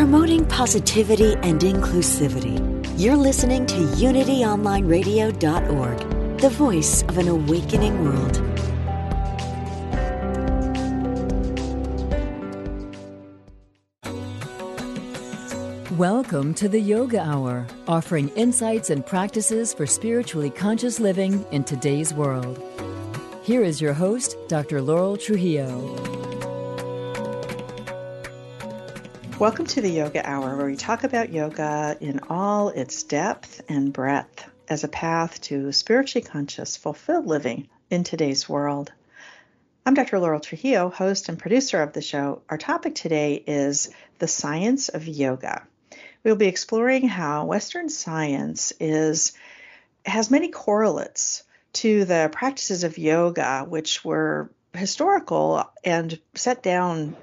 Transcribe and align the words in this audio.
Promoting 0.00 0.46
positivity 0.46 1.34
and 1.42 1.60
inclusivity. 1.60 2.56
You're 2.98 3.18
listening 3.18 3.66
to 3.66 3.74
UnityOnlineRadio.org, 3.74 6.38
the 6.38 6.48
voice 6.48 7.02
of 7.02 7.18
an 7.18 7.28
awakening 7.28 8.02
world. 8.02 8.40
Welcome 15.98 16.54
to 16.54 16.66
the 16.66 16.80
Yoga 16.80 17.20
Hour, 17.20 17.66
offering 17.86 18.30
insights 18.30 18.88
and 18.88 19.04
practices 19.04 19.74
for 19.74 19.86
spiritually 19.86 20.48
conscious 20.48 20.98
living 20.98 21.44
in 21.50 21.62
today's 21.62 22.14
world. 22.14 22.58
Here 23.42 23.62
is 23.62 23.82
your 23.82 23.92
host, 23.92 24.38
Dr. 24.48 24.80
Laurel 24.80 25.18
Trujillo. 25.18 26.39
Welcome 29.40 29.64
to 29.68 29.80
the 29.80 29.88
Yoga 29.88 30.28
Hour, 30.28 30.54
where 30.54 30.66
we 30.66 30.76
talk 30.76 31.02
about 31.02 31.32
yoga 31.32 31.96
in 31.98 32.20
all 32.28 32.68
its 32.68 33.04
depth 33.04 33.62
and 33.70 33.90
breadth 33.90 34.44
as 34.68 34.84
a 34.84 34.88
path 34.88 35.40
to 35.40 35.72
spiritually 35.72 36.22
conscious, 36.22 36.76
fulfilled 36.76 37.26
living 37.26 37.70
in 37.88 38.04
today's 38.04 38.50
world. 38.50 38.92
I'm 39.86 39.94
Dr. 39.94 40.18
Laurel 40.18 40.40
Trujillo, 40.40 40.90
host 40.90 41.30
and 41.30 41.38
producer 41.38 41.80
of 41.80 41.94
the 41.94 42.02
show. 42.02 42.42
Our 42.50 42.58
topic 42.58 42.94
today 42.94 43.42
is 43.46 43.88
the 44.18 44.28
science 44.28 44.90
of 44.90 45.08
yoga. 45.08 45.66
We'll 46.22 46.36
be 46.36 46.48
exploring 46.48 47.08
how 47.08 47.46
Western 47.46 47.88
science 47.88 48.74
is 48.78 49.32
has 50.04 50.30
many 50.30 50.48
correlates 50.48 51.44
to 51.72 52.04
the 52.04 52.28
practices 52.30 52.84
of 52.84 52.98
yoga, 52.98 53.64
which 53.66 54.04
were 54.04 54.50
historical 54.74 55.64
and 55.82 56.20
set 56.34 56.62
down 56.62 57.16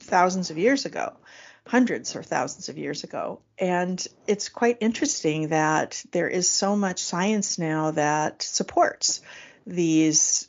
thousands 0.00 0.50
of 0.50 0.58
years 0.58 0.86
ago, 0.86 1.12
hundreds 1.66 2.14
or 2.14 2.22
thousands 2.22 2.68
of 2.68 2.78
years 2.78 3.04
ago. 3.04 3.40
And 3.58 4.04
it's 4.26 4.48
quite 4.48 4.78
interesting 4.80 5.48
that 5.48 6.02
there 6.12 6.28
is 6.28 6.48
so 6.48 6.76
much 6.76 7.00
science 7.00 7.58
now 7.58 7.90
that 7.92 8.42
supports 8.42 9.20
these 9.66 10.48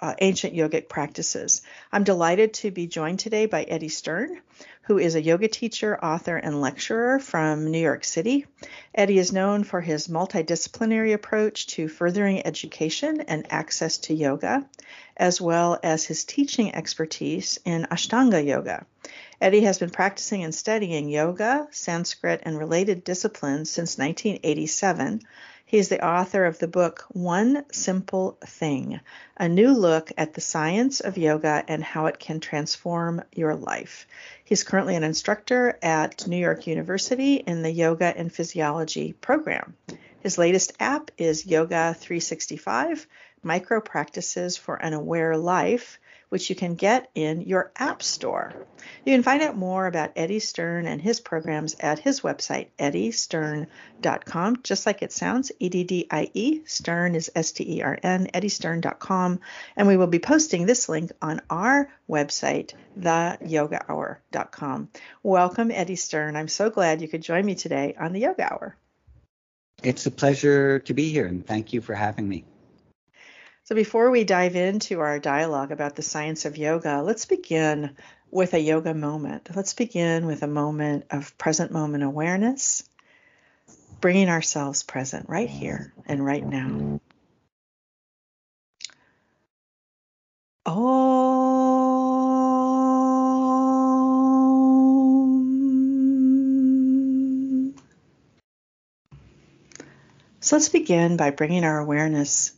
uh, 0.00 0.14
ancient 0.20 0.54
yogic 0.54 0.88
practices. 0.88 1.62
I'm 1.92 2.04
delighted 2.04 2.54
to 2.54 2.70
be 2.70 2.86
joined 2.86 3.20
today 3.20 3.46
by 3.46 3.62
Eddie 3.62 3.88
Stern, 3.88 4.40
who 4.82 4.98
is 4.98 5.14
a 5.14 5.22
yoga 5.22 5.48
teacher, 5.48 6.02
author, 6.02 6.36
and 6.36 6.60
lecturer 6.60 7.18
from 7.18 7.70
New 7.70 7.78
York 7.78 8.04
City. 8.04 8.46
Eddie 8.94 9.18
is 9.18 9.32
known 9.32 9.64
for 9.64 9.80
his 9.80 10.08
multidisciplinary 10.08 11.14
approach 11.14 11.68
to 11.68 11.88
furthering 11.88 12.46
education 12.46 13.20
and 13.22 13.46
access 13.50 13.98
to 13.98 14.14
yoga, 14.14 14.66
as 15.16 15.40
well 15.40 15.78
as 15.82 16.04
his 16.04 16.24
teaching 16.24 16.74
expertise 16.74 17.58
in 17.64 17.86
Ashtanga 17.90 18.44
yoga. 18.44 18.86
Eddie 19.44 19.64
has 19.64 19.76
been 19.76 19.90
practicing 19.90 20.42
and 20.42 20.54
studying 20.54 21.10
yoga, 21.10 21.68
Sanskrit, 21.70 22.40
and 22.44 22.58
related 22.58 23.04
disciplines 23.04 23.70
since 23.70 23.98
1987 23.98 25.20
he 25.66 25.78
is 25.78 25.88
the 25.88 26.06
author 26.06 26.44
of 26.44 26.58
the 26.58 26.68
book 26.68 27.04
One 27.08 27.64
Simple 27.72 28.38
Thing 28.46 29.00
A 29.36 29.48
New 29.48 29.72
Look 29.72 30.12
at 30.16 30.32
the 30.32 30.40
Science 30.40 31.00
of 31.00 31.18
Yoga 31.18 31.64
and 31.68 31.82
How 31.82 32.06
It 32.06 32.18
Can 32.18 32.40
Transform 32.40 33.22
Your 33.34 33.54
Life. 33.54 34.06
He's 34.44 34.62
currently 34.62 34.94
an 34.94 35.04
instructor 35.04 35.78
at 35.82 36.28
New 36.28 36.36
York 36.36 36.66
University 36.66 37.34
in 37.34 37.62
the 37.62 37.72
Yoga 37.72 38.16
and 38.16 38.32
Physiology 38.32 39.14
program. 39.14 39.74
His 40.20 40.38
latest 40.38 40.72
app 40.80 41.10
is 41.18 41.44
Yoga 41.44 41.94
365 41.98 43.06
Micro 43.42 43.80
Practices 43.80 44.56
for 44.56 44.76
an 44.76 44.92
Aware 44.92 45.36
Life 45.36 45.98
which 46.34 46.50
you 46.50 46.56
can 46.56 46.74
get 46.74 47.08
in 47.14 47.42
your 47.42 47.70
App 47.76 48.02
Store. 48.02 48.52
You 49.04 49.14
can 49.14 49.22
find 49.22 49.40
out 49.40 49.56
more 49.56 49.86
about 49.86 50.10
Eddie 50.16 50.40
Stern 50.40 50.84
and 50.84 51.00
his 51.00 51.20
programs 51.20 51.76
at 51.78 52.00
his 52.00 52.22
website, 52.22 52.70
eddiestern.com, 52.76 54.62
just 54.64 54.84
like 54.84 55.02
it 55.02 55.12
sounds, 55.12 55.52
E 55.60 55.68
D 55.68 55.84
D 55.84 56.08
I 56.10 56.28
E. 56.34 56.62
Stern 56.66 57.14
is 57.14 57.30
S 57.36 57.52
T 57.52 57.76
E 57.76 57.82
R 57.82 57.96
N, 58.02 58.26
eddiestern.com. 58.34 59.38
And 59.76 59.86
we 59.86 59.96
will 59.96 60.08
be 60.08 60.18
posting 60.18 60.66
this 60.66 60.88
link 60.88 61.12
on 61.22 61.40
our 61.48 61.88
website, 62.10 62.74
theyogahour.com. 62.98 64.88
Welcome, 65.22 65.70
Eddie 65.70 65.94
Stern. 65.94 66.34
I'm 66.34 66.48
so 66.48 66.68
glad 66.68 67.00
you 67.00 67.06
could 67.06 67.22
join 67.22 67.46
me 67.46 67.54
today 67.54 67.94
on 67.96 68.12
the 68.12 68.18
Yoga 68.18 68.52
Hour. 68.52 68.76
It's 69.84 70.06
a 70.06 70.10
pleasure 70.10 70.80
to 70.80 70.94
be 70.94 71.12
here, 71.12 71.26
and 71.26 71.46
thank 71.46 71.72
you 71.72 71.80
for 71.80 71.94
having 71.94 72.28
me. 72.28 72.44
So, 73.66 73.74
before 73.74 74.10
we 74.10 74.24
dive 74.24 74.56
into 74.56 75.00
our 75.00 75.18
dialogue 75.18 75.72
about 75.72 75.96
the 75.96 76.02
science 76.02 76.44
of 76.44 76.58
yoga, 76.58 77.00
let's 77.02 77.24
begin 77.24 77.96
with 78.30 78.52
a 78.52 78.60
yoga 78.60 78.92
moment. 78.92 79.48
Let's 79.56 79.72
begin 79.72 80.26
with 80.26 80.42
a 80.42 80.46
moment 80.46 81.06
of 81.10 81.38
present 81.38 81.72
moment 81.72 82.04
awareness, 82.04 82.86
bringing 84.02 84.28
ourselves 84.28 84.82
present 84.82 85.30
right 85.30 85.48
here 85.48 85.94
and 86.04 86.22
right 86.22 86.44
now. 86.44 87.00
Om. 90.66 91.34
So, 100.40 100.56
let's 100.56 100.68
begin 100.68 101.16
by 101.16 101.30
bringing 101.30 101.64
our 101.64 101.78
awareness 101.78 102.52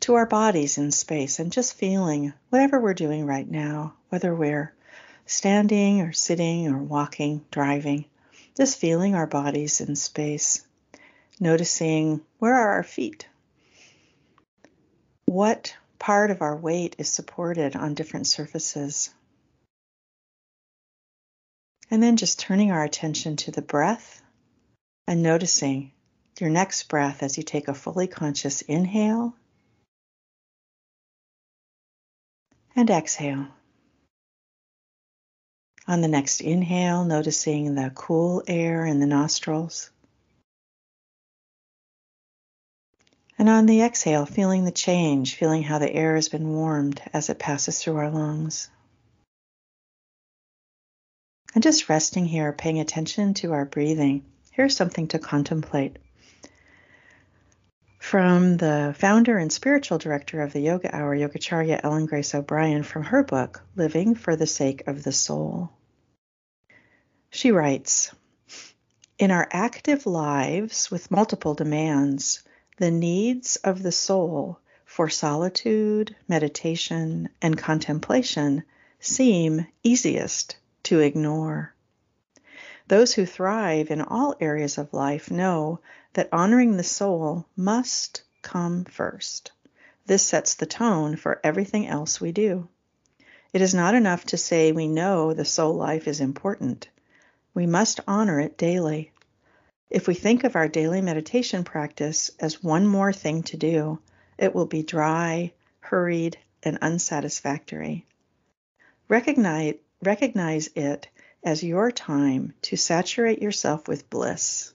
to 0.00 0.14
our 0.14 0.26
bodies 0.26 0.78
in 0.78 0.90
space 0.90 1.38
and 1.38 1.52
just 1.52 1.74
feeling 1.74 2.32
whatever 2.48 2.80
we're 2.80 2.94
doing 2.94 3.26
right 3.26 3.48
now, 3.48 3.94
whether 4.08 4.34
we're 4.34 4.72
standing 5.26 6.00
or 6.00 6.12
sitting 6.12 6.68
or 6.68 6.78
walking, 6.78 7.44
driving, 7.50 8.06
just 8.56 8.78
feeling 8.78 9.14
our 9.14 9.26
bodies 9.26 9.80
in 9.80 9.94
space, 9.94 10.64
noticing 11.38 12.20
where 12.38 12.54
are 12.54 12.72
our 12.72 12.82
feet? 12.82 13.26
What 15.26 15.76
part 15.98 16.30
of 16.30 16.40
our 16.40 16.56
weight 16.56 16.96
is 16.98 17.08
supported 17.08 17.76
on 17.76 17.94
different 17.94 18.26
surfaces? 18.26 19.10
And 21.90 22.02
then 22.02 22.16
just 22.16 22.40
turning 22.40 22.72
our 22.72 22.84
attention 22.84 23.36
to 23.36 23.50
the 23.50 23.62
breath 23.62 24.22
and 25.06 25.22
noticing 25.22 25.92
your 26.40 26.50
next 26.50 26.88
breath 26.88 27.22
as 27.22 27.36
you 27.36 27.42
take 27.42 27.68
a 27.68 27.74
fully 27.74 28.06
conscious 28.06 28.62
inhale 28.62 29.34
and 32.80 32.88
exhale. 32.88 33.46
On 35.86 36.00
the 36.00 36.08
next 36.08 36.40
inhale, 36.40 37.04
noticing 37.04 37.74
the 37.74 37.92
cool 37.94 38.42
air 38.46 38.86
in 38.86 39.00
the 39.00 39.06
nostrils. 39.06 39.90
And 43.38 43.50
on 43.50 43.66
the 43.66 43.82
exhale, 43.82 44.24
feeling 44.24 44.64
the 44.64 44.70
change, 44.70 45.34
feeling 45.34 45.62
how 45.62 45.78
the 45.78 45.92
air 45.92 46.14
has 46.14 46.30
been 46.30 46.54
warmed 46.54 47.02
as 47.12 47.28
it 47.28 47.38
passes 47.38 47.78
through 47.78 47.96
our 47.96 48.10
lungs. 48.10 48.70
And 51.54 51.62
just 51.62 51.90
resting 51.90 52.24
here, 52.24 52.50
paying 52.54 52.80
attention 52.80 53.34
to 53.34 53.52
our 53.52 53.66
breathing. 53.66 54.24
Here's 54.52 54.74
something 54.74 55.08
to 55.08 55.18
contemplate 55.18 55.98
from 58.00 58.56
the 58.56 58.94
founder 58.98 59.36
and 59.36 59.52
spiritual 59.52 59.98
director 59.98 60.40
of 60.40 60.52
the 60.52 60.60
Yoga 60.60 60.92
Hour, 60.94 61.14
Yogacharya 61.14 61.80
Ellen 61.84 62.06
Grace 62.06 62.34
O'Brien, 62.34 62.82
from 62.82 63.04
her 63.04 63.22
book, 63.22 63.62
Living 63.76 64.14
for 64.14 64.34
the 64.34 64.46
Sake 64.46 64.82
of 64.88 65.04
the 65.04 65.12
Soul. 65.12 65.70
She 67.30 67.52
writes 67.52 68.10
In 69.18 69.30
our 69.30 69.46
active 69.52 70.06
lives 70.06 70.90
with 70.90 71.10
multiple 71.10 71.54
demands, 71.54 72.42
the 72.78 72.90
needs 72.90 73.56
of 73.56 73.82
the 73.82 73.92
soul 73.92 74.58
for 74.84 75.08
solitude, 75.08 76.16
meditation, 76.26 77.28
and 77.40 77.56
contemplation 77.56 78.64
seem 78.98 79.66
easiest 79.84 80.56
to 80.84 81.00
ignore. 81.00 81.74
Those 82.90 83.14
who 83.14 83.24
thrive 83.24 83.92
in 83.92 84.00
all 84.00 84.34
areas 84.40 84.76
of 84.76 84.92
life 84.92 85.30
know 85.30 85.78
that 86.14 86.28
honoring 86.32 86.76
the 86.76 86.82
soul 86.82 87.46
must 87.54 88.24
come 88.42 88.84
first. 88.84 89.52
This 90.06 90.26
sets 90.26 90.56
the 90.56 90.66
tone 90.66 91.14
for 91.14 91.38
everything 91.44 91.86
else 91.86 92.20
we 92.20 92.32
do. 92.32 92.66
It 93.52 93.62
is 93.62 93.74
not 93.74 93.94
enough 93.94 94.24
to 94.24 94.36
say 94.36 94.72
we 94.72 94.88
know 94.88 95.32
the 95.32 95.44
soul 95.44 95.74
life 95.74 96.08
is 96.08 96.20
important. 96.20 96.88
We 97.54 97.64
must 97.64 98.00
honor 98.08 98.40
it 98.40 98.58
daily. 98.58 99.12
If 99.88 100.08
we 100.08 100.14
think 100.14 100.42
of 100.42 100.56
our 100.56 100.66
daily 100.66 101.00
meditation 101.00 101.62
practice 101.62 102.32
as 102.40 102.60
one 102.60 102.88
more 102.88 103.12
thing 103.12 103.44
to 103.44 103.56
do, 103.56 104.00
it 104.36 104.52
will 104.52 104.66
be 104.66 104.82
dry, 104.82 105.52
hurried, 105.78 106.38
and 106.64 106.76
unsatisfactory. 106.82 108.04
Recognize, 109.08 109.74
recognize 110.02 110.68
it 110.74 111.06
as 111.42 111.62
your 111.62 111.90
time 111.90 112.52
to 112.62 112.76
saturate 112.76 113.40
yourself 113.40 113.88
with 113.88 114.10
bliss 114.10 114.74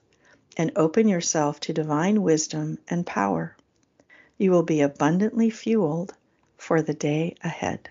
and 0.56 0.72
open 0.76 1.08
yourself 1.08 1.60
to 1.60 1.72
divine 1.72 2.22
wisdom 2.22 2.78
and 2.88 3.06
power. 3.06 3.56
You 4.38 4.50
will 4.50 4.62
be 4.62 4.80
abundantly 4.80 5.50
fueled 5.50 6.14
for 6.58 6.82
the 6.82 6.94
day 6.94 7.36
ahead. 7.42 7.88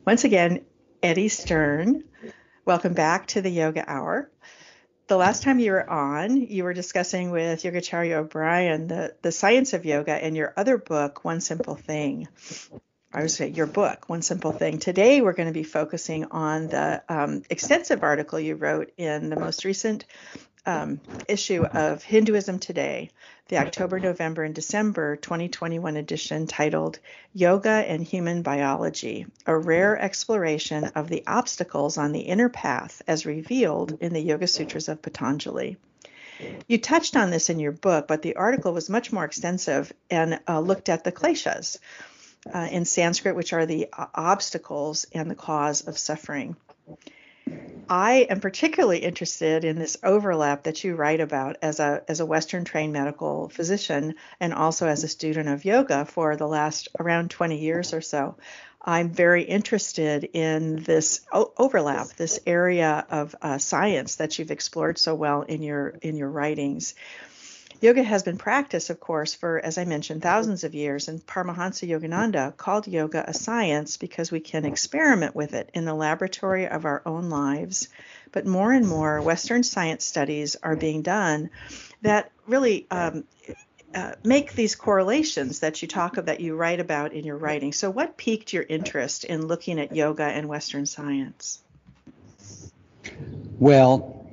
Once 0.05 0.23
again, 0.23 0.63
Eddie 1.05 1.29
Stern. 1.29 2.03
Welcome 2.65 2.95
back 2.95 3.27
to 3.27 3.41
the 3.43 3.51
Yoga 3.51 3.83
Hour. 3.87 4.31
The 5.05 5.17
last 5.17 5.43
time 5.43 5.59
you 5.59 5.73
were 5.73 5.87
on, 5.87 6.35
you 6.35 6.63
were 6.63 6.73
discussing 6.73 7.29
with 7.29 7.61
Yogacharya 7.61 8.13
O'Brien 8.13 8.87
the, 8.87 9.13
the 9.21 9.31
science 9.31 9.73
of 9.73 9.85
yoga 9.85 10.13
and 10.13 10.35
your 10.35 10.51
other 10.57 10.79
book, 10.79 11.23
One 11.23 11.41
Simple 11.41 11.75
Thing. 11.75 12.27
I 13.13 13.21
would 13.21 13.29
say 13.29 13.49
your 13.49 13.67
book, 13.67 14.09
One 14.09 14.23
Simple 14.23 14.51
Thing. 14.51 14.79
Today, 14.79 15.21
we're 15.21 15.33
going 15.33 15.47
to 15.47 15.53
be 15.53 15.61
focusing 15.61 16.25
on 16.31 16.69
the 16.69 17.03
um, 17.07 17.43
extensive 17.51 18.01
article 18.01 18.39
you 18.39 18.55
wrote 18.55 18.91
in 18.97 19.29
the 19.29 19.39
most 19.39 19.63
recent 19.63 20.05
um, 20.65 20.99
issue 21.27 21.63
of 21.63 22.03
Hinduism 22.03 22.59
Today, 22.59 23.11
the 23.47 23.57
October, 23.57 23.99
November, 23.99 24.43
and 24.43 24.55
December 24.55 25.15
2021 25.15 25.97
edition 25.97 26.47
titled 26.47 26.99
Yoga 27.33 27.69
and 27.69 28.03
Human 28.03 28.41
Biology 28.41 29.27
A 29.45 29.55
Rare 29.55 29.97
Exploration 29.97 30.85
of 30.95 31.07
the 31.07 31.23
Obstacles 31.27 31.97
on 31.97 32.11
the 32.11 32.21
Inner 32.21 32.49
Path 32.49 33.01
as 33.07 33.25
Revealed 33.25 33.97
in 34.01 34.13
the 34.13 34.21
Yoga 34.21 34.47
Sutras 34.47 34.87
of 34.87 35.01
Patanjali. 35.01 35.77
You 36.67 36.77
touched 36.79 37.15
on 37.15 37.29
this 37.29 37.49
in 37.49 37.59
your 37.59 37.71
book, 37.71 38.07
but 38.07 38.21
the 38.21 38.35
article 38.35 38.73
was 38.73 38.89
much 38.89 39.13
more 39.13 39.23
extensive 39.23 39.93
and 40.09 40.39
uh, 40.47 40.59
looked 40.59 40.89
at 40.89 41.03
the 41.03 41.11
kleshas 41.11 41.77
uh, 42.53 42.67
in 42.71 42.85
Sanskrit, 42.85 43.35
which 43.35 43.53
are 43.53 43.65
the 43.65 43.87
obstacles 44.13 45.05
and 45.13 45.29
the 45.29 45.35
cause 45.35 45.81
of 45.87 45.97
suffering. 45.97 46.55
I 47.87 48.27
am 48.29 48.39
particularly 48.39 48.99
interested 48.99 49.63
in 49.63 49.77
this 49.77 49.97
overlap 50.03 50.63
that 50.63 50.83
you 50.83 50.95
write 50.95 51.19
about 51.19 51.57
as 51.61 51.79
a 51.79 52.03
as 52.07 52.19
a 52.19 52.25
Western 52.25 52.65
trained 52.65 52.93
medical 52.93 53.49
physician 53.49 54.15
and 54.39 54.53
also 54.53 54.87
as 54.87 55.03
a 55.03 55.07
student 55.07 55.49
of 55.49 55.65
yoga 55.65 56.05
for 56.05 56.35
the 56.35 56.47
last 56.47 56.87
around 56.99 57.29
20 57.29 57.59
years 57.59 57.93
or 57.93 58.01
so. 58.01 58.37
I'm 58.81 59.09
very 59.09 59.43
interested 59.43 60.23
in 60.23 60.83
this 60.83 61.21
o- 61.31 61.51
overlap, 61.57 62.07
this 62.17 62.39
area 62.45 63.05
of 63.09 63.35
uh, 63.41 63.57
science 63.57 64.15
that 64.15 64.37
you've 64.37 64.51
explored 64.51 64.97
so 64.97 65.13
well 65.15 65.41
in 65.43 65.61
your 65.61 65.89
in 66.01 66.15
your 66.15 66.29
writings. 66.29 66.95
Yoga 67.85 68.01
has 68.01 68.23
been 68.23 68.37
practiced, 68.37 68.89
of 68.89 68.99
course, 68.99 69.35
for, 69.35 69.63
as 69.63 69.77
I 69.77 69.85
mentioned, 69.85 70.23
thousands 70.23 70.63
of 70.63 70.73
years, 70.73 71.07
and 71.07 71.23
Paramahansa 71.23 71.87
Yogananda 71.87 72.57
called 72.57 72.87
yoga 72.87 73.23
a 73.27 73.33
science 73.35 73.97
because 73.97 74.31
we 74.31 74.39
can 74.39 74.65
experiment 74.65 75.35
with 75.35 75.53
it 75.53 75.69
in 75.71 75.85
the 75.85 75.93
laboratory 75.93 76.67
of 76.67 76.85
our 76.85 77.03
own 77.05 77.29
lives. 77.29 77.89
But 78.31 78.47
more 78.47 78.73
and 78.73 78.87
more 78.87 79.21
Western 79.21 79.61
science 79.61 80.03
studies 80.03 80.55
are 80.63 80.75
being 80.75 81.03
done 81.03 81.51
that 82.01 82.31
really 82.47 82.87
um, 82.89 83.23
uh, 83.93 84.13
make 84.23 84.55
these 84.55 84.75
correlations 84.75 85.59
that 85.59 85.83
you 85.83 85.87
talk 85.87 86.13
about, 86.13 86.25
that 86.25 86.41
you 86.41 86.55
write 86.55 86.79
about 86.79 87.13
in 87.13 87.23
your 87.23 87.37
writing. 87.37 87.71
So, 87.71 87.91
what 87.91 88.17
piqued 88.17 88.51
your 88.51 88.65
interest 88.67 89.25
in 89.25 89.45
looking 89.45 89.79
at 89.79 89.95
yoga 89.95 90.23
and 90.23 90.49
Western 90.49 90.87
science? 90.87 91.61
Well, 93.59 94.24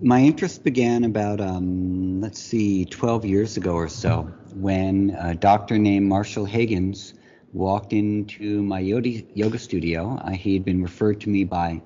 my 0.00 0.20
interest 0.20 0.62
began 0.62 1.04
about, 1.04 1.40
um, 1.40 2.20
let's 2.20 2.38
see, 2.38 2.84
12 2.84 3.24
years 3.24 3.56
ago 3.56 3.74
or 3.74 3.88
so, 3.88 4.22
when 4.54 5.10
a 5.18 5.34
doctor 5.34 5.78
named 5.78 6.06
Marshall 6.06 6.46
Hagins 6.46 7.14
walked 7.52 7.92
into 7.92 8.62
my 8.62 8.78
yoga 8.78 9.58
studio. 9.58 10.18
Uh, 10.22 10.30
he 10.30 10.54
had 10.54 10.64
been 10.64 10.82
referred 10.82 11.20
to 11.22 11.28
me 11.28 11.44
by 11.44 11.80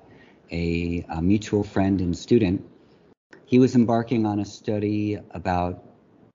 a, 0.51 1.05
a 1.09 1.21
mutual 1.21 1.63
friend 1.63 2.01
and 2.01 2.15
student. 2.15 2.63
He 3.45 3.59
was 3.59 3.75
embarking 3.75 4.25
on 4.25 4.39
a 4.39 4.45
study 4.45 5.17
about 5.31 5.83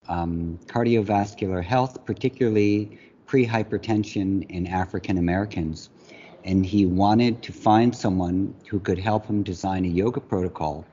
um, 0.09 0.59
cardiovascular 0.67 1.63
health, 1.63 2.05
particularly 2.05 2.99
prehypertension 3.27 4.49
in 4.51 4.67
African 4.67 5.19
Americans. 5.19 5.91
And 6.45 6.65
he 6.65 6.87
wanted 6.87 7.43
to 7.43 7.53
find 7.53 7.95
someone 7.95 8.55
who 8.69 8.81
could 8.81 8.99
help 8.99 9.27
him 9.27 9.43
design 9.43 9.85
a 9.85 9.89
yoga 9.89 10.21
protocol 10.21 10.87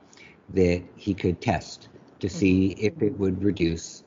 that 0.50 0.82
he 0.96 1.14
could 1.14 1.40
test 1.40 1.88
to 2.20 2.28
see 2.28 2.70
mm-hmm. 2.70 2.86
if 2.86 3.02
it 3.02 3.18
would 3.18 3.42
reduce 3.42 4.04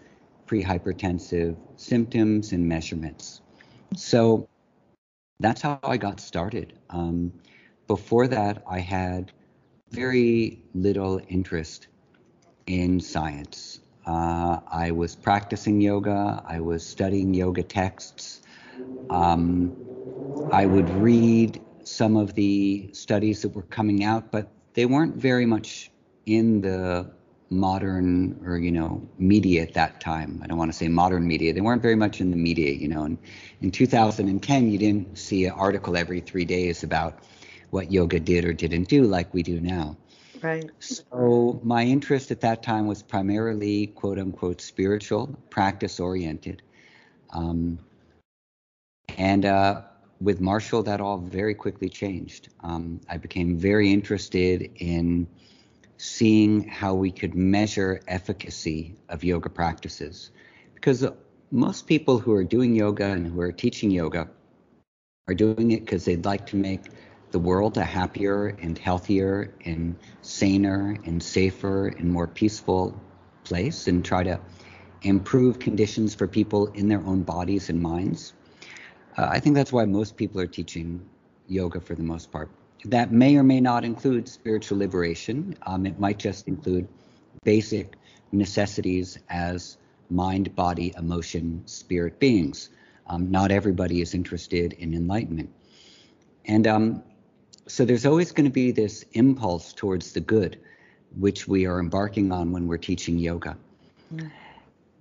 prehypertensive 0.48 1.56
symptoms 1.76 2.52
and 2.52 2.68
measurements. 2.68 3.42
So 3.96 4.48
that's 5.40 5.62
how 5.62 5.80
I 5.84 5.98
got 5.98 6.20
started. 6.20 6.74
Um, 6.90 7.32
before 7.88 8.28
that, 8.28 8.64
I 8.70 8.80
had 8.80 9.32
very 9.92 10.62
little 10.74 11.22
interest 11.28 11.88
in 12.68 13.00
science. 13.00 13.80
Uh, 14.06 14.60
I 14.72 14.92
was 14.92 15.16
practicing 15.16 15.82
yoga, 15.82 16.44
I 16.48 16.60
was 16.60 16.86
studying 16.86 17.34
yoga 17.34 17.64
texts. 17.64 18.42
Um, 19.10 19.76
I 20.52 20.66
would 20.66 20.90
read 20.90 21.62
some 21.84 22.16
of 22.16 22.34
the 22.36 22.90
studies 22.94 23.42
that 23.42 23.50
were 23.50 23.64
coming 23.64 24.04
out, 24.04 24.32
but 24.32 24.50
they 24.74 24.86
weren't 24.86 25.16
very 25.16 25.46
much 25.46 25.92
in 26.25 26.62
the 26.62 27.10
modern 27.51 28.39
or 28.45 28.57
you 28.57 28.71
know 28.71 29.07
media 29.18 29.62
at 29.63 29.74
that 29.74 30.00
time. 30.00 30.39
I 30.44 30.48
don't 30.48 30.57
want 30.57 30.71
to 30.71 30.77
say 30.77 30.88
modern 30.88 31.27
media. 31.27 31.54
They 31.54 31.62
weren't 31.62 31.81
very 31.81 31.95
much 31.95 32.21
in 32.21 32.30
the 32.31 32.38
media 32.38 32.71
you 32.71 32.88
know 32.88 33.04
and 33.04 33.18
in 33.62 33.71
2010 33.71 34.71
you 34.71 34.77
didn't 34.77 35.18
see 35.18 35.45
an 35.45 35.54
article 35.54 35.98
every 35.98 36.21
three 36.21 36.45
days 36.45 36.83
about 36.83 37.19
what 37.71 37.92
yoga 37.92 38.19
did 38.19 38.45
or 38.45 38.54
didn't 38.54 38.88
do 38.88 39.04
like 39.04 39.33
we 39.33 39.44
do 39.44 39.60
now. 39.60 39.98
Right. 40.42 40.69
So 40.80 41.60
my 41.63 41.83
interest 41.83 42.31
at 42.31 42.42
that 42.42 42.64
time 42.64 42.88
was 42.88 43.04
primarily 43.04 43.88
quote 43.88 44.19
unquote 44.19 44.61
spiritual 44.61 45.28
practice 45.49 45.99
oriented. 45.99 46.61
Um, 47.31 47.80
and 49.18 49.45
uh, 49.45 49.81
with 50.21 50.40
marshall 50.40 50.83
that 50.83 51.02
all 51.02 51.18
very 51.18 51.54
quickly 51.54 51.90
changed. 51.90 52.49
Um, 52.61 53.02
i 53.09 53.18
became 53.18 53.57
very 53.57 53.92
interested 53.92 54.71
in 54.76 55.28
seeing 56.00 56.66
how 56.66 56.94
we 56.94 57.12
could 57.12 57.36
measure 57.36 58.00
efficacy 58.08 58.96
of 59.10 59.22
yoga 59.22 59.50
practices. 59.50 60.32
Because 60.74 61.06
most 61.52 61.88
people 61.88 62.20
who 62.20 62.34
are 62.34 62.44
doing 62.46 62.74
yoga 62.74 63.06
and 63.06 63.28
who 63.28 63.42
are 63.42 63.52
teaching 63.52 63.92
yoga 63.92 64.30
are 65.28 65.34
doing 65.34 65.72
it 65.72 65.82
because 65.82 66.06
they'd 66.06 66.24
like 66.24 66.48
to 66.48 66.56
make 66.56 66.86
the 67.32 67.40
world 67.40 67.78
a 67.78 67.84
happier 67.84 68.48
and 68.62 68.78
healthier 68.78 69.54
and 69.66 69.96
saner 70.22 70.98
and 71.06 71.22
safer 71.22 71.88
and 71.88 72.10
more 72.10 72.28
peaceful 72.28 72.98
place 73.44 73.88
and 73.88 74.06
try 74.06 74.24
to 74.24 74.40
improve 75.02 75.60
conditions 75.60 76.16
for 76.16 76.28
people 76.28 76.68
in 76.68 76.88
their 76.88 77.02
own 77.06 77.24
bodies 77.24 77.70
and 77.70 77.82
minds. 77.82 78.34
Uh, 79.18 79.28
I 79.30 79.42
think 79.42 79.56
that's 79.56 79.74
why 79.74 79.84
most 79.84 80.16
people 80.16 80.40
are 80.40 80.48
teaching 80.48 81.06
yoga 81.48 81.82
for 81.82 81.94
the 81.94 82.04
most 82.04 82.32
part. 82.32 82.50
That 82.86 83.12
may 83.12 83.36
or 83.36 83.44
may 83.44 83.59
not 83.59 83.83
include 83.83 84.28
spiritual 84.28 84.78
liberation. 84.78 85.56
Um, 85.66 85.86
it 85.86 86.00
might 86.00 86.18
just 86.18 86.48
include 86.48 86.88
basic 87.44 87.95
necessities 88.31 89.18
as 89.30 89.78
mind, 90.09 90.56
body, 90.56 90.94
emotion, 90.98 91.62
spirit 91.66 92.19
beings. 92.19 92.69
Um, 93.07 93.31
not 93.31 93.52
everybody 93.52 94.02
is 94.02 94.14
interested 94.14 94.74
in 94.74 94.94
enlightenment. 94.94 95.50
And 96.45 96.68
um, 96.68 97.04
so 97.68 97.86
there's 97.86 98.06
always 98.06 98.31
going 98.31 98.45
to 98.45 98.52
be 98.52 98.71
this 98.71 99.04
impulse 99.14 99.74
towards 99.74 100.14
the 100.14 100.19
good, 100.19 100.59
which 101.18 101.48
we 101.48 101.66
are 101.66 101.80
embarking 101.80 102.31
on 102.31 102.52
when 102.52 102.68
we're 102.68 102.78
teaching 102.78 103.19
yoga. 103.19 103.57
Mm. 104.14 104.31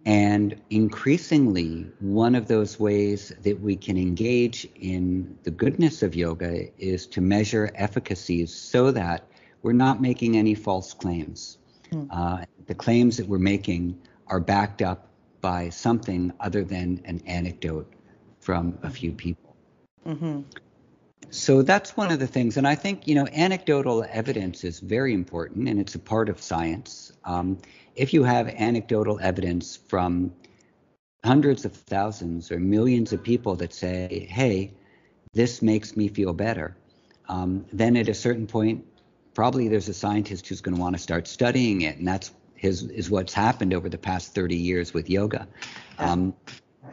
And 0.08 0.58
increasingly, 0.70 1.86
one 2.00 2.34
of 2.34 2.48
those 2.48 2.80
ways 2.80 3.30
that 3.42 3.60
we 3.60 3.76
can 3.76 3.98
engage 3.98 4.66
in 4.76 5.36
the 5.42 5.50
goodness 5.50 6.02
of 6.02 6.14
yoga 6.14 6.68
is 6.82 7.06
to 7.08 7.20
measure 7.20 7.70
efficacies 7.74 8.54
so 8.54 8.90
that 8.92 9.28
we're 9.60 9.74
not 9.74 10.00
making 10.00 10.38
any 10.38 10.54
false 10.54 10.94
claims. 10.94 11.58
Mm. 11.92 12.08
Uh, 12.10 12.46
the 12.66 12.74
claims 12.74 13.18
that 13.18 13.28
we're 13.28 13.38
making 13.38 14.00
are 14.28 14.40
backed 14.40 14.80
up 14.80 15.08
by 15.42 15.68
something 15.68 16.32
other 16.40 16.64
than 16.64 17.02
an 17.04 17.20
anecdote 17.26 17.92
from 18.40 18.78
a 18.82 18.88
few 18.88 19.12
people. 19.12 19.56
Mm-hmm. 20.06 20.40
so 21.28 21.60
that's 21.60 21.98
one 21.98 22.10
of 22.10 22.18
the 22.18 22.26
things. 22.26 22.56
And 22.56 22.66
I 22.66 22.76
think, 22.76 23.06
you 23.06 23.14
know, 23.14 23.26
anecdotal 23.26 24.06
evidence 24.08 24.64
is 24.64 24.80
very 24.80 25.12
important 25.12 25.68
and 25.68 25.78
it's 25.78 25.96
a 25.96 25.98
part 25.98 26.30
of 26.30 26.40
science. 26.40 27.12
Um, 27.26 27.58
if 27.98 28.14
you 28.14 28.22
have 28.22 28.48
anecdotal 28.48 29.18
evidence 29.20 29.76
from 29.88 30.32
hundreds 31.24 31.64
of 31.64 31.72
thousands 31.72 32.52
or 32.52 32.60
millions 32.60 33.12
of 33.12 33.22
people 33.22 33.56
that 33.56 33.74
say, 33.74 34.28
hey, 34.30 34.72
this 35.32 35.60
makes 35.60 35.96
me 35.96 36.06
feel 36.08 36.32
better, 36.32 36.76
um, 37.28 37.66
then 37.72 37.96
at 37.96 38.08
a 38.08 38.14
certain 38.14 38.46
point, 38.46 38.84
probably 39.34 39.68
there's 39.68 39.88
a 39.88 39.94
scientist 39.94 40.46
who's 40.46 40.60
going 40.60 40.76
to 40.76 40.80
want 40.80 40.94
to 40.94 41.02
start 41.02 41.26
studying 41.26 41.82
it. 41.82 41.98
And 41.98 42.06
that's 42.06 42.32
his, 42.54 42.84
is 42.84 43.10
what's 43.10 43.34
happened 43.34 43.74
over 43.74 43.88
the 43.88 43.98
past 43.98 44.34
30 44.34 44.56
years 44.56 44.94
with 44.94 45.10
yoga. 45.10 45.48
Um, 45.98 46.34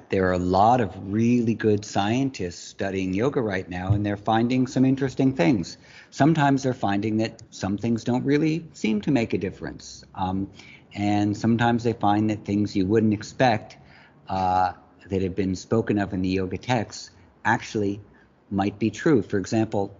there 0.09 0.27
are 0.27 0.33
a 0.33 0.39
lot 0.39 0.81
of 0.81 0.91
really 1.11 1.53
good 1.53 1.83
scientists 1.83 2.63
studying 2.63 3.13
yoga 3.13 3.41
right 3.41 3.67
now, 3.69 3.93
and 3.93 4.05
they're 4.05 4.17
finding 4.17 4.67
some 4.67 4.85
interesting 4.85 5.33
things. 5.33 5.77
Sometimes 6.09 6.63
they're 6.63 6.73
finding 6.73 7.17
that 7.17 7.41
some 7.49 7.77
things 7.77 8.03
don't 8.03 8.23
really 8.23 8.65
seem 8.73 9.01
to 9.01 9.11
make 9.11 9.33
a 9.33 9.37
difference. 9.37 10.03
Um, 10.13 10.49
and 10.95 11.35
sometimes 11.35 11.83
they 11.83 11.93
find 11.93 12.29
that 12.29 12.45
things 12.45 12.75
you 12.75 12.85
wouldn't 12.85 13.13
expect 13.13 13.77
uh, 14.29 14.73
that 15.09 15.21
have 15.21 15.35
been 15.35 15.55
spoken 15.55 15.99
of 15.99 16.13
in 16.13 16.21
the 16.21 16.29
yoga 16.29 16.57
texts 16.57 17.11
actually 17.43 17.99
might 18.49 18.79
be 18.79 18.89
true. 18.89 19.21
For 19.21 19.37
example, 19.37 19.95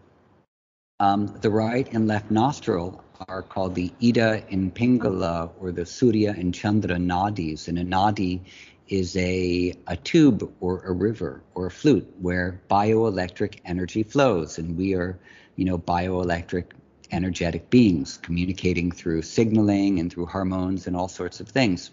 um, 1.00 1.28
the 1.42 1.50
right 1.50 1.92
and 1.94 2.08
left 2.08 2.32
nostril 2.32 3.04
are 3.28 3.42
called 3.42 3.76
the 3.76 3.92
Ida 4.02 4.44
and 4.50 4.74
Pingala 4.74 5.52
or 5.60 5.72
the 5.72 5.86
Surya 5.86 6.34
and 6.38 6.54
Chandra 6.54 6.96
nadis. 6.96 7.68
And 7.68 7.78
a 7.78 7.84
nadi 7.84 8.40
is 8.88 9.16
a, 9.18 9.74
a 9.88 9.98
tube 9.98 10.50
or 10.62 10.82
a 10.84 10.92
river 10.94 11.42
or 11.54 11.68
a 11.68 11.72
flute 11.72 12.10
where 12.20 12.62
bioelectric 12.70 13.60
energy 13.66 14.04
flows. 14.04 14.58
And 14.58 14.78
we 14.78 14.94
are, 14.96 15.20
you 15.56 15.66
know, 15.66 15.78
bioelectric 15.78 16.68
energetic 17.12 17.70
beings 17.70 18.18
communicating 18.18 18.92
through 18.92 19.22
signaling 19.22 20.00
and 20.00 20.12
through 20.12 20.26
hormones 20.26 20.88
and 20.88 20.96
all 20.96 21.08
sorts 21.08 21.40
of 21.40 21.48
things. 21.48 21.92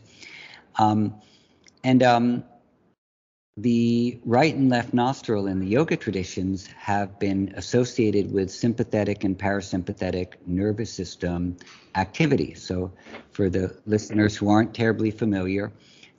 Um, 0.78 1.14
and 1.84 2.02
um, 2.02 2.44
the 3.58 4.18
right 4.24 4.54
and 4.54 4.70
left 4.70 4.94
nostril 4.94 5.46
in 5.46 5.58
the 5.58 5.66
yoga 5.66 5.94
traditions 5.96 6.66
have 6.68 7.18
been 7.18 7.52
associated 7.56 8.32
with 8.32 8.50
sympathetic 8.50 9.24
and 9.24 9.38
parasympathetic 9.38 10.34
nervous 10.46 10.90
system 10.90 11.56
activity. 11.94 12.54
So, 12.54 12.90
for 13.30 13.50
the 13.50 13.76
listeners 13.84 14.36
who 14.36 14.48
aren't 14.48 14.72
terribly 14.72 15.10
familiar, 15.10 15.70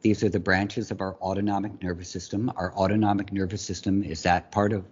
these 0.02 0.24
are 0.24 0.30
the 0.30 0.40
branches 0.40 0.92
of 0.92 1.02
our 1.02 1.16
autonomic 1.22 1.82
nervous 1.82 2.10
system. 2.10 2.52
Our 2.56 2.72
autonomic 2.76 3.32
nervous 3.34 3.64
system 3.64 4.04
is 4.04 4.22
that 4.24 4.52
part 4.52 4.72
of 4.72 4.86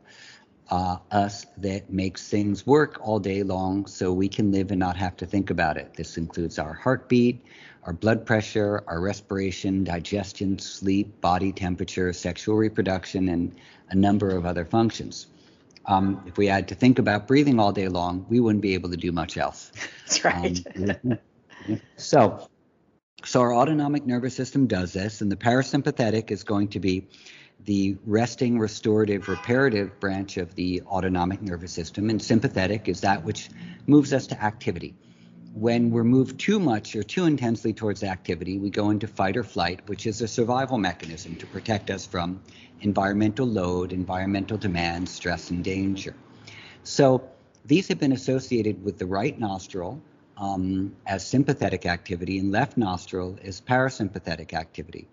uh, 0.71 0.97
us 1.11 1.45
that 1.57 1.91
makes 1.91 2.29
things 2.29 2.65
work 2.65 2.97
all 3.01 3.19
day 3.19 3.43
long 3.43 3.85
so 3.85 4.13
we 4.13 4.29
can 4.29 4.51
live 4.51 4.71
and 4.71 4.79
not 4.79 4.95
have 4.95 5.17
to 5.17 5.25
think 5.25 5.49
about 5.49 5.77
it. 5.77 5.93
This 5.95 6.17
includes 6.17 6.57
our 6.57 6.73
heartbeat, 6.73 7.45
our 7.83 7.91
blood 7.91 8.25
pressure, 8.25 8.81
our 8.87 9.01
respiration, 9.01 9.83
digestion, 9.83 10.57
sleep, 10.57 11.19
body 11.19 11.51
temperature, 11.51 12.13
sexual 12.13 12.55
reproduction, 12.55 13.27
and 13.29 13.53
a 13.89 13.95
number 13.95 14.29
of 14.29 14.45
other 14.45 14.63
functions. 14.63 15.27
Um, 15.87 16.23
if 16.25 16.37
we 16.37 16.47
had 16.47 16.69
to 16.69 16.75
think 16.75 16.99
about 16.99 17.27
breathing 17.27 17.59
all 17.59 17.73
day 17.73 17.89
long, 17.89 18.25
we 18.29 18.39
wouldn't 18.39 18.61
be 18.61 18.73
able 18.73 18.91
to 18.91 18.97
do 18.97 19.11
much 19.11 19.35
else. 19.35 19.71
That's 20.05 20.23
right. 20.23 20.63
Um, 21.03 21.17
so, 21.97 22.47
so 23.25 23.41
our 23.41 23.53
autonomic 23.53 24.05
nervous 24.05 24.35
system 24.35 24.67
does 24.67 24.93
this, 24.93 25.19
and 25.19 25.29
the 25.29 25.35
parasympathetic 25.35 26.31
is 26.31 26.43
going 26.43 26.69
to 26.69 26.79
be 26.79 27.07
the 27.65 27.97
resting, 28.05 28.57
restorative, 28.57 29.27
reparative 29.27 29.99
branch 29.99 30.37
of 30.37 30.55
the 30.55 30.81
autonomic 30.87 31.41
nervous 31.41 31.71
system, 31.71 32.09
and 32.09 32.21
sympathetic 32.21 32.87
is 32.87 33.01
that 33.01 33.23
which 33.23 33.49
moves 33.87 34.13
us 34.13 34.27
to 34.27 34.43
activity. 34.43 34.95
When 35.53 35.91
we're 35.91 36.05
moved 36.05 36.39
too 36.39 36.59
much 36.59 36.95
or 36.95 37.03
too 37.03 37.25
intensely 37.25 37.73
towards 37.73 38.03
activity, 38.03 38.57
we 38.57 38.69
go 38.69 38.89
into 38.89 39.05
fight 39.05 39.35
or 39.35 39.43
flight, 39.43 39.81
which 39.87 40.07
is 40.07 40.21
a 40.21 40.27
survival 40.27 40.77
mechanism 40.77 41.35
to 41.35 41.45
protect 41.47 41.89
us 41.89 42.05
from 42.05 42.41
environmental 42.81 43.45
load, 43.45 43.91
environmental 43.91 44.57
demand, 44.57 45.07
stress, 45.09 45.49
and 45.49 45.63
danger. 45.63 46.15
So 46.83 47.29
these 47.65 47.87
have 47.89 47.99
been 47.99 48.13
associated 48.13 48.83
with 48.83 48.97
the 48.97 49.05
right 49.05 49.37
nostril, 49.37 50.01
um, 50.37 50.95
as 51.05 51.27
sympathetic 51.27 51.85
activity 51.85 52.39
and 52.39 52.51
left 52.51 52.77
nostril 52.77 53.37
as 53.43 53.61
parasympathetic 53.61 54.53
activity. 54.53 55.07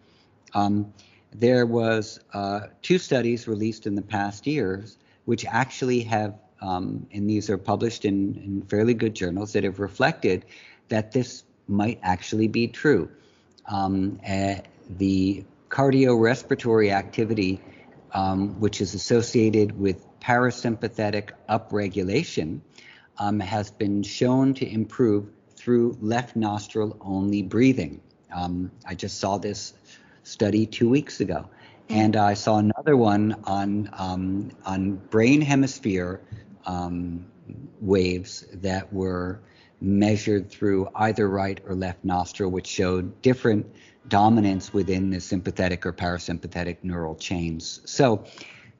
Um, 0.54 0.92
there 1.32 1.66
was 1.66 2.20
uh, 2.32 2.60
two 2.82 2.98
studies 2.98 3.46
released 3.46 3.86
in 3.86 3.94
the 3.94 4.02
past 4.02 4.46
years 4.46 4.96
which 5.28 5.44
actually 5.44 6.00
have, 6.00 6.34
um, 6.62 7.06
and 7.12 7.28
these 7.28 7.50
are 7.50 7.58
published 7.58 8.06
in, 8.06 8.34
in, 8.36 8.62
fairly 8.62 8.94
good 8.94 9.14
journals 9.14 9.52
that 9.52 9.62
have 9.62 9.78
reflected 9.78 10.42
that 10.88 11.12
this 11.12 11.44
might 11.66 12.00
actually 12.02 12.48
be 12.48 12.66
true. 12.66 13.10
Um, 13.66 14.18
uh, 14.26 14.54
the 14.88 15.44
cardiorespiratory 15.68 16.90
activity, 16.92 17.60
um, 18.14 18.58
which 18.58 18.80
is 18.80 18.94
associated 18.94 19.78
with 19.78 20.02
parasympathetic 20.20 21.32
upregulation, 21.46 22.60
um, 23.18 23.38
has 23.38 23.70
been 23.70 24.02
shown 24.02 24.54
to 24.54 24.66
improve 24.66 25.28
through 25.56 25.98
left 26.00 26.36
nostril 26.36 26.96
only 27.02 27.42
breathing. 27.42 28.00
Um, 28.34 28.70
I 28.86 28.94
just 28.94 29.18
saw 29.18 29.36
this 29.36 29.74
study 30.28 30.66
two 30.66 30.88
weeks 30.88 31.20
ago, 31.20 31.48
and 31.88 32.16
I 32.16 32.34
saw 32.34 32.58
another 32.58 32.96
one 32.96 33.40
on 33.44 33.90
um, 33.94 34.50
on 34.66 34.96
brain 35.10 35.40
hemisphere 35.40 36.20
um, 36.66 37.26
waves 37.80 38.46
that 38.52 38.92
were 38.92 39.40
measured 39.80 40.50
through 40.50 40.88
either 40.94 41.28
right 41.28 41.60
or 41.66 41.74
left 41.74 42.04
nostril, 42.04 42.50
which 42.50 42.66
showed 42.66 43.22
different 43.22 43.66
dominance 44.08 44.72
within 44.72 45.10
the 45.10 45.20
sympathetic 45.20 45.86
or 45.86 45.92
parasympathetic 45.92 46.78
neural 46.82 47.14
chains. 47.14 47.80
So 47.84 48.24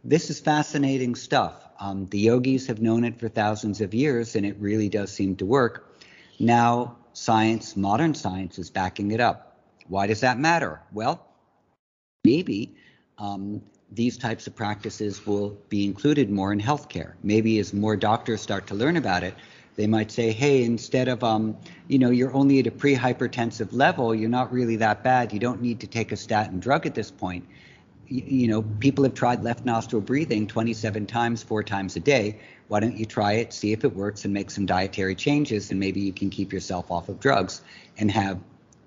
this 0.04 0.30
is 0.30 0.40
fascinating 0.40 1.14
stuff. 1.14 1.66
Um, 1.80 2.06
the 2.06 2.18
yogis 2.18 2.66
have 2.66 2.80
known 2.80 3.04
it 3.04 3.18
for 3.18 3.28
thousands 3.28 3.80
of 3.80 3.94
years, 3.94 4.36
and 4.36 4.44
it 4.44 4.56
really 4.58 4.88
does 4.88 5.12
seem 5.12 5.36
to 5.36 5.46
work. 5.46 6.00
Now, 6.40 6.96
science, 7.12 7.76
modern 7.76 8.14
science, 8.14 8.58
is 8.58 8.70
backing 8.70 9.12
it 9.12 9.20
up. 9.20 9.60
Why 9.88 10.06
does 10.06 10.20
that 10.20 10.38
matter? 10.38 10.80
Well, 10.92 11.27
maybe 12.24 12.74
um, 13.18 13.60
these 13.92 14.16
types 14.16 14.46
of 14.46 14.54
practices 14.54 15.26
will 15.26 15.56
be 15.68 15.84
included 15.84 16.30
more 16.30 16.52
in 16.52 16.60
healthcare. 16.60 17.12
Maybe 17.22 17.58
as 17.58 17.72
more 17.72 17.96
doctors 17.96 18.40
start 18.40 18.66
to 18.68 18.74
learn 18.74 18.96
about 18.96 19.22
it, 19.22 19.34
they 19.76 19.86
might 19.86 20.10
say, 20.10 20.32
hey, 20.32 20.64
instead 20.64 21.08
of, 21.08 21.22
um, 21.22 21.56
you 21.86 21.98
know, 21.98 22.10
you're 22.10 22.34
only 22.34 22.58
at 22.58 22.66
a 22.66 22.70
pre-hypertensive 22.70 23.68
level, 23.72 24.14
you're 24.14 24.28
not 24.28 24.52
really 24.52 24.76
that 24.76 25.04
bad. 25.04 25.32
You 25.32 25.38
don't 25.38 25.62
need 25.62 25.80
to 25.80 25.86
take 25.86 26.10
a 26.12 26.16
statin 26.16 26.58
drug 26.58 26.84
at 26.86 26.94
this 26.94 27.10
point 27.10 27.46
you 28.10 28.48
know, 28.48 28.62
people 28.80 29.04
have 29.04 29.12
tried 29.12 29.42
left 29.42 29.66
nostril 29.66 30.00
breathing 30.00 30.46
27 30.46 31.06
times, 31.06 31.42
four 31.42 31.62
times 31.62 31.94
a 31.96 32.00
day. 32.00 32.38
Why 32.68 32.80
don't 32.80 32.96
you 32.96 33.04
try 33.04 33.34
it, 33.34 33.52
see 33.52 33.72
if 33.72 33.84
it 33.84 33.94
works, 33.94 34.24
and 34.24 34.32
make 34.32 34.50
some 34.50 34.64
dietary 34.64 35.14
changes, 35.14 35.70
and 35.70 35.78
maybe 35.78 36.00
you 36.00 36.12
can 36.12 36.30
keep 36.30 36.52
yourself 36.52 36.90
off 36.90 37.08
of 37.08 37.20
drugs 37.20 37.62
and 37.98 38.10
have 38.10 38.38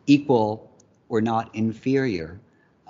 equal 0.08 0.72
or 1.10 1.22
not 1.22 1.54
inferior 1.54 2.40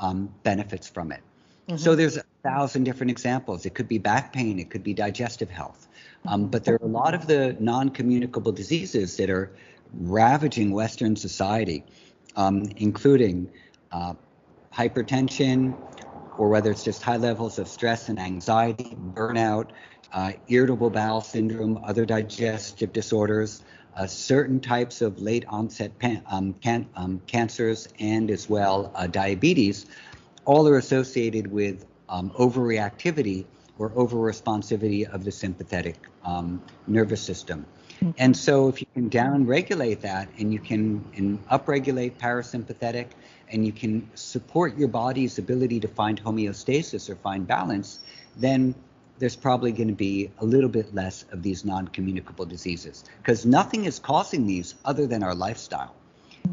um, 0.02 0.30
benefits 0.44 0.90
from 0.90 1.12
it. 1.12 1.22
Mm-hmm. 1.68 1.78
So 1.78 1.96
there's 1.96 2.18
a 2.18 2.24
thousand 2.44 2.84
different 2.84 3.12
examples. 3.12 3.66
It 3.66 3.74
could 3.74 3.88
be 3.88 4.00
back 4.00 4.34
pain, 4.34 4.60
it 4.60 4.70
could 4.70 4.84
be 4.84 4.94
digestive 4.94 5.50
health, 5.50 5.88
um, 6.28 6.48
but 6.48 6.66
there 6.66 6.76
are 6.76 6.86
a 6.86 6.90
lot 7.02 7.14
of 7.14 7.28
the 7.28 7.56
non-communicable 7.60 8.52
diseases 8.52 9.16
that 9.18 9.30
are 9.30 9.52
ravaging 9.94 10.72
Western 10.72 11.16
society, 11.16 11.84
um, 12.36 12.64
including 12.78 13.50
uh, 13.92 14.14
hypertension, 14.74 15.78
or 16.38 16.50
whether 16.50 16.72
it's 16.72 16.84
just 16.84 17.04
high 17.04 17.18
levels 17.18 17.60
of 17.60 17.68
stress 17.68 18.10
and 18.10 18.20
anxiety, 18.20 18.98
burnout, 19.14 19.70
uh, 20.14 20.32
irritable 20.48 20.90
bowel 20.90 21.22
syndrome, 21.22 21.80
other 21.86 22.06
digestive 22.06 22.92
disorders, 22.92 23.64
uh, 23.96 24.08
certain 24.08 24.60
types 24.60 25.02
of 25.02 25.22
late 25.22 25.46
onset 25.48 25.98
pan, 26.00 26.22
um, 26.32 26.54
can, 26.54 26.88
um, 26.96 27.22
cancers, 27.28 27.88
and 28.00 28.32
as 28.32 28.50
well 28.50 28.92
uh, 28.96 29.08
diabetes, 29.08 29.86
all 30.46 30.68
are 30.68 30.78
associated 30.78 31.52
with 31.52 31.86
um, 32.10 32.32
overreactivity 32.32 33.46
or 33.78 33.90
overresponsivity 33.92 35.10
of 35.12 35.24
the 35.24 35.32
sympathetic 35.32 35.98
um, 36.24 36.62
nervous 36.88 37.22
system. 37.22 37.66
Mm-hmm. 38.02 38.12
And 38.18 38.36
so, 38.36 38.68
if 38.68 38.82
you 38.82 38.88
can 38.94 39.10
downregulate 39.10 40.02
that 40.02 40.30
and 40.40 40.52
you 40.52 40.60
can 40.60 41.06
and 41.16 41.46
upregulate 41.50 42.14
parasympathetic 42.14 43.08
and 43.50 43.66
you 43.66 43.72
can 43.72 44.10
support 44.16 44.78
your 44.78 44.88
body's 44.88 45.38
ability 45.38 45.80
to 45.82 45.88
find 45.88 46.24
homeostasis 46.24 47.10
or 47.10 47.16
find 47.18 47.46
balance, 47.46 48.00
then 48.38 48.74
there's 49.22 49.36
probably 49.36 49.72
going 49.72 49.88
to 49.88 49.94
be 49.94 50.32
a 50.40 50.46
little 50.46 50.68
bit 50.68 50.96
less 50.96 51.26
of 51.32 51.44
these 51.44 51.64
non-communicable 51.64 52.44
diseases 52.44 53.04
because 53.20 53.46
nothing 53.46 53.86
is 53.86 54.00
causing 54.00 54.48
these 54.48 54.74
other 54.84 55.06
than 55.06 55.22
our 55.22 55.36
lifestyle. 55.36 55.96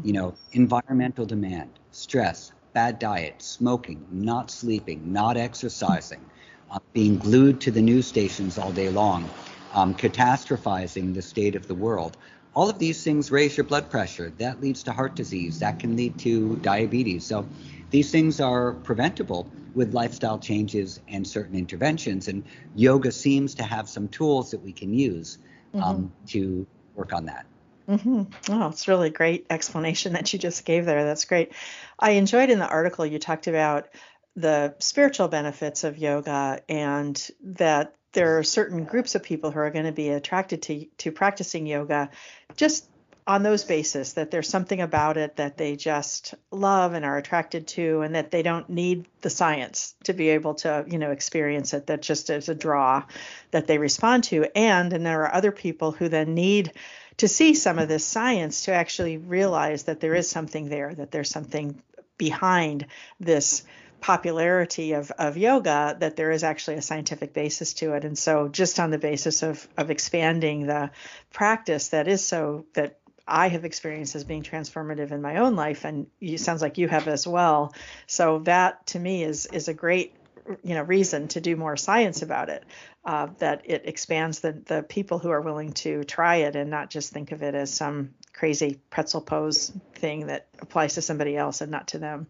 You 0.03 0.13
know, 0.13 0.35
environmental 0.51 1.25
demand, 1.25 1.71
stress, 1.91 2.51
bad 2.73 2.99
diet, 2.99 3.41
smoking, 3.41 4.05
not 4.11 4.51
sleeping, 4.51 5.11
not 5.11 5.35
exercising, 5.35 6.23
uh, 6.69 6.77
being 6.93 7.17
glued 7.17 7.59
to 7.61 7.71
the 7.71 7.81
news 7.81 8.05
stations 8.05 8.59
all 8.59 8.71
day 8.71 8.89
long, 8.89 9.27
um, 9.73 9.95
catastrophizing 9.95 11.15
the 11.15 11.23
state 11.23 11.55
of 11.55 11.67
the 11.67 11.73
world. 11.73 12.17
All 12.53 12.69
of 12.69 12.77
these 12.77 13.03
things 13.03 13.31
raise 13.31 13.57
your 13.57 13.63
blood 13.63 13.89
pressure. 13.89 14.31
That 14.37 14.61
leads 14.61 14.83
to 14.83 14.91
heart 14.91 15.15
disease. 15.15 15.57
That 15.59 15.79
can 15.79 15.95
lead 15.95 16.19
to 16.19 16.57
diabetes. 16.57 17.25
So 17.25 17.47
these 17.89 18.11
things 18.11 18.39
are 18.39 18.73
preventable 18.73 19.49
with 19.73 19.93
lifestyle 19.93 20.39
changes 20.39 20.99
and 21.07 21.27
certain 21.27 21.55
interventions. 21.55 22.27
And 22.27 22.43
yoga 22.75 23.11
seems 23.11 23.55
to 23.55 23.63
have 23.63 23.87
some 23.89 24.07
tools 24.07 24.51
that 24.51 24.61
we 24.61 24.71
can 24.71 24.93
use 24.93 25.37
um, 25.73 25.81
mm-hmm. 25.81 26.25
to 26.27 26.67
work 26.95 27.13
on 27.13 27.25
that. 27.25 27.45
Mm-hmm. 27.87 28.53
Oh, 28.53 28.67
it's 28.67 28.87
really 28.87 29.09
great 29.09 29.47
explanation 29.49 30.13
that 30.13 30.31
you 30.31 30.39
just 30.39 30.63
gave 30.65 30.85
there. 30.85 31.03
That's 31.03 31.25
great. 31.25 31.53
I 31.97 32.11
enjoyed 32.11 32.51
in 32.51 32.59
the 32.59 32.67
article 32.67 33.05
you 33.05 33.17
talked 33.17 33.47
about 33.47 33.87
the 34.35 34.75
spiritual 34.79 35.27
benefits 35.27 35.83
of 35.83 35.97
yoga 35.97 36.61
and 36.69 37.29
that 37.43 37.95
there 38.13 38.37
are 38.37 38.43
certain 38.43 38.85
groups 38.85 39.15
of 39.15 39.23
people 39.23 39.51
who 39.51 39.59
are 39.59 39.71
going 39.71 39.85
to 39.85 39.91
be 39.91 40.09
attracted 40.09 40.61
to 40.63 40.85
to 40.97 41.11
practicing 41.11 41.65
yoga 41.65 42.09
just 42.55 42.87
on 43.29 43.43
those 43.43 43.63
basis 43.63 44.13
that 44.13 44.31
there's 44.31 44.49
something 44.49 44.81
about 44.81 45.15
it 45.15 45.35
that 45.35 45.55
they 45.55 45.75
just 45.75 46.33
love 46.49 46.93
and 46.93 47.05
are 47.05 47.15
attracted 47.15 47.67
to 47.67 48.01
and 48.01 48.15
that 48.15 48.31
they 48.31 48.41
don't 48.41 48.67
need 48.71 49.05
the 49.21 49.29
science 49.29 49.93
to 50.03 50.13
be 50.13 50.29
able 50.29 50.55
to 50.55 50.83
you 50.87 50.97
know 50.97 51.11
experience 51.11 51.75
it 51.75 51.85
that 51.85 52.01
just 52.01 52.31
is 52.31 52.49
a 52.49 52.55
draw 52.55 53.03
that 53.51 53.67
they 53.67 53.77
respond 53.77 54.23
to. 54.23 54.47
And 54.55 54.91
and 54.93 55.05
there 55.05 55.21
are 55.21 55.35
other 55.35 55.51
people 55.51 55.91
who 55.91 56.09
then 56.09 56.33
need 56.33 56.73
to 57.17 57.27
see 57.27 57.53
some 57.53 57.77
of 57.77 57.87
this 57.87 58.03
science 58.03 58.65
to 58.65 58.73
actually 58.73 59.17
realize 59.17 59.83
that 59.83 59.99
there 59.99 60.15
is 60.15 60.27
something 60.27 60.67
there 60.67 60.95
that 60.95 61.11
there's 61.11 61.29
something 61.29 61.79
behind 62.17 62.87
this 63.19 63.63
popularity 64.01 64.93
of, 64.93 65.11
of 65.11 65.37
yoga 65.37 65.97
that 65.99 66.15
there 66.15 66.31
is 66.31 66.43
actually 66.43 66.77
a 66.77 66.81
scientific 66.81 67.33
basis 67.33 67.73
to 67.73 67.93
it. 67.93 68.05
And 68.05 68.17
so 68.17 68.47
just 68.47 68.79
on 68.79 68.89
the 68.89 68.97
basis 68.97 69.43
of 69.43 69.67
of 69.77 69.91
expanding 69.91 70.65
the 70.65 70.89
practice 71.31 71.89
that 71.89 72.07
is 72.07 72.25
so 72.25 72.65
that 72.73 72.98
I 73.29 73.49
have 73.49 73.65
experienced 73.65 74.15
as 74.15 74.23
being 74.23 74.43
transformative 74.43 75.11
in 75.11 75.21
my 75.21 75.37
own 75.37 75.55
life, 75.55 75.85
and 75.85 76.07
it 76.19 76.39
sounds 76.39 76.61
like 76.61 76.77
you 76.77 76.87
have 76.87 77.07
as 77.07 77.27
well. 77.27 77.73
So 78.07 78.39
that 78.39 78.87
to 78.87 78.99
me 78.99 79.23
is 79.23 79.45
is 79.45 79.67
a 79.67 79.73
great 79.73 80.15
you 80.63 80.73
know 80.73 80.83
reason 80.83 81.27
to 81.29 81.41
do 81.41 81.55
more 81.55 81.77
science 81.77 82.21
about 82.21 82.49
it. 82.49 82.63
Uh, 83.05 83.27
that 83.37 83.61
it 83.65 83.83
expands 83.85 84.39
the 84.39 84.53
the 84.65 84.83
people 84.83 85.19
who 85.19 85.29
are 85.29 85.41
willing 85.41 85.73
to 85.73 86.03
try 86.03 86.37
it 86.37 86.55
and 86.55 86.69
not 86.69 86.89
just 86.89 87.11
think 87.11 87.31
of 87.31 87.43
it 87.43 87.55
as 87.55 87.73
some 87.73 88.13
crazy 88.33 88.79
pretzel 88.89 89.21
pose 89.21 89.71
thing 89.95 90.27
that 90.27 90.47
applies 90.59 90.95
to 90.95 91.01
somebody 91.01 91.35
else 91.35 91.61
and 91.61 91.71
not 91.71 91.89
to 91.89 91.97
them. 91.97 92.27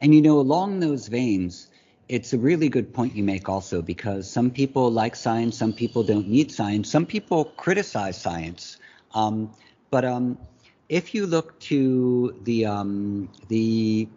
And 0.00 0.14
you 0.14 0.20
know, 0.22 0.40
along 0.40 0.80
those 0.80 1.08
veins, 1.08 1.68
it's 2.08 2.32
a 2.32 2.38
really 2.38 2.68
good 2.68 2.92
point 2.92 3.14
you 3.14 3.22
make 3.22 3.48
also 3.48 3.80
because 3.80 4.28
some 4.28 4.50
people 4.50 4.90
like 4.90 5.16
science, 5.16 5.56
some 5.56 5.72
people 5.72 6.02
don't 6.02 6.28
need 6.28 6.50
science, 6.50 6.90
some 6.90 7.06
people 7.06 7.44
criticize 7.44 8.20
science. 8.20 8.76
Um, 9.14 9.52
but 9.90 10.04
um, 10.04 10.38
if 10.88 11.14
you 11.14 11.26
look 11.26 11.58
to 11.60 12.38
the 12.44 12.66
um, 12.66 13.28
the 13.48 14.08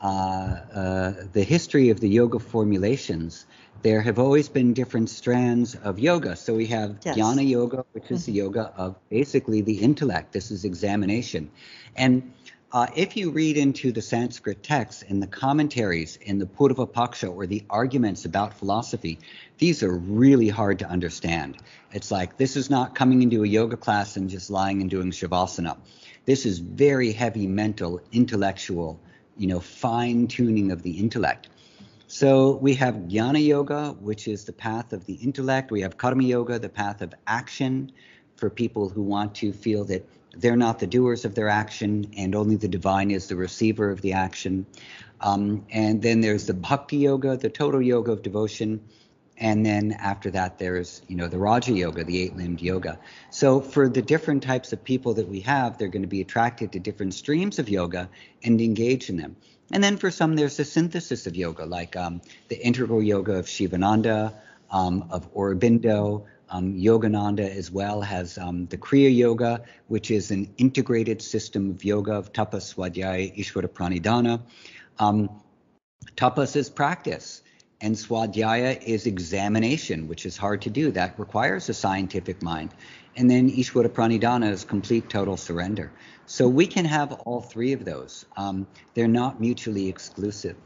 uh, 0.00 0.04
uh, 0.04 1.12
the 1.32 1.42
history 1.42 1.90
of 1.90 2.00
the 2.00 2.08
yoga 2.08 2.38
formulations, 2.38 3.46
there 3.82 4.00
have 4.00 4.18
always 4.18 4.48
been 4.48 4.72
different 4.72 5.10
strands 5.10 5.74
of 5.76 5.98
yoga. 5.98 6.36
So 6.36 6.54
we 6.54 6.66
have 6.66 6.98
yes. 7.04 7.16
jnana 7.16 7.48
yoga, 7.48 7.84
which 7.92 8.10
is 8.10 8.22
mm-hmm. 8.22 8.32
the 8.32 8.38
yoga 8.38 8.72
of 8.76 8.96
basically 9.10 9.60
the 9.60 9.78
intellect. 9.78 10.32
This 10.32 10.50
is 10.50 10.64
examination, 10.64 11.50
and 11.96 12.32
uh, 12.70 12.86
if 12.94 13.16
you 13.16 13.30
read 13.30 13.56
into 13.56 13.92
the 13.92 14.02
Sanskrit 14.02 14.62
texts 14.62 15.02
and 15.08 15.22
the 15.22 15.26
commentaries 15.26 16.16
in 16.16 16.38
the 16.38 16.44
Purva 16.44 16.86
Paksha 16.86 17.34
or 17.34 17.46
the 17.46 17.64
arguments 17.70 18.26
about 18.26 18.52
philosophy, 18.52 19.18
these 19.56 19.82
are 19.82 19.96
really 19.96 20.48
hard 20.48 20.78
to 20.80 20.86
understand. 20.86 21.56
It's 21.92 22.10
like 22.10 22.36
this 22.36 22.56
is 22.56 22.68
not 22.68 22.94
coming 22.94 23.22
into 23.22 23.42
a 23.42 23.46
yoga 23.46 23.78
class 23.78 24.18
and 24.18 24.28
just 24.28 24.50
lying 24.50 24.82
and 24.82 24.90
doing 24.90 25.12
shavasana. 25.12 25.78
This 26.26 26.44
is 26.44 26.58
very 26.58 27.10
heavy 27.12 27.46
mental, 27.46 28.02
intellectual, 28.12 29.00
you 29.38 29.46
know, 29.46 29.60
fine 29.60 30.26
tuning 30.26 30.70
of 30.70 30.82
the 30.82 30.98
intellect. 30.98 31.48
So 32.06 32.56
we 32.56 32.74
have 32.74 32.94
jnana 32.94 33.44
yoga, 33.44 33.96
which 34.00 34.28
is 34.28 34.44
the 34.44 34.52
path 34.52 34.92
of 34.92 35.06
the 35.06 35.14
intellect. 35.14 35.70
We 35.70 35.80
have 35.80 35.96
karma 35.96 36.22
yoga, 36.22 36.58
the 36.58 36.68
path 36.68 37.00
of 37.00 37.14
action 37.26 37.92
for 38.36 38.50
people 38.50 38.90
who 38.90 39.02
want 39.02 39.34
to 39.36 39.54
feel 39.54 39.84
that 39.86 40.06
they're 40.38 40.56
not 40.56 40.78
the 40.78 40.86
doers 40.86 41.24
of 41.24 41.34
their 41.34 41.48
action, 41.48 42.10
and 42.16 42.34
only 42.34 42.56
the 42.56 42.68
divine 42.68 43.10
is 43.10 43.26
the 43.26 43.36
receiver 43.36 43.90
of 43.90 44.00
the 44.00 44.12
action. 44.12 44.66
Um, 45.20 45.66
and 45.70 46.00
then 46.00 46.20
there's 46.20 46.46
the 46.46 46.54
bhakti 46.54 46.98
yoga, 46.98 47.36
the 47.36 47.50
total 47.50 47.82
yoga 47.82 48.12
of 48.12 48.22
devotion. 48.22 48.80
And 49.36 49.64
then 49.64 49.92
after 49.92 50.30
that, 50.32 50.58
there's 50.58 51.02
you 51.08 51.16
know 51.16 51.28
the 51.28 51.38
Raja 51.38 51.72
Yoga, 51.72 52.04
the 52.04 52.22
eight-limbed 52.22 52.60
yoga. 52.60 52.98
So 53.30 53.60
for 53.60 53.88
the 53.88 54.02
different 54.02 54.42
types 54.42 54.72
of 54.72 54.82
people 54.82 55.14
that 55.14 55.28
we 55.28 55.40
have, 55.40 55.78
they're 55.78 55.88
going 55.88 56.02
to 56.02 56.08
be 56.08 56.20
attracted 56.20 56.72
to 56.72 56.80
different 56.80 57.14
streams 57.14 57.58
of 57.58 57.68
yoga 57.68 58.08
and 58.42 58.60
engage 58.60 59.10
in 59.10 59.16
them. 59.16 59.36
And 59.70 59.84
then 59.84 59.96
for 59.96 60.10
some, 60.10 60.34
there's 60.34 60.56
the 60.56 60.64
synthesis 60.64 61.26
of 61.26 61.36
yoga, 61.36 61.66
like 61.66 61.94
um, 61.94 62.20
the 62.48 62.58
integral 62.64 63.02
yoga 63.02 63.34
of 63.34 63.48
Shivananda, 63.48 64.34
um, 64.70 65.06
of 65.10 65.32
Aurobindo, 65.34 66.24
um, 66.50 66.74
Yogananda 66.74 67.48
as 67.48 67.70
well 67.70 68.00
has 68.00 68.38
um, 68.38 68.66
the 68.66 68.78
Kriya 68.78 69.14
Yoga, 69.14 69.62
which 69.88 70.10
is 70.10 70.30
an 70.30 70.52
integrated 70.58 71.20
system 71.20 71.70
of 71.70 71.84
yoga 71.84 72.12
of 72.12 72.32
tapas, 72.32 72.74
swadhyaya, 72.74 73.36
ishvara 73.36 73.68
pranidhana. 73.68 74.40
Um, 74.98 75.30
tapas 76.16 76.56
is 76.56 76.70
practice, 76.70 77.42
and 77.80 77.94
swadhyaya 77.94 78.82
is 78.82 79.06
examination, 79.06 80.08
which 80.08 80.26
is 80.26 80.36
hard 80.36 80.62
to 80.62 80.70
do. 80.70 80.90
That 80.90 81.18
requires 81.18 81.68
a 81.68 81.74
scientific 81.74 82.42
mind. 82.42 82.70
And 83.16 83.30
then 83.30 83.50
ishvara 83.50 83.88
pranidhana 83.88 84.50
is 84.50 84.64
complete 84.64 85.08
total 85.08 85.36
surrender. 85.36 85.92
So 86.26 86.48
we 86.48 86.66
can 86.66 86.84
have 86.84 87.12
all 87.12 87.40
three 87.40 87.72
of 87.72 87.84
those. 87.84 88.26
Um, 88.36 88.66
they're 88.94 89.08
not 89.08 89.40
mutually 89.40 89.88
exclusive. 89.88 90.56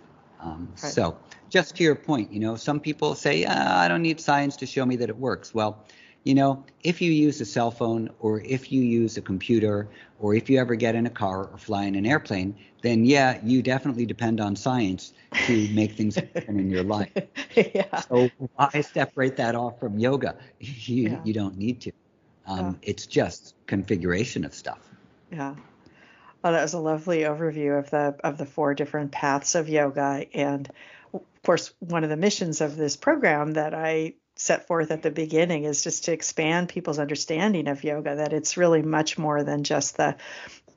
Um, 0.42 0.68
right. 0.82 0.92
So 0.92 1.16
just 1.48 1.76
to 1.76 1.84
your 1.84 1.94
point, 1.94 2.32
you 2.32 2.40
know, 2.40 2.56
some 2.56 2.80
people 2.80 3.14
say, 3.14 3.44
ah, 3.48 3.80
I 3.80 3.88
don't 3.88 4.02
need 4.02 4.20
science 4.20 4.56
to 4.56 4.66
show 4.66 4.84
me 4.84 4.96
that 4.96 5.08
it 5.08 5.16
works. 5.16 5.54
Well, 5.54 5.84
you 6.24 6.34
know, 6.34 6.64
if 6.84 7.00
you 7.00 7.10
use 7.10 7.40
a 7.40 7.44
cell 7.44 7.70
phone 7.70 8.10
or 8.20 8.40
if 8.40 8.70
you 8.70 8.82
use 8.82 9.16
a 9.16 9.20
computer 9.20 9.88
or 10.20 10.34
if 10.34 10.48
you 10.48 10.60
ever 10.60 10.74
get 10.76 10.94
in 10.94 11.06
a 11.06 11.10
car 11.10 11.46
or 11.46 11.58
fly 11.58 11.84
in 11.84 11.94
an 11.94 12.06
airplane, 12.06 12.54
then 12.82 13.04
yeah, 13.04 13.40
you 13.42 13.62
definitely 13.62 14.06
depend 14.06 14.40
on 14.40 14.54
science 14.54 15.12
to 15.46 15.68
make 15.72 15.92
things 15.92 16.14
happen 16.16 16.60
in 16.60 16.70
your 16.70 16.84
life. 16.84 17.10
yeah. 17.56 18.00
So 18.00 18.30
why 18.54 18.80
separate 18.82 19.36
that 19.36 19.54
off 19.54 19.80
from 19.80 19.98
yoga? 19.98 20.36
You, 20.60 21.10
yeah. 21.10 21.20
you 21.24 21.32
don't 21.32 21.56
need 21.56 21.80
to. 21.82 21.92
Um, 22.46 22.58
yeah. 22.82 22.90
It's 22.90 23.06
just 23.06 23.54
configuration 23.66 24.44
of 24.44 24.54
stuff. 24.54 24.80
Yeah. 25.30 25.54
Well, 26.42 26.52
that 26.54 26.62
was 26.62 26.74
a 26.74 26.80
lovely 26.80 27.20
overview 27.20 27.78
of 27.78 27.90
the 27.90 28.16
of 28.24 28.36
the 28.36 28.46
four 28.46 28.74
different 28.74 29.12
paths 29.12 29.54
of 29.54 29.68
yoga. 29.68 30.26
And 30.34 30.68
of 31.14 31.22
course, 31.44 31.72
one 31.78 32.04
of 32.04 32.10
the 32.10 32.16
missions 32.16 32.60
of 32.60 32.76
this 32.76 32.96
program 32.96 33.52
that 33.52 33.74
I 33.74 34.14
set 34.34 34.66
forth 34.66 34.90
at 34.90 35.02
the 35.02 35.10
beginning 35.10 35.64
is 35.64 35.84
just 35.84 36.04
to 36.04 36.12
expand 36.12 36.68
people's 36.68 36.98
understanding 36.98 37.68
of 37.68 37.84
yoga, 37.84 38.16
that 38.16 38.32
it's 38.32 38.56
really 38.56 38.82
much 38.82 39.18
more 39.18 39.44
than 39.44 39.62
just 39.62 39.96
the 39.96 40.16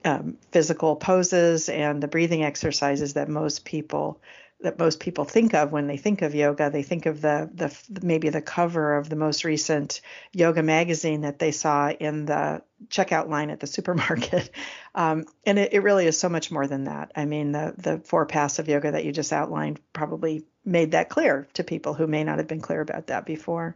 um, 0.04 0.38
physical 0.52 0.96
poses 0.96 1.68
and 1.68 2.02
the 2.02 2.08
breathing 2.08 2.44
exercises 2.44 3.14
that 3.14 3.28
most 3.28 3.66
people 3.66 4.22
that 4.62 4.80
most 4.80 5.00
people 5.00 5.26
think 5.26 5.54
of 5.54 5.72
when 5.72 5.88
they 5.88 5.98
think 5.98 6.22
of 6.22 6.34
yoga. 6.34 6.70
They 6.70 6.84
think 6.84 7.06
of 7.06 7.22
the 7.22 7.50
the 7.54 7.76
maybe 8.02 8.30
the 8.30 8.42
cover 8.42 8.96
of 8.98 9.10
the 9.10 9.16
most 9.16 9.44
recent 9.44 10.02
yoga 10.32 10.64
magazine 10.64 11.22
that 11.22 11.40
they 11.40 11.52
saw 11.52 11.90
in 11.90 12.26
the 12.26 12.62
checkout 12.88 13.30
line 13.30 13.50
at 13.50 13.60
the 13.60 13.68
supermarket, 13.76 14.50
um, 14.94 15.26
and 15.46 15.60
it, 15.60 15.74
it 15.74 15.80
really 15.80 16.06
is 16.08 16.18
so 16.18 16.30
much 16.30 16.52
more 16.52 16.68
than 16.68 16.86
that. 16.86 17.12
I 17.16 17.26
mean, 17.26 17.52
the 17.52 17.74
the 17.78 18.00
four 18.00 18.26
paths 18.26 18.60
of 18.60 18.68
yoga 18.68 18.92
that 18.92 19.06
you 19.06 19.12
just 19.12 19.34
outlined 19.34 19.80
probably 19.94 20.46
made 20.64 20.92
that 20.92 21.10
clear 21.10 21.48
to 21.54 21.64
people 21.64 21.94
who 21.94 22.08
may 22.08 22.24
not 22.24 22.38
have 22.38 22.48
been 22.48 22.62
clear 22.62 22.82
about 22.82 23.08
that 23.08 23.26
before. 23.26 23.76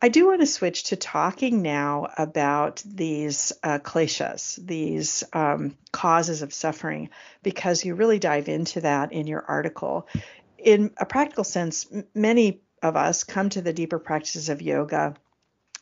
I 0.00 0.08
do 0.08 0.26
want 0.26 0.40
to 0.40 0.46
switch 0.46 0.84
to 0.84 0.96
talking 0.96 1.60
now 1.60 2.08
about 2.16 2.82
these 2.86 3.52
uh, 3.64 3.80
kleshas, 3.80 4.54
these 4.64 5.24
um, 5.32 5.76
causes 5.90 6.42
of 6.42 6.54
suffering, 6.54 7.10
because 7.42 7.84
you 7.84 7.96
really 7.96 8.20
dive 8.20 8.48
into 8.48 8.80
that 8.82 9.12
in 9.12 9.26
your 9.26 9.42
article. 9.42 10.06
In 10.56 10.92
a 10.98 11.06
practical 11.06 11.42
sense, 11.42 11.86
many 12.14 12.60
of 12.80 12.96
us 12.96 13.24
come 13.24 13.48
to 13.50 13.60
the 13.60 13.72
deeper 13.72 13.98
practices 13.98 14.48
of 14.48 14.62
yoga 14.62 15.14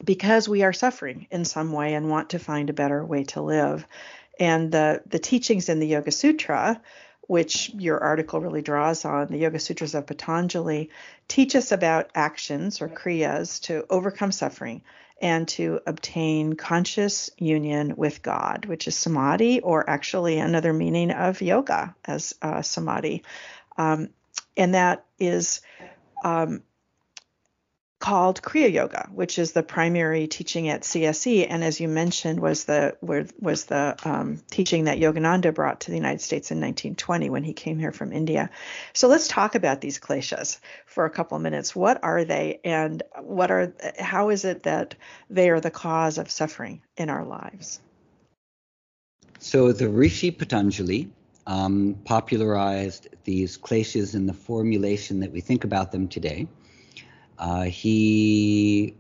because 0.02 0.48
we 0.48 0.62
are 0.62 0.72
suffering 0.72 1.26
in 1.31 1.44
some 1.44 1.72
way 1.72 1.94
and 1.94 2.09
want 2.09 2.31
to 2.31 2.38
find 2.38 2.70
a 2.70 2.74
better 2.74 3.05
way 3.05 3.24
to 3.24 3.42
live. 3.42 3.87
And 4.38 4.72
the, 4.72 5.02
the 5.07 5.18
teachings 5.18 5.68
in 5.68 5.79
the 5.79 5.87
Yoga 5.87 6.11
Sutra 6.11 6.81
which 7.27 7.71
your 7.75 8.03
article 8.03 8.41
really 8.41 8.62
draws 8.62 9.05
on, 9.05 9.29
the 9.29 9.39
Yoga 9.39 9.59
Sutras 9.59 9.95
of 9.95 10.07
Patanjali, 10.07 10.91
teach 11.29 11.57
us 11.57 11.73
about 11.73 12.11
actions 12.15 12.81
or 12.81 12.89
kriyas 12.89 13.62
to 13.62 13.85
overcome 13.91 14.33
suffering 14.33 14.83
and 15.21 15.49
to 15.49 15.81
obtain 15.87 16.55
conscious 16.55 17.31
union 17.39 17.95
with 17.97 18.23
God, 18.23 18.67
which 18.67 18.87
is 18.87 18.97
samadhi, 18.97 19.61
or 19.61 19.89
actually 19.89 20.39
another 20.39 20.73
meaning 20.73 21.11
of 21.11 21.41
yoga 21.41 21.95
as 22.05 22.35
uh, 22.43 22.62
samadhi. 22.62 23.25
Um, 23.79 24.11
and 24.57 24.75
that 24.75 25.05
is 25.19 25.62
um, 26.25 26.62
called 27.99 28.43
Kriya 28.43 28.71
Yoga, 28.71 29.09
which 29.13 29.39
is 29.39 29.53
the 29.53 29.63
primary 29.63 30.27
teaching 30.27 30.69
at 30.69 30.83
CSE, 30.83 31.47
and 31.49 31.65
as 31.65 31.81
you 31.81 31.89
mentioned, 31.89 32.41
was 32.41 32.65
the 32.65 32.97
where 33.01 33.27
was 33.41 33.65
the 33.65 33.97
um, 34.05 34.43
teaching 34.51 34.85
that 34.85 34.99
Yogananda 34.99 35.55
brought 35.55 35.81
to 35.81 35.91
the 35.91 35.97
United 35.97 36.21
States 36.21 36.51
in 36.51 36.59
1920 36.59 37.31
when 37.31 37.43
he 37.43 37.55
came 37.55 37.79
here 37.79 37.93
from 37.93 38.13
India. 38.13 38.51
So 38.93 39.09
let's 39.09 39.29
talk 39.29 39.55
about 39.55 39.81
these 39.81 39.99
kleshas 39.99 40.59
for 40.85 41.07
a 41.07 41.11
couple 41.11 41.37
of 41.37 41.43
minutes. 41.43 41.75
What 41.75 42.03
are 42.03 42.25
they, 42.25 42.61
and 42.65 43.03
what 43.21 43.51
are 43.51 43.73
how 43.99 44.29
is 44.29 44.45
it 44.45 44.65
that 44.65 44.95
they 45.31 45.49
are 45.49 45.61
the 45.61 45.71
cause 45.71 46.19
of 46.19 46.31
suffering 46.31 46.83
in 46.99 47.09
our 47.09 47.25
lives? 47.25 47.81
So 49.39 49.73
the 49.73 49.89
Rishi 49.89 50.31
Patanjali 50.31 51.11
um, 51.47 51.97
popularized 52.05 53.09
these 53.25 53.57
kleshas 53.57 54.15
in 54.15 54.27
the 54.27 54.35
formulation 54.35 55.21
that 55.21 55.33
we 55.33 55.41
think 55.41 55.65
about 55.65 55.93
them 55.93 56.09
today. 56.09 56.47
Uh, 57.38 57.64
he 57.64 58.94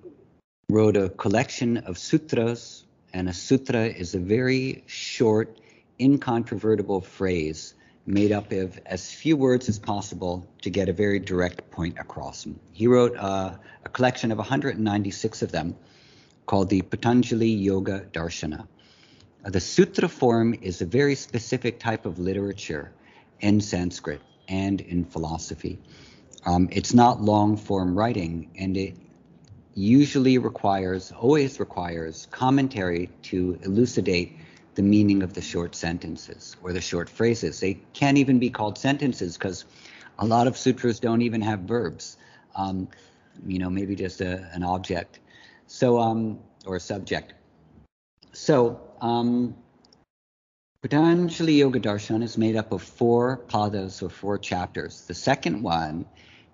wrote 0.68 0.96
a 0.96 1.08
collection 1.08 1.78
of 1.78 1.96
sutras, 1.96 2.84
and 3.12 3.28
a 3.28 3.32
sutra 3.32 3.86
is 3.86 4.14
a 4.14 4.18
very 4.18 4.84
short, 4.86 5.60
incontrovertible 5.98 7.00
phrase 7.00 7.74
made 8.06 8.30
up 8.30 8.52
of 8.52 8.78
as 8.86 9.10
few 9.10 9.36
words 9.36 9.68
as 9.68 9.78
possible 9.78 10.46
to 10.62 10.70
get 10.70 10.88
a 10.88 10.92
very 10.92 11.18
direct 11.18 11.70
point 11.70 11.98
across. 11.98 12.46
He 12.72 12.86
wrote 12.86 13.16
uh, 13.16 13.56
a 13.84 13.88
collection 13.88 14.30
of 14.30 14.38
196 14.38 15.42
of 15.42 15.50
them 15.50 15.76
called 16.46 16.68
the 16.68 16.82
Patanjali 16.82 17.48
Yoga 17.48 18.06
Darshana. 18.12 18.68
Uh, 19.44 19.50
the 19.50 19.60
sutra 19.60 20.08
form 20.08 20.54
is 20.62 20.80
a 20.80 20.86
very 20.86 21.16
specific 21.16 21.80
type 21.80 22.06
of 22.06 22.18
literature 22.18 22.92
in 23.40 23.60
Sanskrit 23.60 24.20
and 24.48 24.80
in 24.80 25.04
philosophy. 25.04 25.78
Um, 26.46 26.68
it's 26.70 26.94
not 26.94 27.20
long 27.20 27.56
form 27.56 27.98
writing, 27.98 28.48
and 28.56 28.76
it 28.76 28.94
usually 29.74 30.38
requires, 30.38 31.12
always 31.12 31.58
requires, 31.58 32.28
commentary 32.30 33.10
to 33.24 33.58
elucidate 33.62 34.36
the 34.76 34.82
meaning 34.82 35.22
of 35.22 35.34
the 35.34 35.40
short 35.40 35.74
sentences 35.74 36.56
or 36.62 36.72
the 36.72 36.80
short 36.80 37.08
phrases. 37.08 37.58
They 37.58 37.74
can't 37.94 38.16
even 38.16 38.38
be 38.38 38.50
called 38.50 38.78
sentences 38.78 39.36
because 39.36 39.64
a 40.18 40.24
lot 40.24 40.46
of 40.46 40.56
sutras 40.56 41.00
don't 41.00 41.22
even 41.22 41.42
have 41.42 41.60
verbs. 41.60 42.16
Um, 42.54 42.88
you 43.46 43.58
know, 43.58 43.68
maybe 43.68 43.96
just 43.96 44.20
a, 44.20 44.48
an 44.52 44.62
object. 44.62 45.18
So, 45.66 45.98
um, 45.98 46.38
or 46.64 46.76
a 46.76 46.80
subject. 46.80 47.34
So, 48.32 48.80
um, 49.00 49.56
Patanjali 50.80 51.54
Yoga 51.54 51.80
Darshan 51.80 52.22
is 52.22 52.38
made 52.38 52.54
up 52.54 52.70
of 52.70 52.82
four 52.82 53.38
padas 53.48 54.02
or 54.02 54.08
four 54.08 54.38
chapters. 54.38 55.02
The 55.02 55.14
second 55.14 55.62
one 55.62 56.06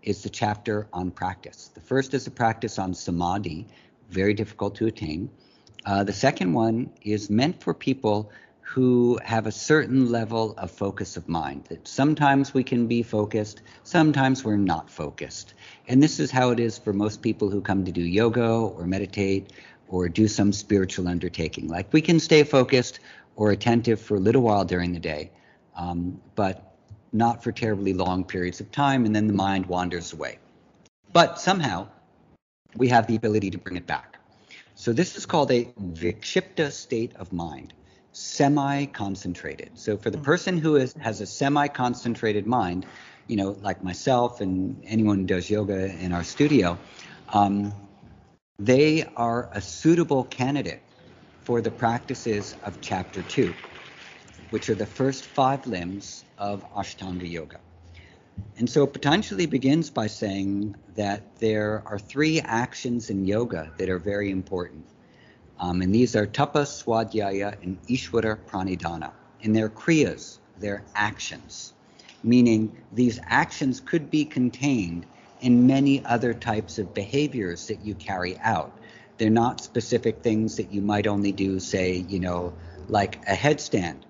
is 0.02 0.22
the 0.22 0.28
chapter 0.28 0.86
on 0.92 1.10
practice. 1.10 1.70
The 1.74 1.80
first 1.80 2.14
is 2.14 2.26
a 2.26 2.30
practice 2.30 2.78
on 2.78 2.94
samadhi, 2.94 3.66
very 4.10 4.34
difficult 4.34 4.74
to 4.76 4.86
attain. 4.86 5.30
Uh, 5.84 6.04
the 6.04 6.12
second 6.12 6.52
one 6.52 6.90
is 7.02 7.30
meant 7.30 7.62
for 7.62 7.74
people 7.74 8.30
who 8.60 9.18
have 9.22 9.46
a 9.46 9.52
certain 9.52 10.10
level 10.10 10.54
of 10.56 10.70
focus 10.70 11.16
of 11.16 11.28
mind. 11.28 11.64
That 11.64 11.86
sometimes 11.86 12.54
we 12.54 12.64
can 12.64 12.86
be 12.86 13.02
focused, 13.02 13.62
sometimes 13.82 14.44
we're 14.44 14.56
not 14.56 14.88
focused. 14.88 15.54
And 15.88 16.02
this 16.02 16.18
is 16.18 16.30
how 16.30 16.50
it 16.50 16.60
is 16.60 16.78
for 16.78 16.92
most 16.92 17.20
people 17.20 17.50
who 17.50 17.60
come 17.60 17.84
to 17.84 17.92
do 17.92 18.00
yoga 18.00 18.48
or 18.48 18.86
meditate 18.86 19.52
or 19.88 20.08
do 20.08 20.26
some 20.26 20.52
spiritual 20.52 21.06
undertaking. 21.06 21.68
Like 21.68 21.92
we 21.92 22.00
can 22.00 22.18
stay 22.18 22.44
focused 22.44 23.00
or 23.36 23.50
attentive 23.50 24.00
for 24.00 24.16
a 24.16 24.20
little 24.20 24.42
while 24.42 24.64
during 24.64 24.92
the 24.92 25.00
day, 25.00 25.30
um, 25.76 26.20
but 26.34 26.71
not 27.12 27.42
for 27.42 27.52
terribly 27.52 27.92
long 27.92 28.24
periods 28.24 28.60
of 28.60 28.70
time, 28.70 29.04
and 29.04 29.14
then 29.14 29.26
the 29.26 29.32
mind 29.32 29.66
wanders 29.66 30.12
away. 30.12 30.38
But 31.12 31.38
somehow 31.38 31.88
we 32.76 32.88
have 32.88 33.06
the 33.06 33.16
ability 33.16 33.50
to 33.50 33.58
bring 33.58 33.76
it 33.76 33.86
back. 33.86 34.18
So 34.74 34.92
this 34.92 35.16
is 35.16 35.26
called 35.26 35.50
a 35.50 35.64
vikshipta 35.64 36.72
state 36.72 37.14
of 37.16 37.32
mind, 37.32 37.74
semi-concentrated. 38.12 39.72
So 39.74 39.96
for 39.96 40.10
the 40.10 40.18
hmm. 40.18 40.24
person 40.24 40.58
who 40.58 40.76
is, 40.76 40.94
has 40.94 41.20
a 41.20 41.26
semi-concentrated 41.26 42.46
mind, 42.46 42.86
you 43.26 43.36
know, 43.36 43.56
like 43.60 43.84
myself 43.84 44.40
and 44.40 44.82
anyone 44.84 45.18
who 45.18 45.24
does 45.26 45.48
yoga 45.48 45.94
in 46.00 46.12
our 46.12 46.24
studio, 46.24 46.78
um, 47.28 47.72
they 48.58 49.04
are 49.16 49.48
a 49.52 49.60
suitable 49.60 50.24
candidate 50.24 50.82
for 51.44 51.60
the 51.60 51.70
practices 51.70 52.56
of 52.64 52.80
chapter 52.80 53.22
two, 53.22 53.54
which 54.52 54.68
are 54.68 54.74
the 54.74 54.84
first 54.84 55.24
five 55.24 55.66
limbs 55.66 56.24
of 56.36 56.62
Ashtanga 56.74 57.28
Yoga. 57.28 57.58
And 58.58 58.68
so 58.68 58.86
Patanjali 58.86 59.46
begins 59.46 59.88
by 59.88 60.08
saying 60.08 60.76
that 60.94 61.22
there 61.38 61.82
are 61.86 61.98
three 61.98 62.38
actions 62.38 63.08
in 63.08 63.24
yoga 63.24 63.72
that 63.78 63.88
are 63.88 63.98
very 63.98 64.30
important. 64.30 64.84
Um, 65.58 65.80
and 65.80 65.94
these 65.94 66.14
are 66.14 66.26
tapa, 66.26 66.64
swadhyaya, 66.64 67.62
and 67.62 67.80
ishvara 67.86 68.36
pranidhana. 68.46 69.12
And 69.42 69.56
they're 69.56 69.70
kriyas, 69.70 70.38
they're 70.58 70.84
actions, 70.94 71.72
meaning 72.22 72.76
these 72.92 73.18
actions 73.24 73.80
could 73.80 74.10
be 74.10 74.26
contained 74.26 75.06
in 75.40 75.66
many 75.66 76.04
other 76.04 76.34
types 76.34 76.78
of 76.78 76.92
behaviors 76.92 77.68
that 77.68 77.82
you 77.82 77.94
carry 77.94 78.36
out. 78.40 78.70
They're 79.16 79.30
not 79.30 79.62
specific 79.62 80.22
things 80.22 80.56
that 80.58 80.70
you 80.70 80.82
might 80.82 81.06
only 81.06 81.32
do, 81.32 81.58
say, 81.58 82.04
you 82.06 82.20
know, 82.20 82.52
like 82.88 83.16
a 83.26 83.34
headstand 83.34 84.02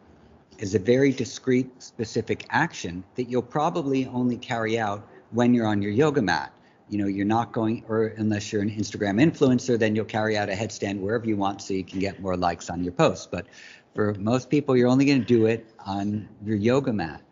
is 0.62 0.76
a 0.76 0.78
very 0.78 1.10
discrete, 1.10 1.82
specific 1.82 2.46
action 2.50 3.02
that 3.16 3.24
you'll 3.24 3.42
probably 3.42 4.06
only 4.06 4.36
carry 4.36 4.78
out 4.78 5.08
when 5.32 5.52
you're 5.52 5.66
on 5.66 5.82
your 5.82 5.90
yoga 5.90 6.22
mat. 6.22 6.52
You 6.88 6.98
know, 6.98 7.08
you're 7.08 7.26
not 7.26 7.50
going, 7.50 7.84
or 7.88 8.14
unless 8.16 8.52
you're 8.52 8.62
an 8.62 8.70
Instagram 8.70 9.20
influencer, 9.20 9.76
then 9.76 9.96
you'll 9.96 10.04
carry 10.04 10.36
out 10.36 10.48
a 10.48 10.52
headstand 10.52 11.00
wherever 11.00 11.26
you 11.26 11.36
want 11.36 11.62
so 11.62 11.74
you 11.74 11.82
can 11.82 11.98
get 11.98 12.20
more 12.20 12.36
likes 12.36 12.70
on 12.70 12.84
your 12.84 12.92
posts. 12.92 13.26
But 13.26 13.46
for 13.92 14.14
most 14.14 14.50
people, 14.50 14.76
you're 14.76 14.88
only 14.88 15.04
going 15.04 15.18
to 15.20 15.26
do 15.26 15.46
it 15.46 15.68
on 15.84 16.28
your 16.44 16.56
yoga 16.56 16.92
mat. 16.92 17.22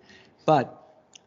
But 0.45 0.77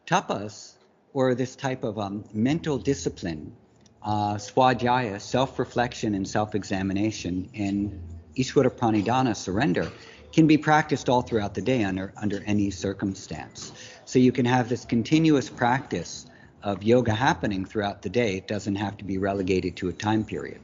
tapas, 0.06 0.74
or 1.14 1.34
this 1.34 1.56
type 1.56 1.84
of 1.84 1.98
um, 1.98 2.24
mental 2.34 2.76
discipline, 2.76 3.56
uh, 4.02 4.34
swadhyaya, 4.34 5.22
self 5.22 5.58
reflection 5.58 6.14
and 6.14 6.28
self 6.28 6.54
examination, 6.54 7.48
and 7.54 7.98
Ishvara 8.36 8.70
Pranidhana, 8.70 9.34
surrender, 9.34 9.90
can 10.34 10.48
be 10.48 10.58
practiced 10.58 11.08
all 11.08 11.22
throughout 11.22 11.54
the 11.54 11.62
day 11.62 11.84
under, 11.84 12.12
under 12.16 12.42
any 12.44 12.68
circumstance. 12.68 13.72
So 14.04 14.18
you 14.18 14.32
can 14.32 14.44
have 14.44 14.68
this 14.68 14.84
continuous 14.84 15.48
practice 15.48 16.26
of 16.64 16.82
yoga 16.82 17.12
happening 17.12 17.64
throughout 17.64 18.02
the 18.02 18.08
day. 18.08 18.36
It 18.36 18.48
doesn't 18.48 18.74
have 18.74 18.96
to 18.96 19.04
be 19.04 19.16
relegated 19.16 19.76
to 19.76 19.90
a 19.90 19.92
time 19.92 20.24
period. 20.24 20.60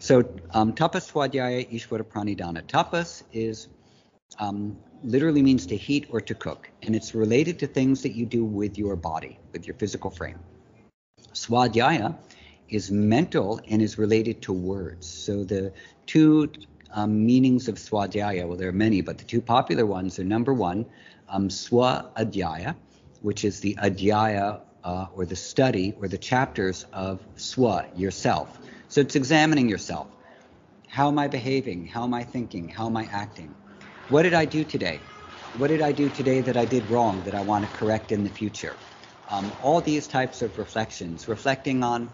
So 0.00 0.28
um, 0.50 0.72
tapas 0.72 1.12
swadhyaya 1.12 1.72
ishvara 1.72 2.02
pranidhana. 2.02 2.64
Tapas 2.64 3.22
is 3.32 3.68
um, 4.40 4.76
literally 5.04 5.42
means 5.42 5.64
to 5.66 5.76
heat 5.76 6.08
or 6.10 6.20
to 6.20 6.34
cook, 6.34 6.68
and 6.82 6.96
it's 6.96 7.14
related 7.14 7.60
to 7.60 7.68
things 7.68 8.02
that 8.02 8.16
you 8.16 8.26
do 8.26 8.44
with 8.44 8.76
your 8.76 8.96
body, 8.96 9.38
with 9.52 9.64
your 9.64 9.76
physical 9.76 10.10
frame. 10.10 10.40
Swadhyaya 11.32 12.16
is 12.68 12.90
mental 12.90 13.60
and 13.68 13.80
is 13.80 13.96
related 13.96 14.42
to 14.42 14.52
words. 14.52 15.06
So 15.06 15.44
the 15.44 15.72
two 16.06 16.50
um, 16.94 17.26
meanings 17.26 17.68
of 17.68 17.74
swadhyaya. 17.74 18.46
Well, 18.46 18.56
there 18.56 18.68
are 18.68 18.72
many, 18.72 19.02
but 19.02 19.18
the 19.18 19.24
two 19.24 19.40
popular 19.40 19.84
ones 19.84 20.18
are 20.18 20.24
number 20.24 20.54
one, 20.54 20.86
um, 21.28 21.48
swa 21.48 22.14
adhyaya, 22.14 22.76
which 23.20 23.44
is 23.44 23.60
the 23.60 23.76
adhyaya 23.82 24.60
uh, 24.84 25.06
or 25.14 25.26
the 25.26 25.36
study 25.36 25.94
or 26.00 26.08
the 26.08 26.18
chapters 26.18 26.86
of 26.92 27.20
swa, 27.36 27.86
yourself. 27.98 28.58
So 28.88 29.00
it's 29.00 29.16
examining 29.16 29.68
yourself. 29.68 30.06
How 30.88 31.08
am 31.08 31.18
I 31.18 31.26
behaving? 31.26 31.86
How 31.86 32.04
am 32.04 32.14
I 32.14 32.22
thinking? 32.22 32.68
How 32.68 32.86
am 32.86 32.96
I 32.96 33.08
acting? 33.10 33.54
What 34.08 34.22
did 34.22 34.34
I 34.34 34.44
do 34.44 34.62
today? 34.64 35.00
What 35.56 35.68
did 35.68 35.82
I 35.82 35.92
do 35.92 36.08
today 36.08 36.40
that 36.42 36.56
I 36.56 36.64
did 36.64 36.88
wrong 36.90 37.22
that 37.24 37.34
I 37.34 37.40
want 37.40 37.64
to 37.64 37.76
correct 37.76 38.12
in 38.12 38.22
the 38.22 38.30
future? 38.30 38.76
Um, 39.28 39.50
all 39.62 39.80
these 39.80 40.06
types 40.06 40.42
of 40.42 40.58
reflections, 40.58 41.26
reflecting 41.26 41.82
on 41.82 42.10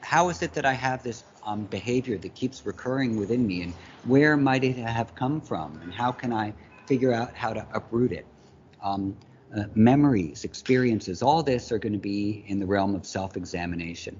how 0.00 0.28
is 0.28 0.42
it 0.42 0.54
that 0.54 0.66
I 0.66 0.72
have 0.72 1.02
this 1.02 1.22
um, 1.48 1.64
behavior 1.64 2.18
that 2.18 2.34
keeps 2.34 2.66
recurring 2.66 3.16
within 3.16 3.46
me 3.46 3.62
and 3.62 3.72
where 4.04 4.36
might 4.36 4.64
it 4.64 4.76
have 4.76 5.14
come 5.14 5.40
from 5.40 5.80
and 5.82 5.92
how 5.92 6.12
can 6.12 6.32
I 6.32 6.52
figure 6.86 7.12
out 7.12 7.34
how 7.34 7.52
to 7.52 7.66
uproot 7.72 8.12
it. 8.12 8.26
Um, 8.82 9.16
uh, 9.56 9.64
memories, 9.74 10.44
experiences, 10.44 11.22
all 11.22 11.42
this 11.42 11.72
are 11.72 11.78
going 11.78 11.94
to 11.94 11.98
be 11.98 12.44
in 12.48 12.60
the 12.60 12.66
realm 12.66 12.94
of 12.94 13.06
self-examination. 13.06 14.14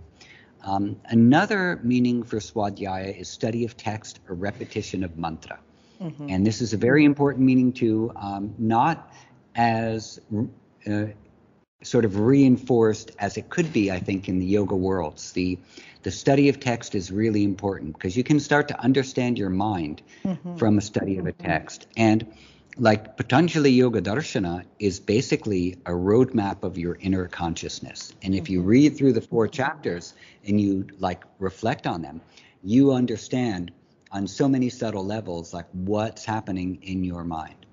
Um, 0.64 0.96
another 1.04 1.80
meaning 1.82 2.22
for 2.22 2.38
swadhyaya 2.38 3.20
is 3.20 3.28
study 3.28 3.64
of 3.66 3.76
text 3.76 4.20
or 4.28 4.34
repetition 4.34 5.04
of 5.04 5.18
mantra. 5.18 5.60
Mm-hmm. 6.00 6.30
And 6.30 6.46
this 6.46 6.62
is 6.62 6.72
a 6.72 6.78
very 6.78 7.04
important 7.04 7.44
meaning 7.44 7.72
too, 7.72 8.10
um, 8.16 8.54
not 8.58 9.12
as 9.54 10.18
uh, 10.86 11.04
sort 11.82 12.04
of 12.04 12.18
reinforced 12.18 13.12
as 13.18 13.36
it 13.36 13.50
could 13.50 13.72
be, 13.72 13.90
I 13.90 13.98
think, 13.98 14.28
in 14.28 14.38
the 14.38 14.46
yoga 14.46 14.74
worlds. 14.74 15.32
The 15.32 15.58
the 16.08 16.12
study 16.12 16.48
of 16.48 16.58
text 16.58 16.94
is 16.94 17.12
really 17.12 17.44
important 17.44 17.92
because 17.92 18.16
you 18.16 18.24
can 18.24 18.40
start 18.40 18.66
to 18.68 18.80
understand 18.80 19.38
your 19.38 19.50
mind 19.50 20.00
mm-hmm. 20.24 20.56
from 20.56 20.78
a 20.78 20.80
study 20.80 21.18
of 21.18 21.26
a 21.26 21.32
mm-hmm. 21.32 21.46
text. 21.46 21.86
And 21.98 22.26
like 22.78 23.18
Patanjali 23.18 23.72
Yoga 23.72 24.00
Darshana 24.00 24.64
is 24.78 25.00
basically 25.00 25.76
a 25.84 25.90
roadmap 25.90 26.62
of 26.62 26.78
your 26.78 26.96
inner 26.98 27.28
consciousness. 27.28 28.14
And 28.22 28.34
if 28.34 28.48
you 28.48 28.60
mm-hmm. 28.60 28.68
read 28.68 28.96
through 28.96 29.12
the 29.12 29.20
four 29.20 29.48
chapters 29.48 30.14
and 30.46 30.58
you 30.58 30.86
like 30.98 31.24
reflect 31.38 31.86
on 31.86 32.00
them, 32.00 32.22
you 32.62 32.92
understand 32.92 33.70
on 34.10 34.26
so 34.26 34.48
many 34.48 34.70
subtle 34.70 35.04
levels 35.04 35.52
like 35.52 35.66
what's 35.72 36.24
happening 36.24 36.78
in 36.80 37.04
your 37.04 37.22
mind. 37.22 37.66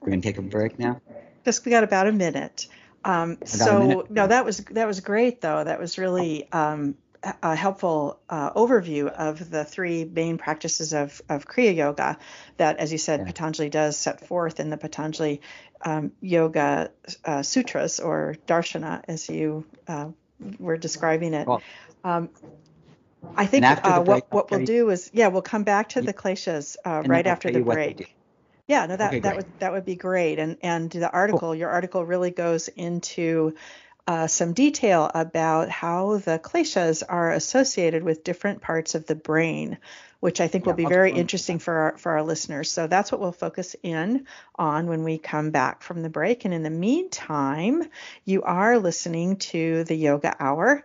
We're 0.00 0.10
gonna 0.10 0.22
take 0.22 0.38
a 0.38 0.42
break 0.42 0.78
now. 0.78 1.00
Just 1.44 1.64
we 1.64 1.72
got 1.72 1.82
about 1.82 2.06
a 2.06 2.12
minute. 2.12 2.68
Um, 3.06 3.38
so 3.44 4.06
no, 4.10 4.26
that 4.26 4.44
was 4.44 4.58
that 4.58 4.86
was 4.86 5.00
great 5.00 5.40
though. 5.40 5.62
That 5.62 5.78
was 5.78 5.96
really 5.96 6.50
um, 6.50 6.96
a 7.42 7.54
helpful 7.54 8.20
uh, 8.28 8.52
overview 8.52 9.08
of 9.08 9.50
the 9.50 9.64
three 9.64 10.04
main 10.04 10.38
practices 10.38 10.92
of, 10.92 11.20
of 11.28 11.46
Kriya 11.46 11.74
Yoga 11.74 12.18
that, 12.56 12.78
as 12.78 12.92
you 12.92 12.98
said, 12.98 13.20
yeah. 13.20 13.26
Patanjali 13.26 13.70
does 13.70 13.96
set 13.96 14.26
forth 14.26 14.60
in 14.60 14.70
the 14.70 14.76
Patanjali 14.76 15.40
um, 15.84 16.12
Yoga 16.20 16.90
uh, 17.24 17.42
Sutras 17.42 18.00
or 18.00 18.36
Darshana, 18.46 19.02
as 19.08 19.28
you 19.28 19.64
uh, 19.88 20.08
were 20.58 20.76
describing 20.76 21.34
it. 21.34 21.46
Well, 21.46 21.62
um, 22.04 22.28
I 23.36 23.46
think 23.46 23.64
uh, 23.64 24.02
break, 24.02 24.06
what, 24.06 24.32
what 24.32 24.50
we'll 24.50 24.66
do 24.66 24.90
is, 24.90 25.10
yeah, 25.12 25.28
we'll 25.28 25.42
come 25.42 25.64
back 25.64 25.90
to 25.90 26.02
the 26.02 26.14
kleshas 26.14 26.76
uh, 26.84 27.02
right 27.06 27.26
after 27.26 27.50
the 27.50 27.60
break. 27.60 28.14
Yeah, 28.66 28.86
no, 28.86 28.96
that 28.96 29.08
okay, 29.08 29.20
that 29.20 29.36
would 29.36 29.46
that 29.60 29.72
would 29.72 29.84
be 29.84 29.94
great. 29.94 30.38
And 30.38 30.56
and 30.62 30.90
the 30.90 31.10
article, 31.10 31.40
cool. 31.40 31.54
your 31.54 31.70
article 31.70 32.04
really 32.04 32.30
goes 32.30 32.68
into 32.68 33.54
uh, 34.06 34.26
some 34.26 34.52
detail 34.52 35.10
about 35.14 35.68
how 35.68 36.18
the 36.18 36.38
kleshas 36.38 37.02
are 37.08 37.32
associated 37.32 38.04
with 38.04 38.22
different 38.22 38.60
parts 38.60 38.94
of 38.94 39.06
the 39.06 39.16
brain, 39.16 39.78
which 40.20 40.40
I 40.40 40.46
think 40.46 40.64
yeah, 40.64 40.70
will 40.70 40.76
be 40.76 40.86
very 40.86 41.12
interesting 41.12 41.58
for 41.58 41.74
our, 41.74 41.98
for 41.98 42.12
our 42.12 42.22
listeners. 42.22 42.70
So 42.70 42.86
that's 42.86 43.10
what 43.10 43.20
we'll 43.20 43.32
focus 43.32 43.74
in 43.82 44.26
on 44.54 44.86
when 44.86 45.02
we 45.02 45.18
come 45.18 45.50
back 45.50 45.82
from 45.82 46.02
the 46.02 46.08
break. 46.08 46.44
And 46.44 46.54
in 46.54 46.62
the 46.62 46.70
meantime, 46.70 47.82
you 48.24 48.42
are 48.42 48.78
listening 48.78 49.36
to 49.36 49.82
the 49.84 49.96
Yoga 49.96 50.36
Hour. 50.38 50.84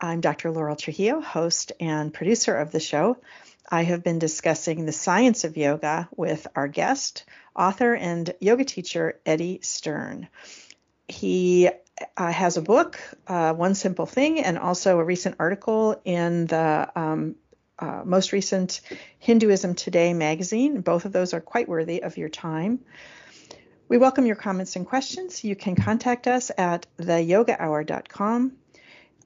I'm 0.00 0.22
Dr. 0.22 0.50
Laurel 0.50 0.76
Trujillo, 0.76 1.20
host 1.20 1.72
and 1.80 2.14
producer 2.14 2.56
of 2.56 2.72
the 2.72 2.80
show. 2.80 3.18
I 3.68 3.84
have 3.84 4.04
been 4.04 4.18
discussing 4.18 4.84
the 4.84 4.92
science 4.92 5.44
of 5.44 5.56
yoga 5.56 6.08
with 6.14 6.46
our 6.54 6.68
guest, 6.68 7.24
author 7.56 7.94
and 7.94 8.32
yoga 8.38 8.64
teacher 8.64 9.18
Eddie 9.24 9.60
Stern. 9.62 10.28
He 11.08 11.70
uh, 12.16 12.30
has 12.30 12.56
a 12.56 12.62
book, 12.62 13.00
uh, 13.26 13.54
One 13.54 13.74
Simple 13.74 14.06
Thing, 14.06 14.40
and 14.40 14.58
also 14.58 14.98
a 14.98 15.04
recent 15.04 15.36
article 15.38 16.00
in 16.04 16.46
the 16.46 16.90
um, 16.94 17.36
uh, 17.78 18.02
most 18.04 18.32
recent 18.32 18.82
Hinduism 19.18 19.74
Today 19.74 20.12
magazine. 20.12 20.82
Both 20.82 21.06
of 21.06 21.12
those 21.12 21.32
are 21.32 21.40
quite 21.40 21.68
worthy 21.68 22.02
of 22.02 22.18
your 22.18 22.28
time. 22.28 22.80
We 23.88 23.96
welcome 23.96 24.26
your 24.26 24.36
comments 24.36 24.76
and 24.76 24.86
questions. 24.86 25.42
You 25.42 25.56
can 25.56 25.74
contact 25.74 26.26
us 26.26 26.50
at 26.56 26.86
theyogahour.com. 26.98 28.52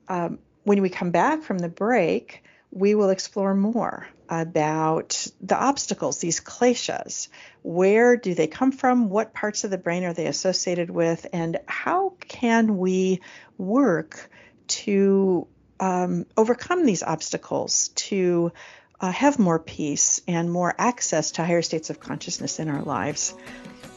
Um, 0.09 0.38
when 0.62 0.81
we 0.83 0.90
come 0.90 1.11
back 1.11 1.42
from 1.42 1.59
the 1.59 1.68
break, 1.68 2.44
we 2.70 2.94
will 2.94 3.11
explore 3.11 3.55
more 3.55 4.07
about 4.28 5.26
the 5.40 5.56
obstacles, 5.56 6.18
these 6.18 6.40
kleshas. 6.40 7.28
Where 7.62 8.16
do 8.16 8.34
they 8.34 8.46
come 8.46 8.72
from? 8.72 9.08
What 9.08 9.34
parts 9.34 9.64
of 9.64 9.70
the 9.70 9.78
brain 9.78 10.04
are 10.04 10.12
they 10.12 10.26
associated 10.26 10.90
with? 10.90 11.26
And 11.32 11.58
how 11.66 12.14
can 12.20 12.78
we 12.78 13.20
work 13.56 14.30
to 14.68 15.46
um, 15.80 16.26
overcome 16.36 16.84
these 16.84 17.02
obstacles, 17.02 17.88
to 17.88 18.52
uh, 19.00 19.10
have 19.10 19.38
more 19.38 19.58
peace 19.58 20.20
and 20.26 20.50
more 20.50 20.74
access 20.76 21.32
to 21.32 21.44
higher 21.44 21.62
states 21.62 21.90
of 21.90 22.00
consciousness 22.00 22.58
in 22.58 22.68
our 22.68 22.82
lives? 22.82 23.34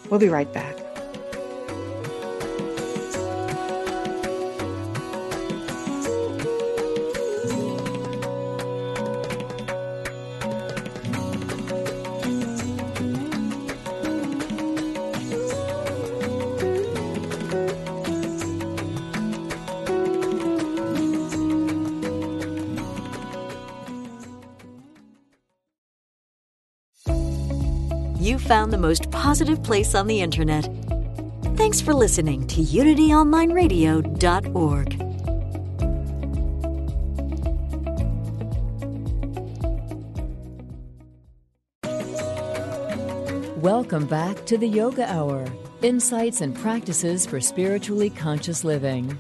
We'll 0.10 0.20
be 0.20 0.30
right 0.30 0.52
back. 0.52 0.91
Most 28.82 29.10
positive 29.12 29.64
place 29.64 29.96
on 29.96 30.08
the 30.08 30.20
internet. 30.20 30.68
Thanks 31.56 31.80
for 31.80 31.94
listening 31.94 32.46
to 32.48 32.62
UnityOnlineRadio.org. 32.62 34.98
Welcome 43.62 44.08
back 44.08 44.46
to 44.48 44.58
the 44.58 44.68
Yoga 44.68 45.10
Hour 45.10 45.46
insights 45.84 46.42
and 46.42 46.56
practices 46.56 47.26
for 47.26 47.42
spiritually 47.42 48.10
conscious 48.10 48.64
living. 48.64 49.18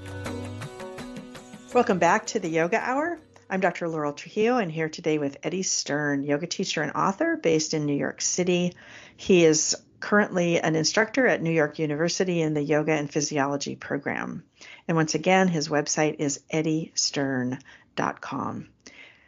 Welcome 1.74 2.00
back 2.00 2.28
to 2.28 2.40
the 2.40 2.50
Yoga 2.50 2.78
Hour. 2.78 3.20
I'm 3.50 3.60
Dr. 3.60 3.90
Laurel 3.90 4.14
Trujillo, 4.14 4.58
and 4.58 4.72
here 4.72 4.90
today 4.90 5.18
with 5.18 5.38
Eddie 5.44 5.64
Stern, 5.64 6.24
yoga 6.24 6.48
teacher 6.48 6.82
and 6.82 6.94
author 6.94 7.38
based 7.38 7.74
in 7.74 7.86
New 7.86 7.96
York 7.96 8.22
City. 8.22 8.74
He 9.22 9.46
is 9.46 9.78
currently 10.00 10.60
an 10.60 10.76
instructor 10.76 11.28
at 11.28 11.44
New 11.44 11.52
York 11.52 11.78
University 11.78 12.42
in 12.42 12.56
the 12.56 12.64
Yoga 12.64 12.94
and 12.94 13.08
Physiology 13.08 13.76
program. 13.76 14.44
And 14.88 14.98
once 14.98 15.14
again, 15.14 15.48
his 15.48 15.70
website 15.70 16.16
is 16.18 16.40
eddiestern.com. 16.52 17.60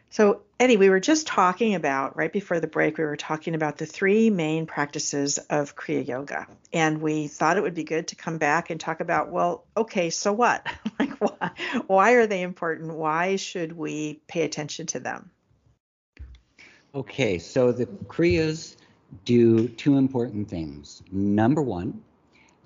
So, 0.10 0.42
Eddie, 0.60 0.78
we 0.78 0.90
were 0.90 1.00
just 1.00 1.28
talking 1.28 1.76
about, 1.76 2.18
right 2.18 2.34
before 2.34 2.60
the 2.60 2.66
break, 2.66 2.98
we 2.98 3.04
were 3.04 3.16
talking 3.16 3.54
about 3.54 3.78
the 3.78 3.86
three 3.86 4.32
main 4.32 4.66
practices 4.66 5.38
of 5.38 5.76
Kriya 5.76 6.08
Yoga. 6.08 6.48
And 6.74 7.00
we 7.00 7.28
thought 7.28 7.58
it 7.58 7.62
would 7.62 7.76
be 7.76 7.84
good 7.84 8.08
to 8.08 8.16
come 8.16 8.40
back 8.40 8.72
and 8.72 8.80
talk 8.80 9.00
about, 9.00 9.30
well, 9.30 9.64
okay, 9.78 10.10
so 10.10 10.34
what? 10.34 10.66
like, 11.00 11.14
why, 11.22 11.52
why 11.86 12.14
are 12.14 12.26
they 12.26 12.42
important? 12.42 12.96
Why 12.96 13.36
should 13.36 13.74
we 13.74 14.22
pay 14.28 14.42
attention 14.42 14.88
to 14.88 15.00
them? 15.00 15.30
Okay, 16.96 17.38
so 17.38 17.72
the 17.72 17.86
Kriyas 17.86 18.76
do 19.26 19.68
two 19.68 19.98
important 19.98 20.50
things. 20.50 21.02
Number 21.12 21.62
one, 21.62 22.02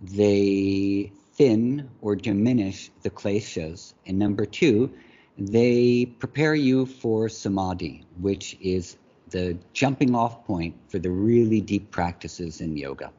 they 0.01 1.11
thin 1.33 1.89
or 2.01 2.15
diminish 2.15 2.89
the 3.03 3.09
kleshas. 3.09 3.93
And 4.05 4.17
number 4.17 4.45
two, 4.45 4.91
they 5.37 6.05
prepare 6.05 6.55
you 6.55 6.85
for 6.85 7.29
samadhi, 7.29 8.05
which 8.19 8.57
is 8.59 8.97
the 9.29 9.57
jumping 9.73 10.15
off 10.15 10.45
point 10.45 10.75
for 10.89 10.99
the 10.99 11.11
really 11.11 11.61
deep 11.61 11.91
practices 11.91 12.61
in 12.61 12.75
yoga. 12.77 13.11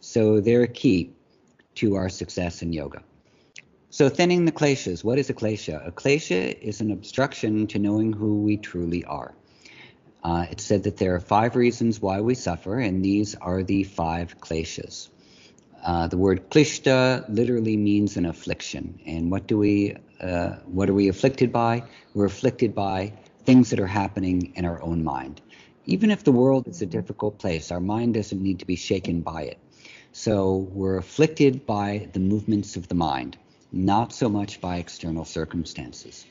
So 0.00 0.40
they're 0.40 0.62
a 0.62 0.68
key 0.68 1.12
to 1.76 1.96
our 1.96 2.08
success 2.08 2.62
in 2.62 2.72
yoga. 2.72 3.02
So 3.90 4.08
thinning 4.08 4.44
the 4.44 4.52
kleshas, 4.52 5.02
what 5.02 5.18
is 5.18 5.30
a 5.30 5.34
klesha? 5.34 5.86
A 5.86 5.90
klesha 5.90 6.58
is 6.60 6.80
an 6.80 6.90
obstruction 6.90 7.66
to 7.68 7.78
knowing 7.78 8.12
who 8.12 8.42
we 8.42 8.58
truly 8.58 9.04
are. 9.04 9.34
Uh, 10.26 10.44
it's 10.50 10.64
said 10.64 10.82
that 10.82 10.96
there 10.96 11.14
are 11.14 11.20
five 11.20 11.54
reasons 11.54 12.02
why 12.02 12.20
we 12.20 12.34
suffer, 12.34 12.80
and 12.80 13.04
these 13.04 13.36
are 13.36 13.62
the 13.62 13.84
five 13.84 14.40
kleshas. 14.40 15.08
Uh, 15.84 16.08
the 16.08 16.16
word 16.16 16.50
klishta 16.50 17.24
literally 17.28 17.76
means 17.76 18.16
an 18.16 18.26
affliction. 18.26 18.98
And 19.06 19.30
what 19.30 19.46
do 19.46 19.56
we, 19.56 19.94
uh, 20.20 20.56
what 20.64 20.90
are 20.90 20.94
we 20.94 21.06
afflicted 21.06 21.52
by? 21.52 21.84
We're 22.12 22.24
afflicted 22.24 22.74
by 22.74 23.12
things 23.44 23.70
that 23.70 23.78
are 23.78 23.86
happening 23.86 24.54
in 24.56 24.64
our 24.64 24.82
own 24.82 25.04
mind. 25.04 25.40
Even 25.84 26.10
if 26.10 26.24
the 26.24 26.32
world 26.32 26.66
is 26.66 26.82
a 26.82 26.86
difficult 26.86 27.38
place, 27.38 27.70
our 27.70 27.78
mind 27.78 28.14
doesn't 28.14 28.42
need 28.42 28.58
to 28.58 28.66
be 28.66 28.74
shaken 28.74 29.20
by 29.20 29.42
it. 29.42 29.58
So 30.10 30.56
we're 30.56 30.96
afflicted 30.96 31.66
by 31.66 32.08
the 32.12 32.18
movements 32.18 32.74
of 32.74 32.88
the 32.88 32.96
mind, 32.96 33.38
not 33.70 34.12
so 34.12 34.28
much 34.28 34.60
by 34.60 34.78
external 34.78 35.24
circumstances. 35.24 36.26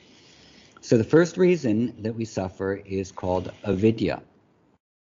So 0.85 0.99
the 0.99 1.03
first 1.03 1.37
reason 1.37 1.95
that 2.03 2.13
we 2.13 2.25
suffer 2.25 2.75
is 2.75 3.11
called 3.11 3.51
avidya. 3.63 4.21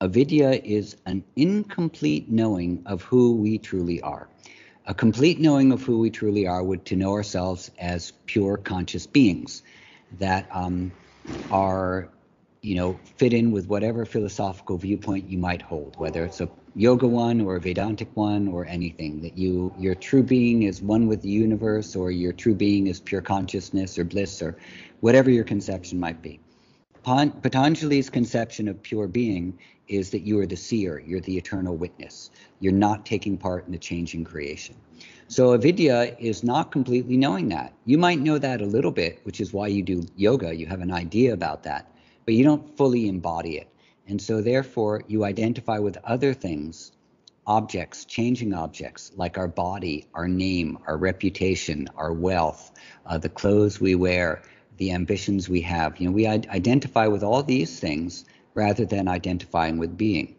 Avidya 0.00 0.50
is 0.62 0.96
an 1.06 1.24
incomplete 1.34 2.30
knowing 2.30 2.84
of 2.86 3.02
who 3.02 3.34
we 3.34 3.58
truly 3.58 4.00
are. 4.00 4.28
A 4.86 4.94
complete 4.94 5.40
knowing 5.40 5.72
of 5.72 5.82
who 5.82 5.98
we 5.98 6.10
truly 6.10 6.46
are 6.46 6.62
would 6.62 6.84
to 6.84 6.94
know 6.94 7.14
ourselves 7.14 7.72
as 7.80 8.12
pure 8.26 8.58
conscious 8.58 9.08
beings 9.08 9.64
that 10.20 10.46
um, 10.52 10.92
are, 11.50 12.10
you 12.62 12.76
know, 12.76 13.00
fit 13.16 13.32
in 13.32 13.50
with 13.50 13.66
whatever 13.66 14.04
philosophical 14.04 14.76
viewpoint 14.76 15.28
you 15.28 15.38
might 15.38 15.62
hold, 15.62 15.98
whether 15.98 16.24
it's 16.24 16.40
a 16.40 16.48
yoga 16.76 17.06
one 17.06 17.40
or 17.40 17.56
a 17.56 17.60
Vedantic 17.60 18.08
one 18.14 18.48
or 18.48 18.66
anything. 18.66 19.22
That 19.22 19.38
you, 19.38 19.74
your 19.78 19.94
true 19.94 20.22
being 20.22 20.64
is 20.64 20.82
one 20.82 21.06
with 21.06 21.22
the 21.22 21.30
universe, 21.30 21.96
or 21.96 22.10
your 22.10 22.34
true 22.34 22.54
being 22.54 22.86
is 22.86 23.00
pure 23.00 23.22
consciousness 23.22 23.98
or 23.98 24.04
bliss, 24.04 24.42
or 24.42 24.56
whatever 25.00 25.30
your 25.30 25.44
conception 25.44 25.98
might 25.98 26.20
be. 26.20 26.38
Patanjali's 27.02 28.10
conception 28.10 28.68
of 28.68 28.82
pure 28.82 29.08
being 29.08 29.58
is 29.88 30.10
that 30.10 30.20
you 30.20 30.38
are 30.40 30.46
the 30.46 30.56
seer, 30.56 30.98
you're 30.98 31.20
the 31.20 31.38
eternal 31.38 31.76
witness. 31.76 32.30
You're 32.60 32.72
not 32.72 33.06
taking 33.06 33.38
part 33.38 33.64
in 33.66 33.72
the 33.72 33.78
changing 33.78 34.24
creation. 34.24 34.74
So 35.28 35.54
avidya 35.54 36.16
is 36.18 36.44
not 36.44 36.72
completely 36.72 37.16
knowing 37.16 37.48
that. 37.50 37.72
You 37.84 37.96
might 37.96 38.20
know 38.20 38.38
that 38.38 38.60
a 38.60 38.66
little 38.66 38.90
bit, 38.90 39.20
which 39.22 39.40
is 39.40 39.52
why 39.52 39.68
you 39.68 39.82
do 39.82 40.02
yoga. 40.16 40.54
You 40.54 40.66
have 40.66 40.80
an 40.82 40.92
idea 40.92 41.32
about 41.32 41.62
that, 41.62 41.90
but 42.24 42.34
you 42.34 42.44
don't 42.44 42.76
fully 42.76 43.08
embody 43.08 43.56
it. 43.56 43.68
And 44.08 44.20
so 44.20 44.40
therefore 44.40 45.02
you 45.08 45.24
identify 45.24 45.78
with 45.78 45.98
other 46.04 46.32
things, 46.32 46.92
objects, 47.46 48.04
changing 48.04 48.54
objects 48.54 49.12
like 49.16 49.38
our 49.38 49.48
body, 49.48 50.06
our 50.14 50.28
name, 50.28 50.78
our 50.86 50.96
reputation, 50.96 51.88
our 51.96 52.12
wealth, 52.12 52.72
uh, 53.04 53.18
the 53.18 53.28
clothes 53.28 53.80
we 53.80 53.94
wear, 53.94 54.42
the 54.76 54.92
ambitions 54.92 55.48
we 55.48 55.62
have. 55.62 55.98
You 55.98 56.06
know, 56.06 56.12
we 56.12 56.26
identify 56.26 57.06
with 57.06 57.22
all 57.22 57.42
these 57.42 57.80
things 57.80 58.24
rather 58.54 58.84
than 58.84 59.08
identifying 59.08 59.78
with 59.78 59.96
being. 59.96 60.36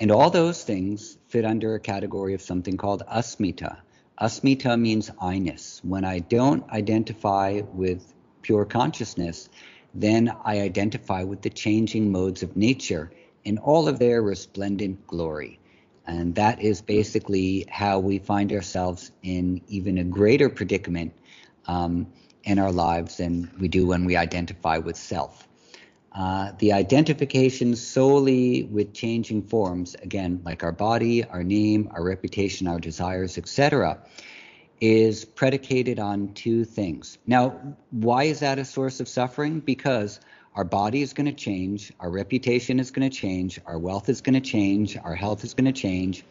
And 0.00 0.10
all 0.10 0.30
those 0.30 0.64
things 0.64 1.16
fit 1.28 1.44
under 1.44 1.74
a 1.74 1.80
category 1.80 2.34
of 2.34 2.42
something 2.42 2.76
called 2.76 3.02
asmita. 3.06 3.78
Asmita 4.20 4.78
means 4.78 5.10
I-ness. 5.20 5.80
When 5.82 6.04
I 6.04 6.18
don't 6.18 6.68
identify 6.70 7.62
with 7.72 8.12
pure 8.42 8.64
consciousness, 8.64 9.48
then 9.94 10.34
I 10.44 10.60
identify 10.60 11.22
with 11.22 11.42
the 11.42 11.50
changing 11.50 12.10
modes 12.10 12.42
of 12.42 12.56
nature 12.56 13.12
in 13.44 13.58
all 13.58 13.88
of 13.88 13.98
their 13.98 14.22
resplendent 14.22 15.06
glory. 15.06 15.58
And 16.06 16.34
that 16.34 16.60
is 16.60 16.80
basically 16.80 17.66
how 17.70 17.98
we 17.98 18.18
find 18.18 18.52
ourselves 18.52 19.12
in 19.22 19.60
even 19.68 19.98
a 19.98 20.04
greater 20.04 20.48
predicament 20.48 21.12
um, 21.66 22.06
in 22.44 22.58
our 22.58 22.72
lives 22.72 23.18
than 23.18 23.50
we 23.58 23.68
do 23.68 23.86
when 23.86 24.04
we 24.04 24.16
identify 24.16 24.78
with 24.78 24.96
self. 24.96 25.46
Uh, 26.14 26.52
the 26.58 26.72
identification 26.72 27.74
solely 27.74 28.64
with 28.64 28.92
changing 28.92 29.42
forms, 29.42 29.94
again, 30.02 30.42
like 30.44 30.62
our 30.62 30.72
body, 30.72 31.24
our 31.24 31.42
name, 31.42 31.88
our 31.92 32.04
reputation, 32.04 32.66
our 32.66 32.78
desires, 32.78 33.38
etc., 33.38 33.98
is 34.82 35.24
predicated 35.24 36.00
on 36.00 36.34
two 36.34 36.64
things. 36.64 37.16
Now, 37.24 37.76
why 37.92 38.24
is 38.24 38.40
that 38.40 38.58
a 38.58 38.64
source 38.64 38.98
of 38.98 39.06
suffering? 39.06 39.60
Because 39.60 40.18
our 40.56 40.64
body 40.64 41.02
is 41.02 41.12
going 41.12 41.26
to 41.26 41.32
change, 41.32 41.92
our 42.00 42.10
reputation 42.10 42.80
is 42.80 42.90
going 42.90 43.08
to 43.08 43.16
change, 43.16 43.60
our 43.64 43.78
wealth 43.78 44.08
is 44.08 44.20
going 44.20 44.34
to 44.34 44.40
change, 44.40 44.96
our 44.96 45.14
health 45.14 45.44
is 45.44 45.54
going 45.54 45.72
to 45.72 45.80
change. 45.80 46.24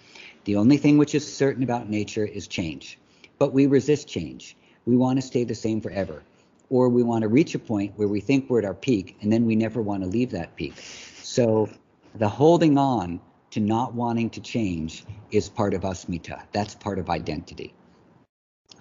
The 0.43 0.57
only 0.57 0.75
thing 0.75 0.97
which 0.97 1.15
is 1.15 1.33
certain 1.33 1.63
about 1.63 1.89
nature 1.89 2.25
is 2.25 2.45
change. 2.45 2.99
But 3.39 3.53
we 3.53 3.67
resist 3.67 4.09
change. 4.09 4.57
We 4.85 4.97
want 4.97 5.17
to 5.17 5.25
stay 5.25 5.45
the 5.45 5.55
same 5.55 5.79
forever 5.79 6.21
or 6.69 6.89
we 6.89 7.03
want 7.03 7.21
to 7.21 7.29
reach 7.29 7.55
a 7.55 7.59
point 7.59 7.93
where 7.95 8.09
we 8.09 8.19
think 8.19 8.49
we're 8.49 8.59
at 8.59 8.65
our 8.65 8.73
peak 8.73 9.15
and 9.21 9.31
then 9.31 9.45
we 9.45 9.55
never 9.55 9.81
want 9.81 10.03
to 10.03 10.09
leave 10.09 10.31
that 10.31 10.57
peak. 10.57 10.73
So 11.21 11.69
the 12.15 12.27
holding 12.27 12.77
on 12.77 13.21
to 13.51 13.61
not 13.61 13.93
wanting 13.93 14.29
to 14.31 14.41
change 14.41 15.05
is 15.31 15.47
part 15.47 15.73
of 15.73 15.83
asmita. 15.83 16.43
That's 16.51 16.75
part 16.75 16.99
of 16.99 17.09
identity. 17.09 17.73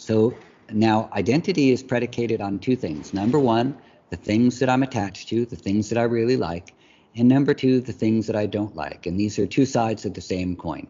So 0.00 0.34
now 0.72 1.10
identity 1.12 1.70
is 1.72 1.82
predicated 1.82 2.40
on 2.40 2.58
two 2.58 2.74
things. 2.74 3.12
Number 3.12 3.38
one, 3.38 3.76
the 4.08 4.16
things 4.16 4.58
that 4.60 4.70
I'm 4.70 4.82
attached 4.82 5.28
to, 5.28 5.44
the 5.44 5.56
things 5.56 5.90
that 5.90 5.98
I 5.98 6.04
really 6.04 6.38
like, 6.38 6.74
and 7.16 7.28
number 7.28 7.52
two, 7.52 7.82
the 7.82 7.92
things 7.92 8.26
that 8.26 8.34
I 8.34 8.46
don't 8.46 8.74
like. 8.74 9.04
And 9.06 9.20
these 9.20 9.38
are 9.38 9.46
two 9.46 9.66
sides 9.66 10.06
of 10.06 10.14
the 10.14 10.22
same 10.22 10.56
coin. 10.56 10.86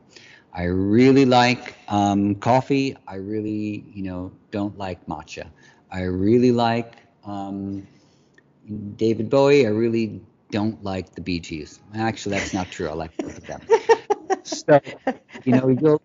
I 0.53 0.64
really 0.64 1.25
like 1.25 1.75
um, 1.88 2.37
coffee. 2.37 2.96
I 3.09 3.16
really, 3.16 3.85
you 3.92 4.05
know, 4.05 4.31
don't 4.53 4.79
like 4.79 5.05
matcha. 5.07 5.49
I 5.90 6.03
really 6.03 6.53
like 6.53 6.94
um, 7.25 7.88
David 8.94 9.29
Bowie. 9.29 9.66
I 9.66 9.70
really 9.70 10.20
don't 10.53 10.85
like 10.85 11.16
the 11.16 11.20
Bee 11.20 11.40
Gees. 11.40 11.81
Actually, 11.96 12.37
that's 12.37 12.55
not 12.55 12.70
true. 12.70 12.88
I 12.88 12.92
like 12.92 13.16
both 13.16 13.38
of 13.38 13.46
them. 13.46 13.61
so, 14.50 14.80
you 15.44 15.52
know, 15.52 15.68
you'll 15.68 16.02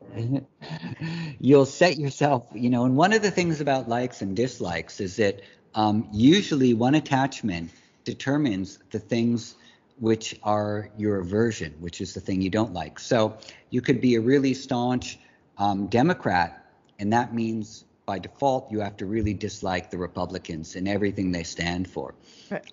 you'll 1.39 1.65
set 1.65 1.97
yourself, 1.97 2.47
you 2.53 2.69
know, 2.69 2.86
and 2.86 2.95
one 2.95 3.13
of 3.13 3.21
the 3.21 3.31
things 3.31 3.62
about 3.62 3.89
likes 3.89 4.21
and 4.21 4.36
dislikes 4.36 4.99
is 4.99 5.15
that 5.17 5.41
um, 5.73 6.08
usually 6.12 6.73
one 6.73 6.95
attachment 6.95 7.71
determines 8.03 8.79
the 8.91 8.99
things 8.99 9.55
which 9.99 10.39
are 10.43 10.89
your 10.97 11.19
aversion, 11.19 11.73
which 11.79 12.01
is 12.01 12.13
the 12.13 12.19
thing 12.19 12.41
you 12.41 12.49
don't 12.49 12.73
like. 12.73 12.99
So 12.99 13.38
you 13.69 13.81
could 13.81 14.01
be 14.01 14.15
a 14.15 14.21
really 14.21 14.53
staunch 14.53 15.19
um, 15.58 15.88
Democrat, 15.88 16.65
and 16.99 17.13
that 17.13 17.34
means 17.34 17.86
by 18.06 18.20
default 18.20 18.72
you 18.72 18.80
have 18.80 18.98
to 18.98 19.06
really 19.06 19.34
dislike 19.34 19.89
the 19.89 19.98
Republicans 19.98 20.76
and 20.76 20.88
everything 20.88 21.32
they 21.32 21.44
stand 21.44 21.88
for. 21.89 22.13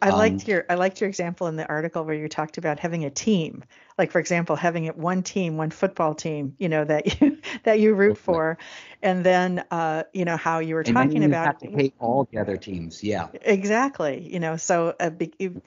I 0.03 0.11
um, 0.11 0.19
liked 0.19 0.47
your 0.47 0.65
I 0.69 0.75
liked 0.75 1.01
your 1.01 1.09
example 1.09 1.47
in 1.47 1.57
the 1.57 1.67
article 1.67 2.05
where 2.05 2.15
you 2.15 2.29
talked 2.29 2.59
about 2.59 2.79
having 2.79 3.05
a 3.05 3.11
team. 3.11 3.65
Like 3.97 4.11
for 4.11 4.19
example, 4.19 4.57
having 4.57 4.85
it 4.85 4.97
one 4.97 5.23
team, 5.23 5.57
one 5.57 5.71
football 5.71 6.15
team, 6.15 6.55
you 6.59 6.69
know 6.69 6.85
that 6.85 7.21
you 7.21 7.39
that 7.65 7.81
you 7.81 7.95
root 7.95 8.19
for, 8.19 8.59
and 9.03 9.25
then 9.25 9.65
uh, 9.71 10.05
you 10.13 10.25
know 10.25 10.37
how 10.37 10.59
you 10.59 10.75
were 10.75 10.83
and 10.83 10.95
talking 10.95 11.23
you 11.23 11.29
about. 11.29 11.47
Have 11.47 11.59
to 11.59 11.71
hate 11.71 11.95
all 11.99 12.29
the 12.31 12.39
other 12.39 12.57
teams. 12.57 13.03
Yeah. 13.03 13.29
Exactly. 13.41 14.29
You 14.31 14.41
know, 14.41 14.57
so 14.57 14.95
uh, 15.01 15.11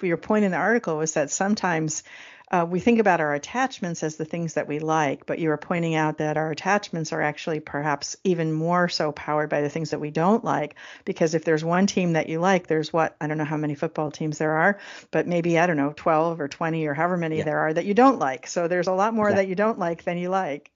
your 0.01 0.17
point 0.17 0.45
in 0.45 0.51
the 0.51 0.58
article 0.58 0.97
was 0.97 1.13
that 1.13 1.32
sometimes 1.32 2.04
uh, 2.51 2.65
we 2.69 2.79
think 2.79 2.99
about 2.99 3.21
our 3.21 3.34
attachments 3.34 4.03
as 4.03 4.17
the 4.17 4.25
things 4.25 4.53
that 4.53 4.67
we 4.67 4.79
like, 4.79 5.25
but 5.25 5.39
you 5.39 5.49
were 5.49 5.58
pointing 5.58 5.95
out 5.95 6.19
that 6.19 6.38
our 6.38 6.51
attachments 6.51 7.12
are 7.12 7.21
actually 7.21 7.60
perhaps 7.60 8.15
even 8.23 8.53
more 8.53 8.88
so 8.88 9.12
powered 9.12 9.49
by 9.49 9.62
the 9.62 9.69
things 9.69 9.89
that 9.89 9.99
we 9.99 10.12
don't 10.12 10.43
like. 10.43 10.75
Because 11.05 11.34
if 11.34 11.43
there's 11.43 11.63
one 11.63 11.88
team 11.88 12.13
that 12.13 12.29
you 12.29 12.39
like, 12.39 12.67
there's 12.67 12.93
what, 12.93 13.15
I 13.19 13.27
don't 13.27 13.38
know 13.38 13.45
how 13.45 13.58
many 13.58 13.75
football 13.75 14.12
teams 14.12 14.38
there 14.38 14.53
are, 14.53 14.79
but 15.12 15.27
maybe, 15.27 15.58
I 15.58 15.65
don't 15.65 15.77
know, 15.77 15.93
12 15.95 16.39
or 16.39 16.47
20 16.47 16.86
or 16.86 16.93
however 16.93 17.17
many 17.17 17.39
yeah. 17.39 17.45
there 17.45 17.60
are 17.60 17.73
that 17.73 17.86
you 17.86 17.93
don't 17.93 18.19
like. 18.19 18.47
So 18.47 18.67
there's 18.67 18.88
a 18.88 18.93
lot 18.93 19.13
more 19.13 19.31
that 19.31 19.47
you 19.47 19.55
don't 19.55 19.79
like 19.79 20.03
than 20.03 20.17
you 20.17 20.29
like. 20.29 20.71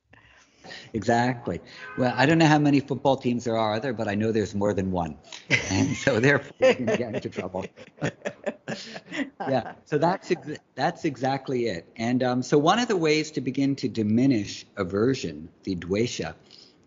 Exactly. 0.93 1.61
Well, 1.95 2.13
I 2.15 2.25
don't 2.25 2.37
know 2.37 2.45
how 2.45 2.59
many 2.59 2.79
football 2.79 3.17
teams 3.17 3.43
there 3.45 3.57
are 3.57 3.79
there, 3.79 3.93
but 3.93 4.07
I 4.07 4.15
know 4.15 4.31
there's 4.31 4.53
more 4.55 4.73
than 4.73 4.91
one, 4.91 5.17
and 5.69 5.95
so 5.95 6.19
therefore 6.19 6.55
you 6.59 6.75
can 6.75 6.85
get 6.85 7.13
into 7.13 7.29
trouble. 7.29 7.65
yeah. 9.47 9.73
So 9.85 9.97
that's 9.97 10.31
ex- 10.31 10.59
that's 10.75 11.05
exactly 11.05 11.67
it. 11.67 11.91
And 11.95 12.23
um, 12.23 12.43
so 12.43 12.57
one 12.57 12.79
of 12.79 12.87
the 12.87 12.97
ways 12.97 13.31
to 13.31 13.41
begin 13.41 13.75
to 13.77 13.87
diminish 13.87 14.65
aversion, 14.77 15.49
the 15.63 15.75
dvesha, 15.75 16.35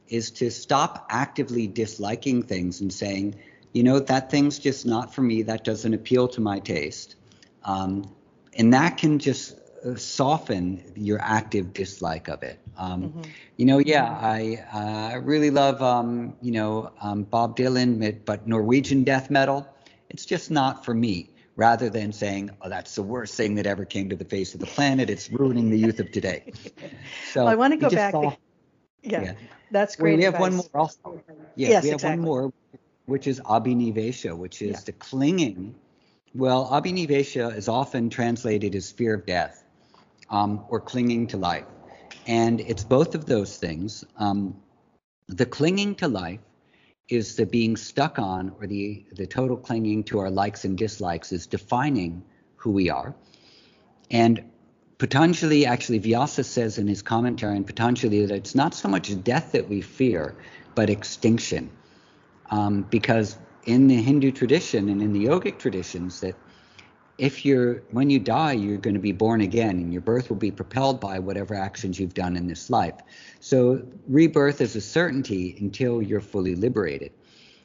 is 0.08 0.30
to 0.32 0.50
stop 0.50 1.06
actively 1.10 1.66
disliking 1.66 2.42
things 2.42 2.80
and 2.80 2.92
saying, 2.92 3.36
you 3.72 3.82
know, 3.82 3.98
that 3.98 4.30
thing's 4.30 4.58
just 4.58 4.84
not 4.86 5.14
for 5.14 5.22
me. 5.22 5.42
That 5.42 5.64
doesn't 5.64 5.94
appeal 5.94 6.28
to 6.28 6.40
my 6.40 6.58
taste. 6.58 7.16
Um, 7.64 8.14
and 8.54 8.72
that 8.74 8.98
can 8.98 9.18
just 9.18 9.56
soften 9.96 10.82
your 10.96 11.18
active 11.20 11.72
dislike 11.72 12.28
of 12.28 12.42
it. 12.42 12.58
Um, 12.76 13.02
mm-hmm. 13.02 13.22
You 13.56 13.66
know, 13.66 13.78
yeah, 13.78 14.04
I 14.04 14.64
uh, 14.72 15.18
really 15.20 15.50
love, 15.50 15.82
um, 15.82 16.34
you 16.40 16.52
know, 16.52 16.92
um, 17.00 17.24
Bob 17.24 17.56
Dylan, 17.56 18.24
but 18.24 18.46
Norwegian 18.46 19.04
death 19.04 19.30
metal, 19.30 19.66
it's 20.08 20.24
just 20.24 20.50
not 20.50 20.84
for 20.84 20.94
me. 20.94 21.28
Rather 21.54 21.90
than 21.90 22.12
saying, 22.12 22.50
oh, 22.62 22.70
that's 22.70 22.94
the 22.94 23.02
worst 23.02 23.34
thing 23.34 23.56
that 23.56 23.66
ever 23.66 23.84
came 23.84 24.08
to 24.08 24.16
the 24.16 24.24
face 24.24 24.54
of 24.54 24.60
the 24.60 24.66
planet, 24.66 25.10
it's 25.10 25.30
ruining 25.30 25.68
the 25.68 25.78
youth 25.78 26.00
of 26.00 26.10
today. 26.10 26.52
So 27.32 27.44
well, 27.44 27.52
I 27.52 27.54
want 27.56 27.72
to 27.72 27.78
go 27.78 27.88
back. 27.88 28.12
To, 28.12 28.36
yeah, 29.02 29.22
yeah, 29.22 29.32
that's 29.70 29.96
great. 29.96 30.18
we 30.18 30.24
have 30.24 30.38
one 30.38 30.56
more 30.56 30.66
also. 30.74 31.22
Yeah, 31.56 31.68
yes, 31.68 31.82
we 31.82 31.88
have 31.90 31.96
exactly. 31.96 32.18
one 32.18 32.24
more, 32.26 32.52
which 33.06 33.26
is 33.26 33.40
abhinivesha, 33.40 34.36
which 34.36 34.60
is 34.60 34.72
yeah. 34.72 34.80
the 34.84 34.92
clinging. 34.92 35.74
Well, 36.34 36.68
abhinivesha 36.70 37.56
is 37.56 37.68
often 37.68 38.10
translated 38.10 38.74
as 38.74 38.90
fear 38.90 39.14
of 39.14 39.24
death 39.24 39.61
um, 40.32 40.64
or 40.68 40.80
clinging 40.80 41.28
to 41.28 41.36
life. 41.36 41.66
And 42.26 42.60
it's 42.60 42.82
both 42.82 43.14
of 43.14 43.26
those 43.26 43.56
things. 43.56 44.04
Um, 44.16 44.56
the 45.28 45.46
clinging 45.46 45.94
to 45.96 46.08
life 46.08 46.40
is 47.08 47.36
the 47.36 47.46
being 47.46 47.76
stuck 47.76 48.18
on, 48.18 48.52
or 48.58 48.66
the, 48.66 49.04
the 49.12 49.26
total 49.26 49.56
clinging 49.56 50.04
to 50.04 50.18
our 50.18 50.30
likes 50.30 50.64
and 50.64 50.76
dislikes 50.76 51.30
is 51.30 51.46
defining 51.46 52.22
who 52.56 52.70
we 52.70 52.90
are. 52.90 53.14
And 54.10 54.50
Patanjali, 54.98 55.66
actually, 55.66 55.98
Vyasa 55.98 56.44
says 56.44 56.78
in 56.78 56.86
his 56.86 57.02
commentary 57.02 57.56
on 57.56 57.64
Patanjali 57.64 58.24
that 58.26 58.34
it's 58.34 58.54
not 58.54 58.74
so 58.74 58.88
much 58.88 59.22
death 59.24 59.52
that 59.52 59.68
we 59.68 59.80
fear, 59.80 60.36
but 60.74 60.88
extinction. 60.88 61.70
Um, 62.50 62.82
because 62.82 63.36
in 63.64 63.88
the 63.88 64.00
Hindu 64.00 64.30
tradition 64.30 64.88
and 64.88 65.02
in 65.02 65.12
the 65.12 65.24
yogic 65.24 65.58
traditions, 65.58 66.20
that 66.20 66.36
if 67.18 67.44
you're 67.44 67.82
when 67.90 68.08
you 68.08 68.18
die 68.18 68.52
you're 68.52 68.78
going 68.78 68.94
to 68.94 69.00
be 69.00 69.12
born 69.12 69.40
again 69.40 69.76
and 69.78 69.92
your 69.92 70.02
birth 70.02 70.28
will 70.28 70.36
be 70.36 70.50
propelled 70.50 71.00
by 71.00 71.18
whatever 71.18 71.54
actions 71.54 71.98
you've 71.98 72.14
done 72.14 72.36
in 72.36 72.46
this 72.46 72.70
life 72.70 72.94
so 73.40 73.82
rebirth 74.08 74.60
is 74.60 74.76
a 74.76 74.80
certainty 74.80 75.56
until 75.60 76.00
you're 76.00 76.20
fully 76.20 76.54
liberated 76.54 77.12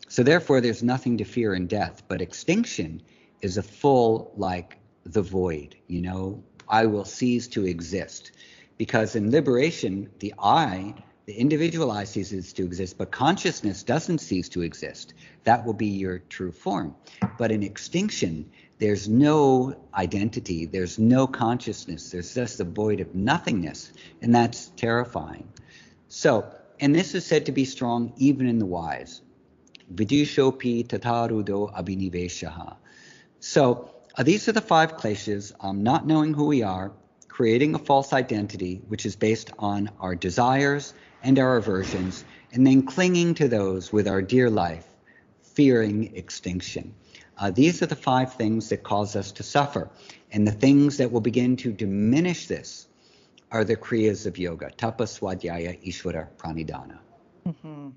so 0.08 0.24
therefore 0.24 0.60
there's 0.60 0.84
nothing 0.84 1.18
to 1.18 1.24
fear 1.24 1.54
in 1.54 1.66
death 1.68 2.04
but 2.08 2.22
extinction 2.22 3.02
is 3.42 3.58
a 3.58 3.64
full 3.64 4.32
like 4.36 4.78
the 5.06 5.22
void 5.22 5.76
you 5.88 6.02
know 6.02 6.44
i 6.68 6.86
will 6.86 7.06
cease 7.06 7.48
to 7.48 7.66
exist 7.66 8.34
because 8.78 9.16
in 9.16 9.32
liberation 9.32 10.10
the 10.20 10.34
i 10.40 10.94
the 11.28 11.34
individual 11.34 11.92
I 11.92 12.06
ceases 12.06 12.54
to 12.54 12.64
exist, 12.64 12.98
but 12.98 13.12
consciousness 13.12 13.84
doesn't 13.84 14.20
cease 14.20 14.48
to 14.48 14.62
exist. 14.62 15.14
That 15.44 15.66
will 15.66 15.74
be 15.74 15.88
your 15.88 16.20
true 16.20 16.54
form. 16.54 16.96
But 17.38 17.52
in 17.52 17.64
extinction, 17.64 18.50
there's 18.80 19.10
no 19.10 19.76
identity, 19.94 20.66
there's 20.66 21.00
no 21.00 21.26
consciousness, 21.26 22.12
there's 22.12 22.34
just 22.34 22.60
a 22.60 22.64
void 22.64 23.00
of 23.00 23.16
nothingness, 23.16 23.92
and 24.22 24.34
that's 24.34 24.68
terrifying. 24.76 25.48
So, 26.10 26.46
and 26.80 26.94
this 26.94 27.16
is 27.16 27.26
said 27.26 27.48
to 27.48 27.52
be 27.52 27.66
strong 27.66 28.14
even 28.18 28.48
in 28.48 28.60
the 28.60 28.66
wise. 28.66 29.22
Vidushopi 29.94 30.86
tatarudo 30.86 31.74
abhiniveshaha. 31.74 32.76
So, 33.40 33.90
uh, 34.16 34.24
these 34.24 34.48
are 34.48 34.52
the 34.52 34.62
five 34.62 34.98
kleshas, 34.98 35.54
um, 35.60 35.84
not 35.84 36.06
knowing 36.06 36.34
who 36.34 36.46
we 36.46 36.64
are, 36.64 36.92
creating 37.28 37.76
a 37.76 37.80
false 37.80 38.14
identity, 38.14 38.82
which 38.88 39.06
is 39.06 39.16
based 39.16 39.52
on 39.60 39.90
our 40.00 40.16
desires 40.16 40.94
and 41.24 41.38
our 41.40 41.58
aversions, 41.58 42.26
and 42.52 42.66
then 42.66 42.84
clinging 42.84 43.36
to 43.36 43.48
those 43.48 43.92
with 43.94 44.08
our 44.08 44.22
dear 44.22 44.50
life, 44.50 44.86
fearing 45.42 46.16
extinction. 46.16 46.94
Uh, 47.38 47.52
these 47.52 47.82
are 47.82 47.86
the 47.86 47.96
five 47.96 48.34
things 48.34 48.70
that 48.70 48.84
cause 48.84 49.16
us 49.16 49.32
to 49.34 49.44
suffer. 49.44 49.90
And 50.32 50.48
the 50.48 50.52
things 50.52 50.98
that 50.98 51.12
will 51.12 51.22
begin 51.22 51.56
to 51.58 51.72
diminish 51.72 52.48
this 52.48 52.88
are 53.52 53.64
the 53.64 53.76
kriyas 53.76 54.26
of 54.26 54.38
yoga 54.38 54.72
tapa, 54.72 55.04
swadhyaya, 55.04 55.82
ishvara, 55.86 56.28
pranidhana. 56.38 57.00
Mm-hmm. 57.48 57.90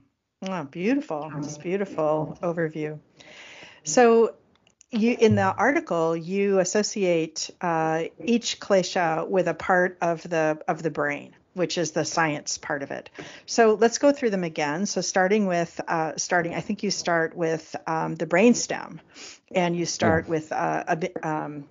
Oh, 0.43 0.64
beautiful. 0.64 1.32
It's 1.38 1.59
beautiful 1.59 2.38
overview. 2.43 2.99
So, 3.84 4.34
you 4.91 5.16
in 5.18 5.36
the 5.36 5.43
article 5.43 6.16
you 6.16 6.59
associate 6.59 7.51
uh, 7.61 8.05
each 8.24 8.59
klesha 8.59 9.28
with 9.28 9.49
a 9.49 9.55
part 9.55 9.99
of 10.01 10.22
the 10.28 10.59
of 10.66 10.82
the 10.82 10.91
brain 10.91 11.34
which 11.55 11.78
is 11.78 11.90
the 11.92 12.05
science 12.05 12.59
part 12.59 12.82
of 12.82 12.90
it. 12.90 13.11
So 13.46 13.74
let's 13.74 13.98
go 13.98 14.12
through 14.12 14.30
them 14.30 14.44
again. 14.44 14.86
So 14.86 15.01
starting 15.01 15.46
with 15.46 15.80
uh, 15.86 16.12
starting, 16.16 16.55
I 16.55 16.61
think 16.61 16.82
you 16.82 16.90
start 16.90 17.36
with 17.36 17.74
um, 17.86 18.14
the 18.14 18.26
brainstem, 18.26 19.01
and 19.55 19.76
you 19.76 19.86
start 19.86 20.26
yeah. 20.26 20.30
with 20.30 20.53
uh, 20.53 20.84
a 20.86 21.28
um, 21.28 21.64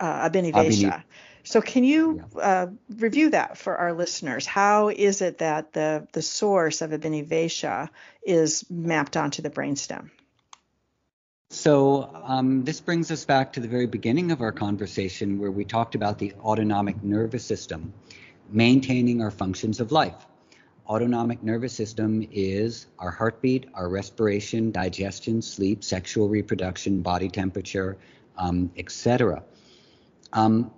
uh, 0.00 0.28
abhinivesha. 0.28 1.02
So 1.44 1.62
can 1.62 1.84
you 1.84 2.24
uh, 2.40 2.66
review 2.96 3.30
that 3.30 3.56
for 3.56 3.76
our 3.76 3.94
listeners? 3.94 4.44
How 4.44 4.88
is 4.88 5.22
it 5.22 5.38
that 5.38 5.72
the 5.72 6.06
the 6.12 6.22
source 6.22 6.82
of 6.82 6.90
abhinivesha 6.90 7.88
is 8.22 8.64
mapped 8.70 9.16
onto 9.16 9.42
the 9.42 9.50
brainstem? 9.50 10.10
So 11.50 12.10
um, 12.24 12.64
this 12.64 12.80
brings 12.80 13.10
us 13.10 13.24
back 13.24 13.54
to 13.54 13.60
the 13.60 13.68
very 13.68 13.86
beginning 13.86 14.32
of 14.32 14.42
our 14.42 14.52
conversation, 14.52 15.38
where 15.38 15.50
we 15.50 15.64
talked 15.64 15.94
about 15.94 16.18
the 16.18 16.34
autonomic 16.44 17.02
nervous 17.02 17.44
system 17.44 17.94
maintaining 18.50 19.22
our 19.22 19.30
functions 19.30 19.80
of 19.80 19.92
life. 19.92 20.26
Autonomic 20.88 21.42
nervous 21.42 21.74
system 21.74 22.26
is 22.32 22.86
our 22.98 23.10
heartbeat, 23.10 23.66
our 23.74 23.88
respiration, 23.88 24.70
digestion, 24.70 25.42
sleep, 25.42 25.84
sexual 25.84 26.28
reproduction, 26.28 27.02
body 27.02 27.28
temperature, 27.28 27.98
um, 28.38 28.70
etc. 28.76 29.42
Um, 30.32 30.70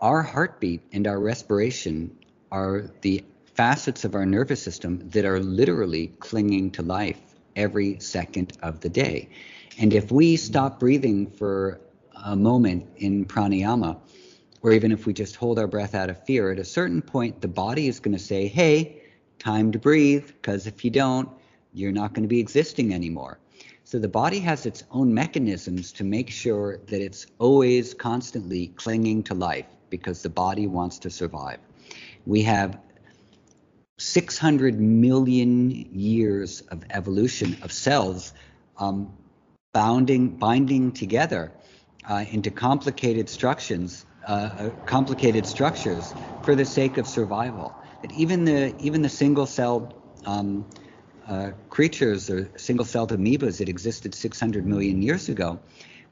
our 0.00 0.22
heartbeat 0.22 0.82
and 0.92 1.06
our 1.06 1.18
respiration 1.18 2.18
are 2.52 2.90
the 3.00 3.24
facets 3.54 4.04
of 4.04 4.14
our 4.14 4.26
nervous 4.26 4.62
system 4.62 5.08
that 5.10 5.24
are 5.24 5.40
literally 5.40 6.08
clinging 6.18 6.70
to 6.72 6.82
life 6.82 7.20
every 7.56 7.98
second 7.98 8.56
of 8.62 8.80
the 8.80 8.88
day. 8.88 9.28
And 9.78 9.92
if 9.92 10.10
we 10.10 10.36
stop 10.36 10.80
breathing 10.80 11.30
for 11.30 11.80
a 12.24 12.36
moment 12.36 12.86
in 12.96 13.24
pranayama, 13.24 13.98
or 14.62 14.72
even 14.72 14.92
if 14.92 15.06
we 15.06 15.12
just 15.12 15.36
hold 15.36 15.58
our 15.58 15.66
breath 15.66 15.94
out 15.94 16.10
of 16.10 16.24
fear, 16.24 16.50
at 16.50 16.58
a 16.58 16.64
certain 16.64 17.00
point, 17.00 17.40
the 17.40 17.48
body 17.48 17.88
is 17.88 18.00
going 18.00 18.16
to 18.16 18.22
say, 18.22 18.46
hey, 18.46 19.02
time 19.38 19.72
to 19.72 19.78
breathe, 19.78 20.26
because 20.26 20.66
if 20.66 20.84
you 20.84 20.90
don't, 20.90 21.28
you're 21.72 21.92
not 21.92 22.12
going 22.12 22.22
to 22.24 22.28
be 22.28 22.40
existing 22.40 22.92
anymore. 22.92 23.38
So 23.84 23.98
the 23.98 24.08
body 24.08 24.38
has 24.40 24.66
its 24.66 24.84
own 24.90 25.12
mechanisms 25.14 25.92
to 25.92 26.04
make 26.04 26.30
sure 26.30 26.78
that 26.86 27.00
it's 27.00 27.26
always 27.38 27.94
constantly 27.94 28.68
clinging 28.68 29.24
to 29.24 29.34
life 29.34 29.66
because 29.88 30.22
the 30.22 30.28
body 30.28 30.66
wants 30.66 30.98
to 31.00 31.10
survive. 31.10 31.58
We 32.26 32.42
have 32.42 32.78
600 33.98 34.78
million 34.78 35.70
years 35.70 36.60
of 36.62 36.84
evolution 36.90 37.56
of 37.62 37.72
cells 37.72 38.32
um, 38.78 39.12
bounding, 39.72 40.36
binding 40.36 40.92
together 40.92 41.52
uh, 42.08 42.24
into 42.30 42.50
complicated 42.50 43.28
structures 43.28 44.06
uh, 44.26 44.30
uh, 44.32 44.70
complicated 44.86 45.46
structures 45.46 46.14
for 46.42 46.54
the 46.54 46.64
sake 46.64 46.98
of 46.98 47.06
survival. 47.06 47.74
That 48.02 48.12
even 48.12 48.44
the 48.44 48.74
even 48.78 49.02
the 49.02 49.08
single-celled 49.08 49.94
um, 50.26 50.66
uh, 51.26 51.50
creatures 51.68 52.30
or 52.30 52.50
single-celled 52.56 53.12
amoebas 53.12 53.58
that 53.58 53.68
existed 53.68 54.14
600 54.14 54.66
million 54.66 55.02
years 55.02 55.28
ago 55.28 55.58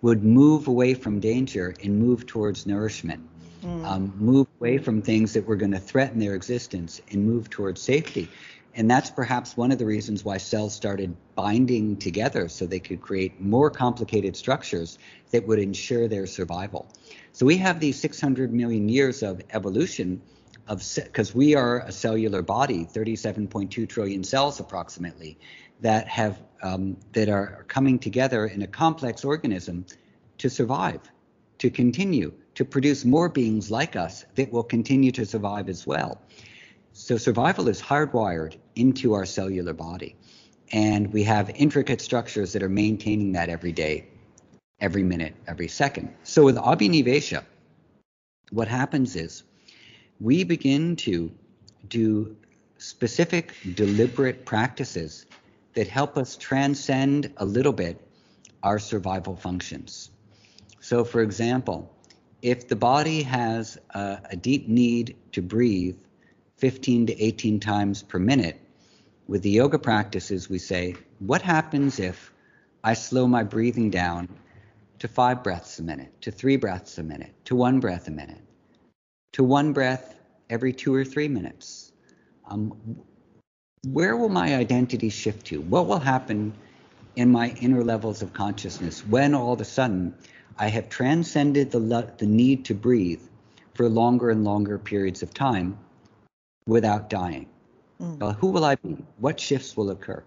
would 0.01 0.23
move 0.23 0.69
away 0.69 0.95
from 0.95 1.21
danger 1.21 1.75
and 1.83 1.99
move 1.99 2.25
towards 2.27 2.67
nourishment, 2.67 3.21
mm. 3.63 3.85
um, 3.85 4.13
move 4.17 4.47
away 4.61 4.79
from 4.79 5.03
things 5.03 5.33
that 5.33 5.47
were 5.47 5.57
going 5.57 5.73
to 5.73 5.81
threaten 5.81 6.19
their 6.19 6.35
existence 6.35 7.01
and 7.11 7.27
move 7.27 7.51
towards 7.51 7.81
safety. 7.81 8.29
And 8.75 8.89
that's 8.89 9.11
perhaps 9.11 9.57
one 9.57 9.73
of 9.73 9.79
the 9.79 9.87
reasons 9.87 10.25
why 10.25 10.37
cells 10.37 10.73
started 10.73 11.17
binding 11.35 11.97
together 11.97 12.49
so 12.49 12.65
they 12.65 12.79
could 12.79 13.01
create 13.01 13.41
more 13.41 13.71
complicated 13.71 14.37
structures 14.37 14.99
that 15.33 15.47
would 15.49 15.59
ensure 15.59 16.07
their 16.07 16.27
survival. 16.27 16.87
So 17.39 17.47
we 17.47 17.57
have 17.59 17.78
these 17.78 18.01
600 18.01 18.53
million 18.53 18.89
years 18.89 19.22
of 19.22 19.41
evolution 19.51 20.20
of 20.66 20.82
because 20.97 21.36
we 21.36 21.55
are 21.55 21.82
a 21.86 21.93
cellular 21.93 22.43
body, 22.43 22.84
37.2 22.84 23.89
trillion 23.89 24.24
cells 24.24 24.59
approximately, 24.59 25.39
that 25.80 26.09
have 26.09 26.43
um, 26.64 26.97
that 27.12 27.28
are 27.28 27.64
coming 27.68 28.01
together 28.01 28.47
in 28.47 28.62
a 28.62 28.66
complex 28.66 29.24
organism 29.24 29.86
to 30.39 30.51
survive, 30.51 31.01
to 31.59 31.70
continue 31.70 32.32
to 32.57 32.64
produce 32.64 33.05
more 33.05 33.28
beings 33.28 33.70
like 33.70 33.95
us 33.95 34.24
that 34.34 34.51
will 34.51 34.64
continue 34.64 35.12
to 35.12 35.24
survive 35.24 35.68
as 35.68 35.86
well. 35.86 36.20
So 36.93 37.16
survival 37.16 37.68
is 37.68 37.80
hardwired 37.80 38.57
into 38.74 39.14
our 39.14 39.24
cellular 39.24 39.74
body. 39.74 40.16
And 40.72 41.12
we 41.12 41.22
have 41.22 41.51
intricate 41.51 42.01
structures 42.01 42.53
that 42.55 42.64
are 42.64 42.68
maintaining 42.68 43.30
that 43.34 43.49
every 43.49 43.70
day, 43.70 44.09
every 44.81 45.03
minute, 45.03 45.35
every 45.47 45.68
second. 45.68 46.14
So 46.22 46.45
with 46.45 46.57
Abhinivesha, 46.57 47.45
what 48.51 48.68
happens 48.68 49.16
is 49.16 49.43
we 50.20 50.45
begin 50.45 50.97
to 50.97 51.31
do 51.89 52.37
specific, 52.79 53.55
deliberate 53.74 54.45
practices 54.45 55.26
that 55.74 55.89
help 55.89 56.16
us 56.16 56.37
transcend 56.37 57.33
a 57.37 57.45
little 57.45 57.72
bit 57.72 58.01
our 58.62 58.79
survival 58.79 59.37
functions. 59.37 60.11
So, 60.81 61.05
for 61.05 61.22
example, 61.22 61.93
if 62.43 62.68
the 62.68 62.76
body 62.76 63.22
has 63.22 63.79
a, 63.91 64.18
a 64.31 64.37
deep 64.37 64.68
need 64.68 65.16
to 65.33 65.43
breathe 65.43 65.97
15 66.59 67.07
to 67.07 67.22
18 67.22 67.61
times 67.61 68.03
per 68.03 68.18
minute. 68.18 68.61
With 69.29 69.43
the 69.43 69.51
yoga 69.51 69.79
practices, 69.79 70.49
we 70.49 70.59
say, 70.59 70.97
what 71.20 71.41
happens 71.41 72.01
if 72.01 72.33
I 72.83 72.95
slow 72.95 73.29
my 73.29 73.45
breathing 73.45 73.91
down 73.91 74.29
to 74.99 75.09
five 75.09 75.43
breaths 75.43 75.79
a 75.79 75.83
minute, 75.83 76.21
to 76.23 76.31
three 76.31 76.57
breaths 76.57 76.99
a 76.99 77.03
minute, 77.03 77.35
to 77.45 77.57
one 77.57 77.81
breath 77.81 78.09
a 78.09 78.11
minute, 78.11 78.43
to 79.33 79.45
one 79.45 79.73
breath 79.73 80.19
every 80.51 80.73
two 80.73 80.95
or 80.95 81.05
three 81.05 81.29
minutes? 81.29 81.93
Um, 82.49 82.73
where 83.87 84.17
will 84.17 84.29
my 84.29 84.57
identity 84.57 85.09
shift 85.09 85.47
to? 85.47 85.61
What 85.61 85.87
will 85.87 86.01
happen 86.01 86.53
in 87.17 87.31
my 87.31 87.51
inner 87.61 87.83
levels 87.83 88.23
of 88.23 88.33
consciousness 88.33 89.05
when 89.07 89.35
all 89.35 89.53
of 89.53 89.61
a 89.61 89.65
sudden 89.65 90.15
I 90.57 90.69
have 90.69 90.89
transcended 90.89 91.71
the, 91.71 92.13
the 92.19 92.27
need 92.27 92.65
to 92.67 92.75
breathe 92.75 93.23
for 93.75 93.89
longer 93.89 94.31
and 94.31 94.45
longer 94.45 94.79
periods 94.79 95.23
of 95.23 95.33
time 95.33 95.79
without 96.67 97.09
dying. 97.11 97.47
Mm. 98.01 98.19
Well, 98.21 98.33
who 98.33 98.49
will 98.49 98.65
I 98.65 98.75
be? 98.77 98.97
What 99.19 99.39
shifts 99.39 99.77
will 99.77 99.91
occur? 99.91 100.23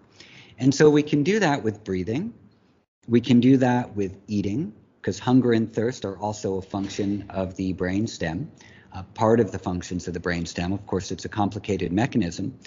And 0.58 0.74
so 0.74 0.90
we 0.90 1.04
can 1.04 1.24
do 1.24 1.40
that 1.40 1.64
with 1.64 1.84
breathing. 1.84 2.34
We 3.08 3.20
can 3.20 3.40
do 3.40 3.58
that 3.58 3.96
with 3.96 4.18
eating, 4.28 4.74
because 5.02 5.18
hunger 5.18 5.54
and 5.54 5.74
thirst 5.74 6.06
are 6.06 6.18
also 6.20 6.58
a 6.58 6.62
function 6.62 7.26
of 7.30 7.56
the 7.56 7.74
brain 7.74 8.06
stem, 8.06 8.52
part 9.16 9.40
of 9.40 9.52
the 9.52 9.58
functions 9.58 10.08
of 10.08 10.14
the 10.14 10.20
brain 10.20 10.46
stem. 10.46 10.72
Of 10.72 10.86
course, 10.86 11.12
it's 11.12 11.26
a 11.26 11.30
complicated 11.30 11.92
mechanism. 11.92 12.58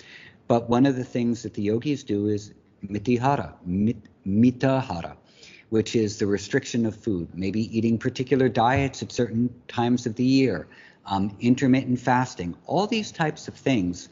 But 0.48 0.68
one 0.68 0.86
of 0.86 0.96
the 0.96 1.04
things 1.04 1.42
that 1.44 1.54
the 1.54 1.62
yogis 1.62 2.02
do 2.02 2.26
is 2.26 2.52
mitihara, 2.84 3.54
mit, 3.64 3.96
mitahara, 4.26 5.16
which 5.70 5.94
is 5.94 6.18
the 6.18 6.26
restriction 6.26 6.84
of 6.84 6.96
food, 6.96 7.28
maybe 7.34 7.76
eating 7.76 7.96
particular 7.96 8.48
diets 8.48 9.02
at 9.02 9.12
certain 9.12 9.54
times 9.68 10.04
of 10.04 10.16
the 10.16 10.24
year, 10.24 10.66
um, 11.06 11.36
intermittent 11.40 12.00
fasting, 12.00 12.56
all 12.66 12.86
these 12.86 13.12
types 13.12 13.46
of 13.46 13.54
things 13.54 14.08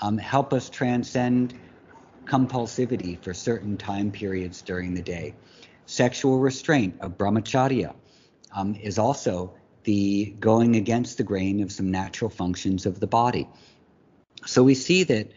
um, 0.00 0.18
help 0.18 0.52
us 0.52 0.68
transcend 0.68 1.54
compulsivity 2.24 3.22
for 3.22 3.34
certain 3.34 3.76
time 3.76 4.10
periods 4.10 4.62
during 4.62 4.94
the 4.94 5.02
day. 5.02 5.34
Sexual 5.86 6.38
restraint 6.38 6.94
of 7.00 7.18
brahmacharya 7.18 7.94
um, 8.54 8.74
is 8.76 8.98
also 8.98 9.54
the 9.84 10.34
going 10.38 10.76
against 10.76 11.18
the 11.18 11.24
grain 11.24 11.62
of 11.62 11.72
some 11.72 11.90
natural 11.90 12.30
functions 12.30 12.86
of 12.86 13.00
the 13.00 13.06
body. 13.06 13.48
So 14.46 14.62
we 14.62 14.74
see 14.74 15.04
that 15.04 15.32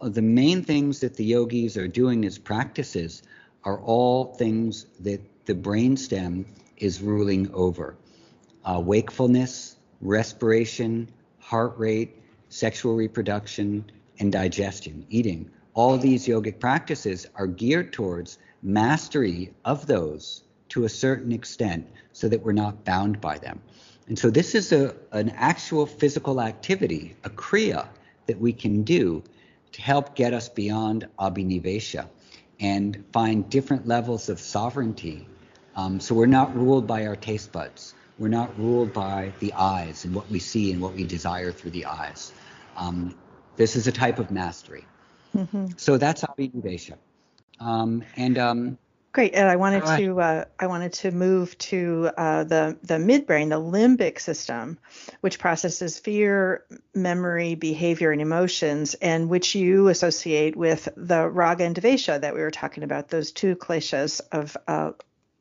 the 0.00 0.22
main 0.22 0.62
things 0.62 1.00
that 1.00 1.16
the 1.16 1.24
yogis 1.24 1.76
are 1.76 1.88
doing 1.88 2.24
as 2.24 2.38
practices 2.38 3.22
are 3.64 3.80
all 3.80 4.34
things 4.34 4.86
that 5.00 5.20
the 5.46 5.54
brainstem 5.54 6.46
is 6.76 7.00
ruling 7.00 7.50
over. 7.52 7.96
Uh, 8.64 8.80
wakefulness, 8.80 9.76
respiration, 10.00 11.08
heart 11.38 11.78
rate, 11.78 12.16
sexual 12.48 12.94
reproduction, 12.94 13.84
and 14.18 14.32
digestion, 14.32 15.06
eating. 15.08 15.50
All 15.76 15.98
these 15.98 16.26
yogic 16.26 16.58
practices 16.58 17.26
are 17.34 17.46
geared 17.46 17.92
towards 17.92 18.38
mastery 18.62 19.52
of 19.62 19.86
those 19.86 20.42
to 20.70 20.86
a 20.86 20.88
certain 20.88 21.32
extent 21.32 21.86
so 22.14 22.30
that 22.30 22.42
we're 22.42 22.52
not 22.52 22.86
bound 22.86 23.20
by 23.20 23.36
them. 23.36 23.60
And 24.08 24.18
so 24.18 24.30
this 24.30 24.54
is 24.54 24.72
a, 24.72 24.96
an 25.12 25.28
actual 25.36 25.84
physical 25.84 26.40
activity, 26.40 27.14
a 27.24 27.28
kriya 27.28 27.88
that 28.24 28.40
we 28.40 28.54
can 28.54 28.84
do 28.84 29.22
to 29.72 29.82
help 29.82 30.14
get 30.14 30.32
us 30.32 30.48
beyond 30.48 31.08
abhinivesha 31.18 32.08
and 32.58 33.04
find 33.12 33.50
different 33.50 33.86
levels 33.86 34.30
of 34.30 34.40
sovereignty. 34.40 35.28
Um, 35.74 36.00
so 36.00 36.14
we're 36.14 36.24
not 36.24 36.56
ruled 36.56 36.86
by 36.86 37.06
our 37.06 37.16
taste 37.16 37.52
buds. 37.52 37.92
We're 38.18 38.28
not 38.28 38.58
ruled 38.58 38.94
by 38.94 39.30
the 39.40 39.52
eyes 39.52 40.06
and 40.06 40.14
what 40.14 40.30
we 40.30 40.38
see 40.38 40.72
and 40.72 40.80
what 40.80 40.94
we 40.94 41.04
desire 41.04 41.52
through 41.52 41.72
the 41.72 41.84
eyes. 41.84 42.32
Um, 42.78 43.14
this 43.56 43.76
is 43.76 43.86
a 43.86 43.92
type 43.92 44.18
of 44.18 44.30
mastery. 44.30 44.86
Mm-hmm. 45.36 45.66
So 45.76 45.98
that's 45.98 46.22
abhinivesha. 46.22 46.94
Um, 47.60 48.04
and 48.16 48.38
um, 48.38 48.78
Great, 49.16 49.32
and 49.34 49.48
I 49.48 49.56
wanted 49.56 49.82
right. 49.84 49.98
to 50.00 50.20
uh, 50.20 50.44
I 50.60 50.66
wanted 50.66 50.92
to 50.92 51.10
move 51.10 51.56
to 51.56 52.10
uh, 52.18 52.44
the 52.44 52.76
the 52.82 52.96
midbrain, 52.96 53.48
the 53.48 53.58
limbic 53.58 54.20
system, 54.20 54.78
which 55.22 55.38
processes 55.38 55.98
fear, 55.98 56.66
memory, 56.94 57.54
behavior, 57.54 58.12
and 58.12 58.20
emotions, 58.20 58.92
and 58.92 59.30
which 59.30 59.54
you 59.54 59.88
associate 59.88 60.54
with 60.54 60.86
the 60.98 61.26
raga 61.30 61.64
and 61.64 61.74
dvesha 61.74 62.20
that 62.20 62.34
we 62.34 62.42
were 62.42 62.50
talking 62.50 62.82
about. 62.82 63.08
Those 63.08 63.32
two 63.32 63.56
kleshas 63.56 64.20
of 64.32 64.54
uh, 64.68 64.90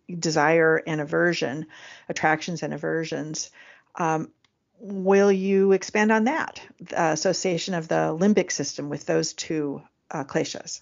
desire 0.09 0.81
and 0.87 1.01
aversion, 1.01 1.65
attractions 2.07 2.63
and 2.63 2.73
aversions. 2.73 3.51
Um, 3.95 4.31
will 4.79 5.31
you 5.31 5.71
expand 5.71 6.11
on 6.11 6.25
that 6.25 6.61
the 6.79 7.11
association 7.11 7.73
of 7.73 7.87
the 7.87 8.15
limbic 8.17 8.51
system 8.51 8.89
with 8.89 9.05
those 9.05 9.33
two 9.33 9.81
uh, 10.11 10.23
kleshas? 10.23 10.81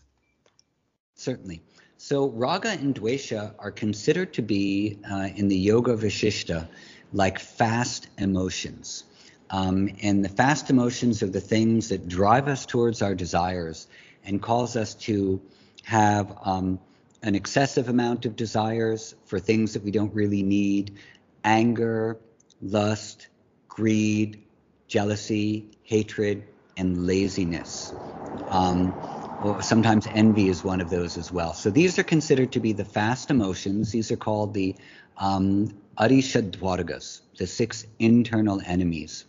Certainly. 1.15 1.61
So 1.97 2.29
raga 2.29 2.69
and 2.69 2.93
dvesha 2.93 3.53
are 3.59 3.71
considered 3.71 4.33
to 4.33 4.41
be 4.41 4.99
uh, 5.09 5.29
in 5.35 5.47
the 5.47 5.57
Yoga 5.57 5.95
Vasishta 5.95 6.67
like 7.13 7.39
fast 7.39 8.09
emotions. 8.17 9.05
Um, 9.49 9.89
and 10.01 10.25
the 10.25 10.29
fast 10.29 10.69
emotions 10.69 11.21
are 11.21 11.29
the 11.29 11.39
things 11.39 11.89
that 11.89 12.07
drive 12.07 12.47
us 12.47 12.65
towards 12.65 13.01
our 13.01 13.13
desires 13.13 13.87
and 14.25 14.41
cause 14.41 14.75
us 14.75 14.95
to 14.95 15.41
have 15.83 16.35
um, 16.43 16.79
an 17.21 17.35
excessive 17.35 17.87
amount 17.87 18.25
of 18.25 18.35
desires 18.35 19.15
for 19.25 19.39
things 19.39 19.73
that 19.73 19.83
we 19.83 19.91
don't 19.91 20.13
really 20.13 20.43
need 20.43 20.97
anger, 21.43 22.17
lust, 22.61 23.27
greed, 23.73 24.43
jealousy, 24.87 25.71
hatred, 25.81 26.43
and 26.77 27.07
laziness. 27.07 27.93
Um, 28.47 28.99
sometimes 29.61 30.07
envy 30.11 30.47
is 30.47 30.63
one 30.63 30.79
of 30.79 30.91
those 30.91 31.17
as 31.17 31.31
well. 31.31 31.53
So 31.53 31.71
these 31.71 31.97
are 31.97 32.03
considered 32.03 32.51
to 32.51 32.59
be 32.59 32.73
the 32.73 32.85
fast 32.85 33.31
emotions. 33.31 33.91
These 33.91 34.11
are 34.11 34.15
called 34.15 34.53
the 34.53 34.75
um, 35.17 35.69
Arishadvargas, 35.97 37.21
the 37.39 37.47
six 37.47 37.87
internal 37.97 38.61
enemies. 38.63 39.25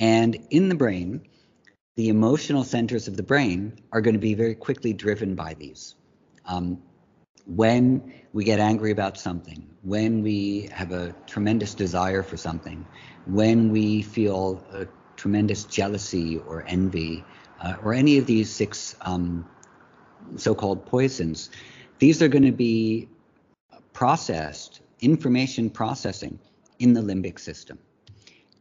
And 0.00 0.36
in 0.50 0.68
the 0.68 0.74
brain, 0.74 1.28
the 1.94 2.08
emotional 2.08 2.64
centers 2.64 3.06
of 3.06 3.16
the 3.16 3.22
brain 3.22 3.78
are 3.92 4.00
going 4.00 4.14
to 4.14 4.20
be 4.20 4.34
very 4.34 4.56
quickly 4.56 4.92
driven 4.92 5.36
by 5.36 5.54
these. 5.54 5.94
Um, 6.46 6.82
when 7.46 8.12
we 8.32 8.44
get 8.44 8.60
angry 8.60 8.90
about 8.90 9.18
something, 9.18 9.68
when 9.82 10.22
we 10.22 10.68
have 10.72 10.92
a 10.92 11.12
tremendous 11.26 11.74
desire 11.74 12.22
for 12.22 12.36
something, 12.36 12.86
when 13.26 13.70
we 13.70 14.02
feel 14.02 14.64
a 14.72 14.86
tremendous 15.16 15.64
jealousy 15.64 16.38
or 16.38 16.64
envy, 16.66 17.24
uh, 17.60 17.74
or 17.82 17.94
any 17.94 18.18
of 18.18 18.26
these 18.26 18.50
six 18.50 18.96
um, 19.02 19.48
so-called 20.36 20.86
poisons, 20.86 21.50
these 21.98 22.22
are 22.22 22.28
going 22.28 22.44
to 22.44 22.52
be 22.52 23.08
processed, 23.92 24.80
information 25.00 25.70
processing 25.70 26.38
in 26.78 26.92
the 26.92 27.00
limbic 27.00 27.38
system. 27.38 27.78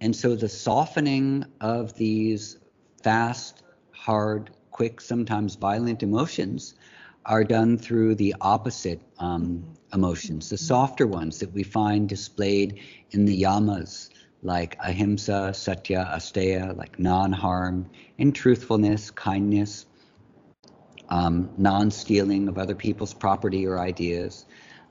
And 0.02 0.16
so 0.16 0.36
the 0.36 0.50
softening 0.50 1.46
of 1.62 1.96
these 1.96 2.58
fast, 3.04 3.64
hard, 3.92 4.52
quick, 4.72 5.00
sometimes 5.02 5.56
violent 5.56 6.04
emotions 6.04 6.74
are 7.26 7.44
done 7.44 7.78
through 7.78 8.16
the 8.16 8.36
opposite 8.42 9.02
um, 9.20 9.64
emotions, 9.94 10.50
the 10.50 10.58
softer 10.58 11.06
ones 11.06 11.40
that 11.40 11.52
we 11.54 11.64
find 11.64 12.10
displayed 12.10 12.80
in 13.12 13.26
the 13.26 13.42
yamas, 13.42 14.10
like 14.44 14.76
ahimsa, 14.80 15.54
satya, 15.54 16.10
asteya, 16.14 16.76
like 16.78 16.98
non 16.98 17.32
harm, 17.32 17.90
and 18.18 18.34
truthfulness, 18.34 19.12
kindness, 19.12 19.86
um, 21.10 21.50
non 21.58 21.92
stealing 21.92 22.48
of 22.48 22.58
other 22.58 22.76
people's 22.76 23.14
property 23.14 23.68
or 23.68 23.80
ideas, 23.80 24.46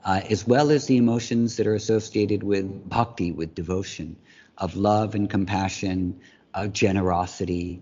uh, 0.05 0.21
as 0.29 0.47
well 0.47 0.71
as 0.71 0.85
the 0.85 0.97
emotions 0.97 1.57
that 1.57 1.67
are 1.67 1.75
associated 1.75 2.43
with 2.43 2.89
bhakti, 2.89 3.31
with 3.31 3.53
devotion, 3.55 4.15
of 4.57 4.75
love 4.75 5.15
and 5.15 5.29
compassion, 5.29 6.19
of 6.53 6.71
generosity, 6.71 7.81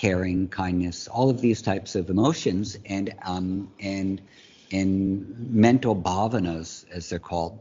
caring, 0.00 0.48
kindness, 0.48 1.08
all 1.08 1.28
of 1.28 1.40
these 1.40 1.60
types 1.60 1.94
of 1.94 2.08
emotions 2.08 2.78
and 2.86 3.12
um, 3.22 3.70
and 3.80 4.22
and 4.72 5.50
mental 5.50 5.94
bhavanas, 5.94 6.86
as 6.90 7.10
they're 7.10 7.18
called, 7.18 7.58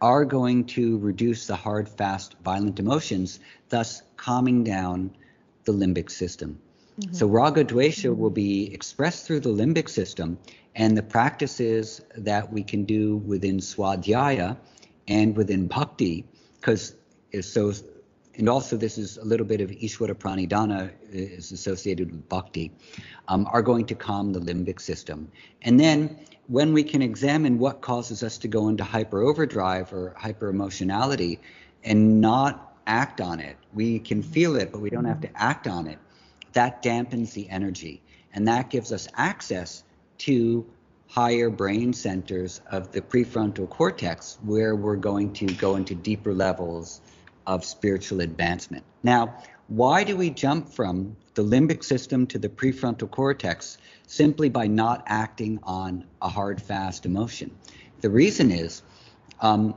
are 0.00 0.24
going 0.24 0.64
to 0.64 0.98
reduce 0.98 1.46
the 1.46 1.56
hard, 1.56 1.88
fast, 1.88 2.36
violent 2.44 2.78
emotions, 2.78 3.40
thus 3.68 4.02
calming 4.16 4.62
down 4.62 5.10
the 5.64 5.72
limbic 5.72 6.10
system. 6.10 6.58
Mm-hmm. 7.00 7.14
So 7.14 7.26
raga 7.26 7.64
dvesha 7.64 8.10
mm-hmm. 8.10 8.20
will 8.20 8.30
be 8.30 8.72
expressed 8.72 9.26
through 9.26 9.40
the 9.40 9.54
limbic 9.62 9.88
system, 9.88 10.38
and 10.76 10.96
the 10.96 11.02
practices 11.02 12.00
that 12.16 12.52
we 12.52 12.62
can 12.62 12.84
do 12.84 13.16
within 13.16 13.58
swadhyaya 13.58 14.56
and 15.08 15.36
within 15.36 15.66
bhakti, 15.66 16.24
because 16.60 16.94
it's 17.32 17.48
so, 17.48 17.72
and 18.36 18.48
also 18.48 18.76
this 18.76 18.98
is 18.98 19.18
a 19.18 19.24
little 19.24 19.46
bit 19.46 19.60
of 19.60 19.70
Ishvara 19.70 20.14
Pranidhana 20.14 20.92
is 21.10 21.52
associated 21.52 22.10
with 22.10 22.28
bhakti, 22.28 22.72
um, 23.28 23.46
are 23.52 23.62
going 23.62 23.86
to 23.86 23.94
calm 23.94 24.32
the 24.32 24.40
limbic 24.40 24.80
system. 24.80 25.30
And 25.62 25.78
then 25.78 26.18
when 26.46 26.72
we 26.72 26.82
can 26.82 27.02
examine 27.02 27.58
what 27.58 27.80
causes 27.80 28.22
us 28.22 28.38
to 28.38 28.48
go 28.48 28.68
into 28.68 28.84
hyper 28.84 29.22
overdrive 29.22 29.92
or 29.92 30.14
hyper 30.16 30.48
emotionality 30.48 31.40
and 31.84 32.20
not 32.20 32.76
act 32.86 33.20
on 33.20 33.38
it, 33.38 33.56
we 33.74 33.98
can 33.98 34.22
feel 34.22 34.56
it, 34.56 34.72
but 34.72 34.80
we 34.80 34.90
don't 34.90 35.04
have 35.04 35.20
to 35.20 35.30
act 35.34 35.66
on 35.66 35.86
it. 35.86 35.98
That 36.52 36.82
dampens 36.82 37.32
the 37.32 37.48
energy 37.48 38.02
and 38.32 38.48
that 38.48 38.70
gives 38.70 38.92
us 38.92 39.08
access 39.14 39.84
to 40.18 40.66
higher 41.06 41.50
brain 41.50 41.92
centers 41.92 42.62
of 42.70 42.90
the 42.92 43.02
prefrontal 43.02 43.68
cortex 43.68 44.38
where 44.42 44.74
we're 44.74 44.96
going 44.96 45.32
to 45.34 45.46
go 45.46 45.76
into 45.76 45.94
deeper 45.94 46.32
levels 46.32 47.02
of 47.46 47.64
spiritual 47.64 48.20
advancement. 48.20 48.84
Now, 49.02 49.36
why 49.68 50.04
do 50.04 50.16
we 50.16 50.30
jump 50.30 50.68
from 50.68 51.16
the 51.34 51.42
limbic 51.42 51.82
system 51.82 52.26
to 52.26 52.38
the 52.38 52.48
prefrontal 52.48 53.10
cortex 53.10 53.78
simply 54.06 54.48
by 54.48 54.66
not 54.66 55.02
acting 55.06 55.58
on 55.62 56.04
a 56.20 56.28
hard, 56.28 56.60
fast 56.60 57.06
emotion. 57.06 57.50
The 58.00 58.10
reason 58.10 58.50
is 58.50 58.82
um, 59.40 59.74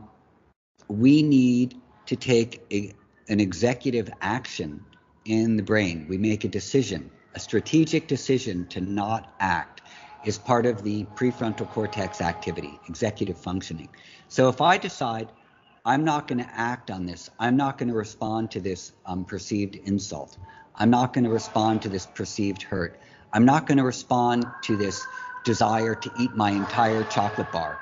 we 0.87 1.23
need 1.23 1.79
to 2.07 2.15
take 2.15 2.61
a, 2.71 2.93
an 3.29 3.39
executive 3.39 4.09
action 4.21 4.83
in 5.23 5.55
the 5.55 5.63
brain. 5.63 6.05
We 6.09 6.17
make 6.17 6.43
a 6.43 6.49
decision, 6.49 7.09
a 7.33 7.39
strategic 7.39 8.07
decision 8.07 8.67
to 8.67 8.81
not 8.81 9.33
act 9.39 9.81
is 10.25 10.37
part 10.37 10.65
of 10.65 10.83
the 10.83 11.05
prefrontal 11.15 11.69
cortex 11.69 12.19
activity, 12.19 12.79
executive 12.89 13.37
functioning. 13.37 13.89
So 14.27 14.49
if 14.49 14.59
I 14.59 14.77
decide 14.77 15.29
I'm 15.85 16.03
not 16.03 16.27
going 16.27 16.39
to 16.39 16.49
act 16.51 16.89
on 16.89 17.05
this, 17.05 17.29
I'm 17.39 17.55
not 17.57 17.77
going 17.77 17.89
to 17.89 17.95
respond 17.95 18.51
to 18.51 18.59
this 18.59 18.91
um, 19.05 19.23
perceived 19.23 19.75
insult, 19.75 20.37
I'm 20.75 20.89
not 20.89 21.13
going 21.13 21.25
to 21.25 21.29
respond 21.29 21.83
to 21.83 21.89
this 21.89 22.05
perceived 22.05 22.63
hurt, 22.63 22.99
I'm 23.31 23.45
not 23.45 23.67
going 23.67 23.77
to 23.77 23.83
respond 23.83 24.45
to 24.63 24.75
this 24.75 25.05
desire 25.43 25.95
to 25.95 26.11
eat 26.19 26.35
my 26.35 26.51
entire 26.51 27.03
chocolate 27.03 27.51
bar. 27.51 27.79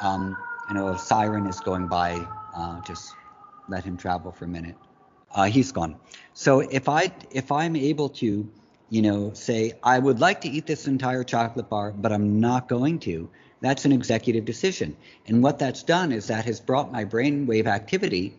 Um, 0.00 0.36
I 0.68 0.74
know 0.74 0.88
a 0.88 0.98
siren 0.98 1.46
is 1.46 1.58
going 1.60 1.88
by. 1.88 2.26
Uh, 2.54 2.80
just 2.82 3.14
let 3.68 3.84
him 3.84 3.96
travel 3.96 4.30
for 4.30 4.44
a 4.44 4.48
minute. 4.48 4.76
Uh, 5.34 5.44
he's 5.44 5.72
gone. 5.72 5.96
So 6.34 6.60
if 6.60 6.88
I 6.88 7.12
if 7.30 7.50
I'm 7.50 7.74
able 7.74 8.10
to, 8.20 8.50
you 8.90 9.02
know, 9.02 9.32
say 9.32 9.72
I 9.82 9.98
would 9.98 10.20
like 10.20 10.42
to 10.42 10.48
eat 10.48 10.66
this 10.66 10.86
entire 10.86 11.24
chocolate 11.24 11.68
bar, 11.68 11.92
but 11.92 12.12
I'm 12.12 12.40
not 12.40 12.68
going 12.68 12.98
to, 13.00 13.30
that's 13.60 13.84
an 13.84 13.92
executive 13.92 14.44
decision. 14.44 14.96
And 15.26 15.42
what 15.42 15.58
that's 15.58 15.82
done 15.82 16.12
is 16.12 16.26
that 16.26 16.44
has 16.44 16.60
brought 16.60 16.92
my 16.92 17.04
brainwave 17.04 17.66
activity 17.66 18.34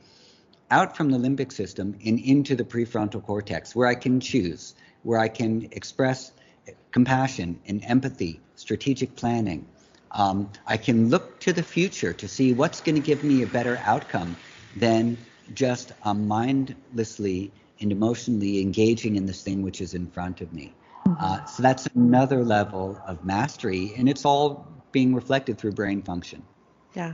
out 0.72 0.96
from 0.96 1.10
the 1.10 1.18
limbic 1.18 1.52
system 1.52 1.98
and 2.06 2.20
into 2.20 2.56
the 2.56 2.64
prefrontal 2.64 3.24
cortex, 3.26 3.76
where 3.76 3.88
I 3.88 3.96
can 3.96 4.20
choose, 4.20 4.76
where 5.04 5.20
I 5.20 5.28
can 5.28 5.70
express 5.72 6.32
compassion 6.92 7.60
and 7.68 7.84
empathy, 7.84 8.40
strategic 8.56 9.16
planning, 9.16 9.66
Um, 10.12 10.50
I 10.66 10.78
can 10.78 11.10
look 11.10 11.40
to 11.42 11.54
the 11.54 11.64
future 11.64 12.14
to 12.14 12.28
see 12.28 12.54
what's 12.54 12.82
going 12.82 12.96
to 12.96 13.02
give 13.02 13.24
me 13.24 13.44
a 13.44 13.48
better 13.48 13.80
outcome 13.86 14.36
than 14.76 15.18
just 15.54 15.92
um, 16.04 16.28
mindlessly 16.28 17.52
and 17.82 17.92
emotionally 17.92 18.62
engaging 18.62 19.16
in 19.16 19.26
this 19.26 19.44
thing 19.44 19.62
which 19.62 19.82
is 19.82 19.94
in 19.94 20.08
front 20.08 20.42
of 20.42 20.52
me. 20.52 20.74
Mm-hmm. 21.08 21.24
Uh, 21.24 21.46
so 21.46 21.64
that's 21.64 21.88
another 21.96 22.44
level 22.44 23.00
of 23.06 23.24
mastery, 23.24 23.94
and 23.98 24.10
it's 24.10 24.26
all 24.26 24.66
being 24.92 25.14
reflected 25.14 25.58
through 25.58 25.74
brain 25.74 26.02
function. 26.02 26.44
Yeah. 26.94 27.14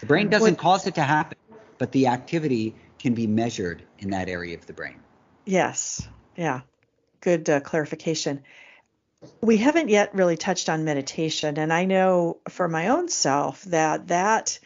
The 0.00 0.06
brain 0.06 0.28
doesn't 0.28 0.56
cause 0.56 0.86
it 0.86 0.94
to 0.96 1.02
happen, 1.02 1.38
but 1.78 1.92
the 1.92 2.08
activity 2.08 2.74
can 2.98 3.14
be 3.14 3.26
measured 3.26 3.82
in 3.98 4.10
that 4.10 4.28
area 4.28 4.56
of 4.56 4.66
the 4.66 4.72
brain. 4.72 4.96
Yes. 5.44 6.06
Yeah. 6.36 6.60
Good 7.20 7.48
uh, 7.48 7.60
clarification. 7.60 8.42
We 9.40 9.56
haven't 9.56 9.88
yet 9.88 10.14
really 10.14 10.36
touched 10.36 10.68
on 10.68 10.84
meditation, 10.84 11.58
and 11.58 11.72
I 11.72 11.86
know 11.86 12.38
for 12.50 12.68
my 12.68 12.88
own 12.88 13.08
self 13.08 13.62
that 13.64 14.08
that 14.08 14.58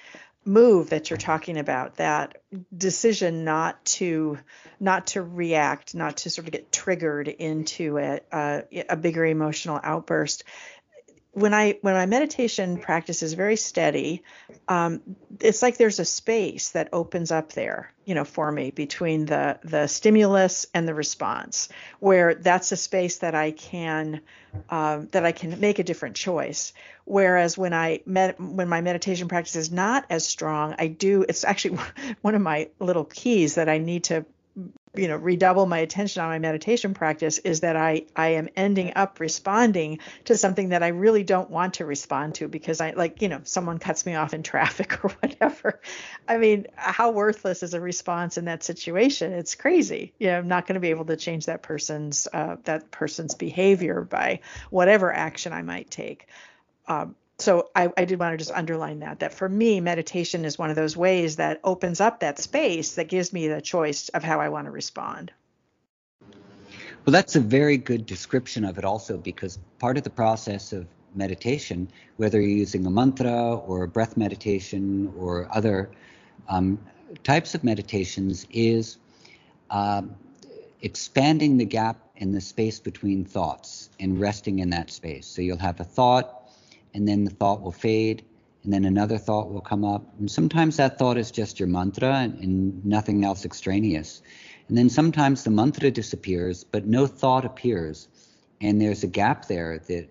move 0.44 0.90
that 0.90 1.10
you're 1.10 1.18
talking 1.18 1.58
about 1.58 1.96
that 1.96 2.38
decision 2.76 3.44
not 3.44 3.84
to 3.84 4.38
not 4.80 5.08
to 5.08 5.22
react 5.22 5.94
not 5.94 6.16
to 6.16 6.30
sort 6.30 6.46
of 6.46 6.52
get 6.52 6.72
triggered 6.72 7.28
into 7.28 7.98
a, 7.98 8.20
a, 8.32 8.62
a 8.88 8.96
bigger 8.96 9.26
emotional 9.26 9.78
outburst 9.82 10.44
when 11.32 11.54
I 11.54 11.78
when 11.82 11.94
my 11.94 12.06
meditation 12.06 12.78
practice 12.78 13.22
is 13.22 13.34
very 13.34 13.56
steady, 13.56 14.22
um, 14.66 15.02
it's 15.40 15.62
like 15.62 15.76
there's 15.76 15.98
a 15.98 16.04
space 16.04 16.70
that 16.70 16.88
opens 16.92 17.30
up 17.30 17.52
there, 17.52 17.92
you 18.04 18.14
know, 18.14 18.24
for 18.24 18.50
me 18.50 18.70
between 18.70 19.26
the 19.26 19.58
the 19.62 19.86
stimulus 19.86 20.66
and 20.74 20.88
the 20.88 20.94
response, 20.94 21.68
where 22.00 22.34
that's 22.34 22.72
a 22.72 22.76
space 22.76 23.18
that 23.18 23.34
I 23.34 23.52
can 23.52 24.20
um, 24.70 25.08
that 25.12 25.24
I 25.24 25.32
can 25.32 25.60
make 25.60 25.78
a 25.78 25.84
different 25.84 26.16
choice. 26.16 26.72
Whereas 27.04 27.56
when 27.56 27.74
I 27.74 28.00
med- 28.06 28.36
when 28.38 28.68
my 28.68 28.80
meditation 28.80 29.28
practice 29.28 29.56
is 29.56 29.70
not 29.70 30.06
as 30.10 30.26
strong, 30.26 30.74
I 30.78 30.88
do. 30.88 31.24
It's 31.28 31.44
actually 31.44 31.78
one 32.22 32.34
of 32.34 32.42
my 32.42 32.68
little 32.80 33.04
keys 33.04 33.56
that 33.56 33.68
I 33.68 33.78
need 33.78 34.04
to 34.04 34.24
you 34.94 35.08
know 35.08 35.16
redouble 35.16 35.66
my 35.66 35.78
attention 35.78 36.22
on 36.22 36.28
my 36.28 36.38
meditation 36.38 36.94
practice 36.94 37.38
is 37.38 37.60
that 37.60 37.76
I 37.76 38.06
I 38.16 38.28
am 38.28 38.48
ending 38.56 38.92
up 38.96 39.20
responding 39.20 39.98
to 40.24 40.36
something 40.36 40.70
that 40.70 40.82
I 40.82 40.88
really 40.88 41.24
don't 41.24 41.50
want 41.50 41.74
to 41.74 41.86
respond 41.86 42.36
to 42.36 42.48
because 42.48 42.80
I 42.80 42.90
like 42.90 43.22
you 43.22 43.28
know 43.28 43.40
someone 43.44 43.78
cuts 43.78 44.06
me 44.06 44.14
off 44.14 44.34
in 44.34 44.42
traffic 44.42 45.04
or 45.04 45.10
whatever. 45.20 45.80
I 46.26 46.38
mean, 46.38 46.66
how 46.74 47.10
worthless 47.10 47.62
is 47.62 47.74
a 47.74 47.80
response 47.80 48.38
in 48.38 48.46
that 48.46 48.62
situation? 48.62 49.32
It's 49.32 49.54
crazy. 49.54 50.12
You 50.18 50.28
know, 50.28 50.38
I'm 50.38 50.48
not 50.48 50.66
going 50.66 50.74
to 50.74 50.80
be 50.80 50.90
able 50.90 51.06
to 51.06 51.16
change 51.16 51.46
that 51.46 51.62
person's 51.62 52.28
uh, 52.32 52.56
that 52.64 52.90
person's 52.90 53.34
behavior 53.34 54.02
by 54.02 54.40
whatever 54.70 55.12
action 55.12 55.52
I 55.52 55.62
might 55.62 55.90
take. 55.90 56.26
Um, 56.86 57.14
so 57.38 57.68
I, 57.74 57.92
I, 57.96 58.04
did 58.04 58.18
want 58.18 58.32
to 58.32 58.36
just 58.36 58.50
underline 58.50 59.00
that 59.00 59.20
that 59.20 59.32
for 59.32 59.48
me 59.48 59.80
meditation 59.80 60.44
is 60.44 60.58
one 60.58 60.70
of 60.70 60.76
those 60.76 60.96
ways 60.96 61.36
that 61.36 61.60
opens 61.62 62.00
up 62.00 62.20
that 62.20 62.38
space 62.38 62.96
that 62.96 63.08
gives 63.08 63.32
me 63.32 63.48
the 63.48 63.60
choice 63.60 64.08
of 64.10 64.24
how 64.24 64.40
i 64.40 64.48
want 64.48 64.66
to 64.66 64.70
respond. 64.70 65.32
Well 67.04 67.12
that's 67.12 67.36
a 67.36 67.40
very 67.40 67.76
good 67.76 68.06
description 68.06 68.64
of 68.64 68.78
it 68.78 68.84
also 68.84 69.16
because 69.16 69.58
part 69.78 69.96
of 69.96 70.02
the 70.02 70.10
process 70.10 70.72
of 70.72 70.86
meditation 71.14 71.88
whether 72.16 72.40
you're 72.40 72.58
using 72.58 72.84
a 72.86 72.90
mantra 72.90 73.54
or 73.54 73.84
a 73.84 73.88
breath 73.88 74.16
meditation 74.16 75.12
or 75.16 75.48
other 75.54 75.90
um, 76.48 76.78
types 77.24 77.54
of 77.54 77.64
meditations 77.64 78.46
is 78.50 78.98
um, 79.70 80.14
expanding 80.82 81.56
the 81.56 81.64
gap 81.64 81.96
in 82.16 82.32
the 82.32 82.40
space 82.40 82.80
between 82.80 83.24
thoughts 83.24 83.90
and 84.00 84.20
resting 84.20 84.58
in 84.58 84.70
that 84.70 84.90
space. 84.90 85.26
So 85.26 85.42
you'll 85.42 85.58
have 85.58 85.80
a 85.80 85.84
thought 85.84 86.37
and 86.98 87.06
then 87.06 87.22
the 87.24 87.30
thought 87.30 87.62
will 87.62 87.72
fade, 87.72 88.24
and 88.64 88.72
then 88.72 88.84
another 88.84 89.18
thought 89.18 89.52
will 89.52 89.60
come 89.60 89.84
up. 89.84 90.02
And 90.18 90.28
sometimes 90.28 90.76
that 90.76 90.98
thought 90.98 91.16
is 91.16 91.30
just 91.30 91.60
your 91.60 91.68
mantra 91.68 92.12
and, 92.12 92.42
and 92.42 92.84
nothing 92.84 93.24
else 93.24 93.44
extraneous. 93.44 94.20
And 94.68 94.76
then 94.76 94.90
sometimes 94.90 95.44
the 95.44 95.50
mantra 95.50 95.92
disappears, 95.92 96.64
but 96.64 96.86
no 96.86 97.06
thought 97.06 97.44
appears. 97.44 98.08
And 98.60 98.80
there's 98.80 99.04
a 99.04 99.06
gap 99.06 99.46
there 99.46 99.78
that 99.86 100.08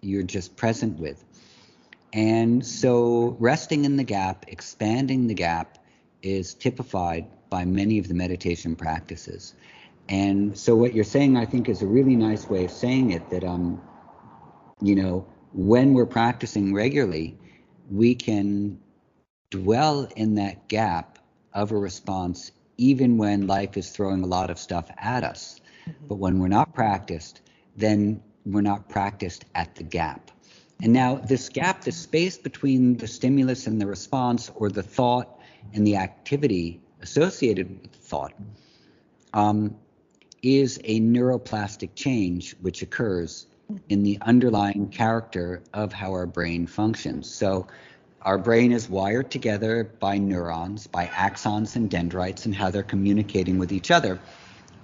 you're 0.00 0.24
just 0.24 0.56
present 0.56 0.98
with. 0.98 1.24
And 2.12 2.66
so 2.66 3.36
resting 3.38 3.84
in 3.84 3.96
the 3.96 4.04
gap, 4.04 4.46
expanding 4.48 5.28
the 5.28 5.34
gap, 5.34 5.78
is 6.20 6.52
typified 6.54 7.26
by 7.48 7.64
many 7.64 7.98
of 8.00 8.08
the 8.08 8.14
meditation 8.14 8.74
practices. 8.74 9.54
And 10.08 10.58
so 10.58 10.74
what 10.74 10.94
you're 10.94 11.04
saying, 11.04 11.36
I 11.36 11.46
think, 11.46 11.68
is 11.68 11.80
a 11.80 11.86
really 11.86 12.16
nice 12.16 12.48
way 12.48 12.64
of 12.64 12.72
saying 12.72 13.12
it 13.12 13.30
that, 13.30 13.44
um, 13.44 13.80
you 14.82 14.96
know, 14.96 15.26
when 15.54 15.94
we're 15.94 16.04
practicing 16.04 16.74
regularly, 16.74 17.38
we 17.90 18.14
can 18.14 18.78
dwell 19.50 20.08
in 20.16 20.34
that 20.34 20.68
gap 20.68 21.18
of 21.52 21.70
a 21.70 21.76
response 21.76 22.50
even 22.76 23.16
when 23.16 23.46
life 23.46 23.76
is 23.76 23.90
throwing 23.90 24.24
a 24.24 24.26
lot 24.26 24.50
of 24.50 24.58
stuff 24.58 24.90
at 24.98 25.22
us. 25.22 25.60
Mm-hmm. 25.88 26.06
But 26.08 26.16
when 26.16 26.40
we're 26.40 26.48
not 26.48 26.74
practiced, 26.74 27.40
then 27.76 28.20
we're 28.44 28.62
not 28.62 28.88
practiced 28.88 29.44
at 29.54 29.76
the 29.76 29.84
gap. 29.84 30.32
And 30.82 30.92
now, 30.92 31.14
this 31.14 31.48
gap, 31.48 31.82
the 31.82 31.92
space 31.92 32.36
between 32.36 32.96
the 32.96 33.06
stimulus 33.06 33.68
and 33.68 33.80
the 33.80 33.86
response, 33.86 34.50
or 34.56 34.70
the 34.70 34.82
thought 34.82 35.38
and 35.72 35.86
the 35.86 35.96
activity 35.96 36.80
associated 37.00 37.70
with 37.80 37.92
the 37.92 37.98
thought, 37.98 38.32
um, 39.32 39.76
is 40.42 40.80
a 40.82 41.00
neuroplastic 41.00 41.90
change 41.94 42.56
which 42.60 42.82
occurs 42.82 43.46
in 43.88 44.02
the 44.02 44.18
underlying 44.22 44.88
character 44.88 45.62
of 45.72 45.92
how 45.92 46.12
our 46.12 46.26
brain 46.26 46.66
functions. 46.66 47.30
So, 47.30 47.66
our 48.22 48.38
brain 48.38 48.72
is 48.72 48.88
wired 48.88 49.30
together 49.30 49.84
by 50.00 50.16
neurons, 50.16 50.86
by 50.86 51.06
axons 51.06 51.76
and 51.76 51.90
dendrites, 51.90 52.46
and 52.46 52.54
how 52.54 52.70
they're 52.70 52.82
communicating 52.82 53.58
with 53.58 53.70
each 53.70 53.90
other. 53.90 54.18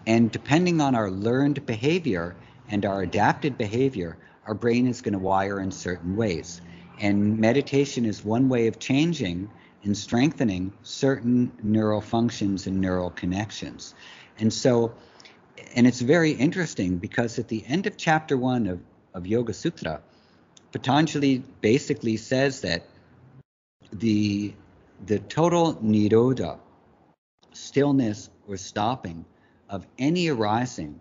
And 0.06 0.30
depending 0.30 0.80
on 0.82 0.94
our 0.94 1.10
learned 1.10 1.64
behavior 1.64 2.36
and 2.68 2.84
our 2.84 3.00
adapted 3.00 3.56
behavior, 3.56 4.18
our 4.46 4.54
brain 4.54 4.86
is 4.86 5.00
going 5.00 5.14
to 5.14 5.18
wire 5.18 5.58
in 5.58 5.70
certain 5.70 6.16
ways. 6.16 6.60
And 6.98 7.38
meditation 7.38 8.04
is 8.04 8.22
one 8.22 8.50
way 8.50 8.66
of 8.66 8.78
changing 8.78 9.48
and 9.84 9.96
strengthening 9.96 10.72
certain 10.82 11.50
neural 11.62 12.02
functions 12.02 12.66
and 12.66 12.80
neural 12.80 13.10
connections. 13.10 13.94
And 14.38 14.52
so, 14.52 14.92
and 15.74 15.86
it's 15.86 16.00
very 16.00 16.32
interesting 16.32 16.98
because 16.98 17.38
at 17.38 17.48
the 17.48 17.64
end 17.66 17.86
of 17.86 17.96
chapter 17.96 18.36
one 18.36 18.66
of, 18.66 18.80
of 19.14 19.26
Yoga 19.26 19.52
Sutra, 19.52 20.00
Patanjali 20.72 21.42
basically 21.60 22.16
says 22.16 22.60
that 22.62 22.84
the 23.92 24.54
the 25.06 25.18
total 25.18 25.74
nirodha, 25.76 26.58
stillness 27.52 28.28
or 28.46 28.56
stopping 28.56 29.24
of 29.68 29.86
any 29.98 30.28
arising 30.28 31.00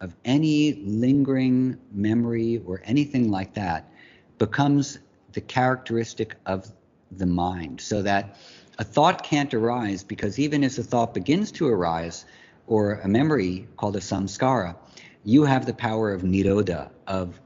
of 0.00 0.14
any 0.24 0.74
lingering 0.74 1.76
memory 1.90 2.62
or 2.66 2.80
anything 2.84 3.30
like 3.30 3.54
that 3.54 3.90
becomes 4.38 4.98
the 5.32 5.40
characteristic 5.40 6.36
of 6.46 6.70
the 7.10 7.26
mind. 7.26 7.80
So 7.80 8.02
that 8.02 8.36
a 8.78 8.84
thought 8.84 9.24
can't 9.24 9.52
arise 9.52 10.04
because 10.04 10.38
even 10.38 10.62
as 10.62 10.78
a 10.78 10.84
thought 10.84 11.14
begins 11.14 11.50
to 11.52 11.66
arise 11.66 12.24
or 12.68 13.00
a 13.02 13.08
memory 13.08 13.66
called 13.76 13.96
a 13.96 14.00
samskara, 14.00 14.76
you 15.24 15.44
have 15.44 15.66
the 15.66 15.74
power 15.74 16.12
of 16.12 16.22
nirodha, 16.22 16.90
of 17.06 17.40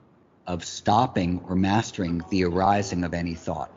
of 0.46 0.64
stopping 0.64 1.40
or 1.48 1.54
mastering 1.54 2.22
the 2.30 2.44
arising 2.44 3.04
of 3.04 3.14
any 3.14 3.34
thought. 3.34 3.70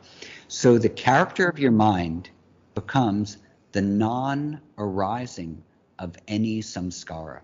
So 0.48 0.78
the 0.78 0.88
character 0.88 1.48
of 1.48 1.58
your 1.58 1.70
mind 1.70 2.30
becomes 2.74 3.38
the 3.72 3.82
non-arising 3.82 5.62
of 5.98 6.16
any 6.28 6.60
samskara, 6.60 7.40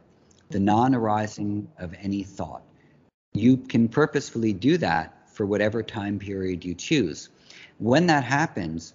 the 0.51 0.61
non-arising 0.61 1.69
of 1.79 1.95
any 2.01 2.23
thought. 2.25 2.63
You 3.33 3.57
can 3.57 3.89
purposefully 3.89 4.53
do 4.53 4.77
that 4.79 5.29
for 5.31 5.47
whatever 5.47 5.83
time 5.83 6.19
period 6.19 6.65
you 6.65 6.75
choose. 6.75 7.31
When 7.79 8.07
that 8.09 8.25
happens, 8.25 8.95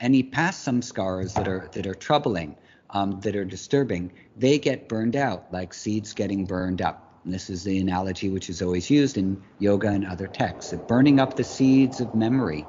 any 0.00 0.22
past 0.22 0.66
samskaras 0.66 1.34
that 1.34 1.48
are 1.48 1.68
that 1.72 1.86
are 1.86 1.94
troubling, 1.94 2.56
um, 2.90 3.20
that 3.20 3.36
are 3.36 3.44
disturbing, 3.44 4.12
they 4.36 4.58
get 4.58 4.88
burned 4.88 5.16
out, 5.16 5.52
like 5.52 5.74
seeds 5.74 6.14
getting 6.14 6.44
burned 6.44 6.82
up. 6.82 7.04
And 7.24 7.34
this 7.34 7.50
is 7.50 7.64
the 7.64 7.78
analogy 7.78 8.30
which 8.30 8.48
is 8.48 8.62
always 8.62 8.88
used 8.88 9.18
in 9.18 9.42
yoga 9.58 9.88
and 9.88 10.06
other 10.06 10.26
texts 10.26 10.72
of 10.72 10.86
burning 10.86 11.20
up 11.20 11.36
the 11.36 11.44
seeds 11.44 12.00
of 12.00 12.14
memory, 12.14 12.66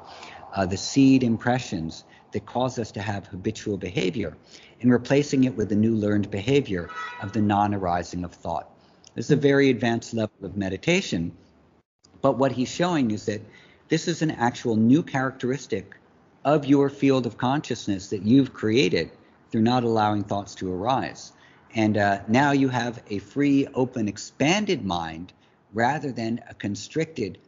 uh, 0.54 0.66
the 0.66 0.76
seed 0.76 1.22
impressions 1.22 2.04
that 2.32 2.46
cause 2.46 2.78
us 2.78 2.92
to 2.92 3.00
have 3.00 3.26
habitual 3.26 3.76
behavior, 3.76 4.36
and 4.80 4.92
replacing 4.92 5.44
it 5.44 5.56
with 5.56 5.68
the 5.68 5.76
new 5.76 5.94
learned 5.94 6.30
behavior 6.30 6.88
of 7.22 7.32
the 7.32 7.40
non 7.40 7.74
arising 7.74 8.24
of 8.24 8.32
thought. 8.32 8.68
This 9.14 9.26
is 9.26 9.30
a 9.32 9.36
very 9.36 9.70
advanced 9.70 10.14
level 10.14 10.44
of 10.44 10.56
meditation, 10.56 11.32
but 12.22 12.38
what 12.38 12.52
he's 12.52 12.68
showing 12.68 13.10
is 13.10 13.26
that 13.26 13.40
this 13.88 14.06
is 14.06 14.22
an 14.22 14.30
actual 14.30 14.76
new 14.76 15.02
characteristic 15.02 15.96
of 16.44 16.64
your 16.64 16.88
field 16.88 17.26
of 17.26 17.36
consciousness 17.36 18.08
that 18.10 18.22
you've 18.22 18.52
created 18.52 19.10
through 19.50 19.62
not 19.62 19.84
allowing 19.84 20.24
thoughts 20.24 20.54
to 20.56 20.72
arise. 20.72 21.32
And 21.74 21.96
uh, 21.96 22.20
now 22.28 22.52
you 22.52 22.68
have 22.68 23.02
a 23.10 23.18
free, 23.18 23.66
open, 23.74 24.08
expanded 24.08 24.84
mind 24.84 25.32
rather 25.72 26.10
than 26.10 26.40
a 26.48 26.54
constricted, 26.54 27.38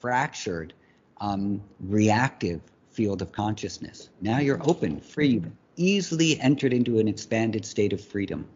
fractured, 0.00 0.72
um, 1.20 1.62
reactive 1.80 2.60
field 2.90 3.22
of 3.22 3.32
consciousness. 3.32 4.10
Now 4.20 4.38
you're 4.38 4.60
open, 4.68 5.00
free, 5.00 5.42
easily 5.76 6.40
entered 6.40 6.72
into 6.72 6.98
an 6.98 7.06
expanded 7.06 7.64
state 7.64 7.92
of 7.92 8.04
freedom. 8.04 8.48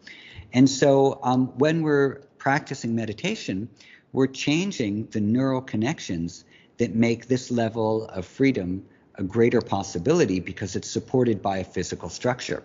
And 0.51 0.69
so 0.69 1.19
um, 1.23 1.47
when 1.57 1.81
we're 1.81 2.19
practicing 2.37 2.93
meditation, 2.93 3.69
we're 4.11 4.27
changing 4.27 5.07
the 5.07 5.21
neural 5.21 5.61
connections 5.61 6.43
that 6.77 6.93
make 6.93 7.27
this 7.27 7.49
level 7.49 8.05
of 8.07 8.25
freedom 8.25 8.85
a 9.15 9.23
greater 9.23 9.61
possibility 9.61 10.39
because 10.39 10.75
it's 10.75 10.89
supported 10.89 11.41
by 11.41 11.59
a 11.59 11.63
physical 11.63 12.09
structure. 12.09 12.63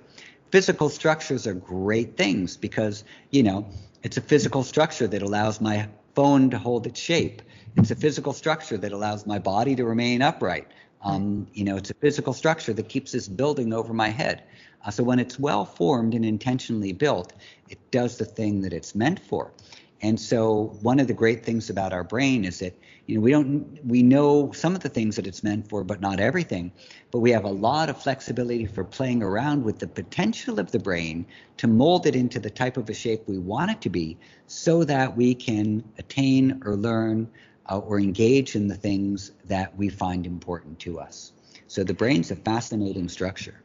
Physical 0.50 0.88
structures 0.88 1.46
are 1.46 1.54
great 1.54 2.16
things 2.16 2.56
because, 2.56 3.04
you 3.30 3.42
know, 3.42 3.68
it's 4.02 4.16
a 4.16 4.20
physical 4.20 4.62
structure 4.62 5.06
that 5.06 5.22
allows 5.22 5.60
my 5.60 5.88
phone 6.14 6.48
to 6.50 6.58
hold 6.58 6.86
its 6.86 6.98
shape. 6.98 7.42
It's 7.76 7.90
a 7.90 7.96
physical 7.96 8.32
structure 8.32 8.78
that 8.78 8.92
allows 8.92 9.26
my 9.26 9.38
body 9.38 9.76
to 9.76 9.84
remain 9.84 10.22
upright. 10.22 10.68
Um, 11.02 11.46
you 11.52 11.64
know, 11.64 11.76
it's 11.76 11.90
a 11.90 11.94
physical 11.94 12.32
structure 12.32 12.72
that 12.72 12.88
keeps 12.88 13.12
this 13.12 13.28
building 13.28 13.72
over 13.72 13.92
my 13.92 14.08
head. 14.08 14.42
Uh, 14.84 14.90
so 14.90 15.04
when 15.04 15.18
it's 15.18 15.38
well 15.38 15.64
formed 15.64 16.14
and 16.14 16.24
intentionally 16.24 16.92
built, 16.92 17.34
it 17.68 17.78
does 17.90 18.16
the 18.16 18.24
thing 18.24 18.62
that 18.62 18.72
it's 18.72 18.94
meant 18.94 19.20
for. 19.20 19.52
And 20.00 20.20
so 20.20 20.76
one 20.82 21.00
of 21.00 21.08
the 21.08 21.14
great 21.14 21.44
things 21.44 21.70
about 21.70 21.92
our 21.92 22.04
brain 22.04 22.44
is 22.44 22.60
that 22.60 22.78
you 23.06 23.16
know 23.16 23.20
we 23.20 23.30
don't 23.32 23.84
we 23.84 24.02
know 24.02 24.52
some 24.52 24.74
of 24.76 24.80
the 24.80 24.88
things 24.88 25.16
that 25.16 25.26
it's 25.26 25.42
meant 25.42 25.68
for 25.68 25.82
but 25.82 26.00
not 26.00 26.20
everything. 26.20 26.70
But 27.10 27.18
we 27.18 27.32
have 27.32 27.44
a 27.44 27.50
lot 27.50 27.88
of 27.88 28.00
flexibility 28.00 28.66
for 28.66 28.84
playing 28.84 29.22
around 29.22 29.64
with 29.64 29.80
the 29.80 29.88
potential 29.88 30.60
of 30.60 30.70
the 30.70 30.78
brain 30.78 31.26
to 31.56 31.66
mold 31.66 32.06
it 32.06 32.14
into 32.14 32.38
the 32.38 32.50
type 32.50 32.76
of 32.76 32.88
a 32.88 32.94
shape 32.94 33.22
we 33.26 33.38
want 33.38 33.72
it 33.72 33.80
to 33.80 33.90
be 33.90 34.16
so 34.46 34.84
that 34.84 35.16
we 35.16 35.34
can 35.34 35.82
attain 35.98 36.62
or 36.64 36.76
learn 36.76 37.28
uh, 37.68 37.78
or 37.78 37.98
engage 37.98 38.54
in 38.54 38.68
the 38.68 38.76
things 38.76 39.32
that 39.46 39.76
we 39.76 39.88
find 39.88 40.26
important 40.26 40.78
to 40.80 41.00
us. 41.00 41.32
So 41.66 41.82
the 41.82 41.94
brain's 41.94 42.30
a 42.30 42.36
fascinating 42.36 43.08
structure 43.08 43.62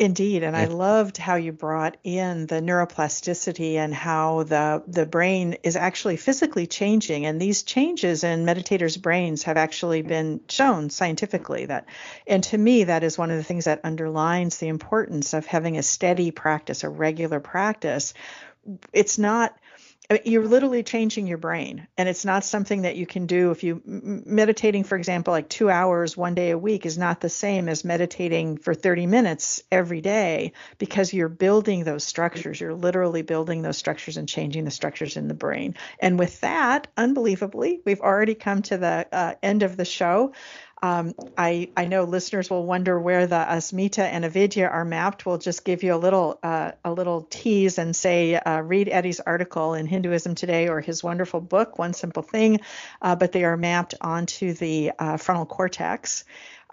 Indeed, 0.00 0.44
and 0.44 0.56
I 0.56 0.64
loved 0.64 1.18
how 1.18 1.34
you 1.34 1.52
brought 1.52 1.98
in 2.04 2.46
the 2.46 2.62
neuroplasticity 2.62 3.74
and 3.74 3.92
how 3.92 4.44
the 4.44 4.82
the 4.86 5.04
brain 5.04 5.58
is 5.62 5.76
actually 5.76 6.16
physically 6.16 6.66
changing 6.66 7.26
and 7.26 7.38
these 7.38 7.62
changes 7.62 8.24
in 8.24 8.46
meditators' 8.46 9.00
brains 9.00 9.42
have 9.42 9.58
actually 9.58 10.00
been 10.00 10.40
shown 10.48 10.88
scientifically 10.88 11.66
that 11.66 11.84
and 12.26 12.42
to 12.44 12.56
me 12.56 12.84
that 12.84 13.04
is 13.04 13.18
one 13.18 13.30
of 13.30 13.36
the 13.36 13.44
things 13.44 13.66
that 13.66 13.82
underlines 13.84 14.56
the 14.56 14.68
importance 14.68 15.34
of 15.34 15.44
having 15.44 15.76
a 15.76 15.82
steady 15.82 16.30
practice, 16.30 16.82
a 16.82 16.88
regular 16.88 17.38
practice. 17.38 18.14
It's 18.94 19.18
not 19.18 19.54
you're 20.24 20.46
literally 20.46 20.82
changing 20.82 21.26
your 21.26 21.38
brain 21.38 21.86
and 21.96 22.08
it's 22.08 22.24
not 22.24 22.44
something 22.44 22.82
that 22.82 22.96
you 22.96 23.06
can 23.06 23.26
do 23.26 23.52
if 23.52 23.62
you 23.62 23.80
meditating 23.84 24.82
for 24.82 24.96
example 24.96 25.32
like 25.32 25.48
2 25.48 25.70
hours 25.70 26.16
one 26.16 26.34
day 26.34 26.50
a 26.50 26.58
week 26.58 26.84
is 26.84 26.98
not 26.98 27.20
the 27.20 27.28
same 27.28 27.68
as 27.68 27.84
meditating 27.84 28.56
for 28.56 28.74
30 28.74 29.06
minutes 29.06 29.62
every 29.70 30.00
day 30.00 30.52
because 30.78 31.14
you're 31.14 31.28
building 31.28 31.84
those 31.84 32.02
structures. 32.02 32.60
You're 32.60 32.74
literally 32.74 33.22
building 33.22 33.62
those 33.62 33.76
structures 33.76 34.16
and 34.16 34.28
changing 34.28 34.64
the 34.64 34.70
structures 34.70 35.16
in 35.16 35.28
the 35.28 35.34
brain. 35.34 35.76
And 36.00 36.18
with 36.18 36.40
that 36.40 36.88
unbelievably 36.96 37.82
we've 37.84 38.00
already 38.00 38.34
come 38.34 38.62
to 38.62 38.78
the 38.78 39.06
uh, 39.12 39.34
end 39.42 39.62
of 39.62 39.76
the 39.76 39.84
show 39.84 40.32
um, 40.82 41.14
I, 41.36 41.68
I 41.76 41.86
know 41.86 42.04
listeners 42.04 42.48
will 42.48 42.64
wonder 42.64 42.98
where 42.98 43.26
the 43.26 43.36
Asmita 43.36 44.02
and 44.02 44.24
Avidya 44.24 44.66
are 44.66 44.84
mapped. 44.84 45.26
We'll 45.26 45.38
just 45.38 45.64
give 45.64 45.82
you 45.82 45.94
a 45.94 45.96
little 45.96 46.38
uh, 46.42 46.72
a 46.84 46.92
little 46.92 47.26
tease 47.28 47.78
and 47.78 47.94
say 47.94 48.34
uh, 48.34 48.60
read 48.60 48.88
Eddie's 48.88 49.20
article 49.20 49.74
in 49.74 49.86
Hinduism 49.86 50.34
Today 50.34 50.68
or 50.68 50.80
his 50.80 51.04
wonderful 51.04 51.40
book 51.40 51.78
One 51.78 51.92
Simple 51.92 52.22
Thing, 52.22 52.60
uh, 53.02 53.16
but 53.16 53.32
they 53.32 53.44
are 53.44 53.56
mapped 53.56 53.94
onto 54.00 54.54
the 54.54 54.92
uh, 54.98 55.16
frontal 55.18 55.46
cortex. 55.46 56.24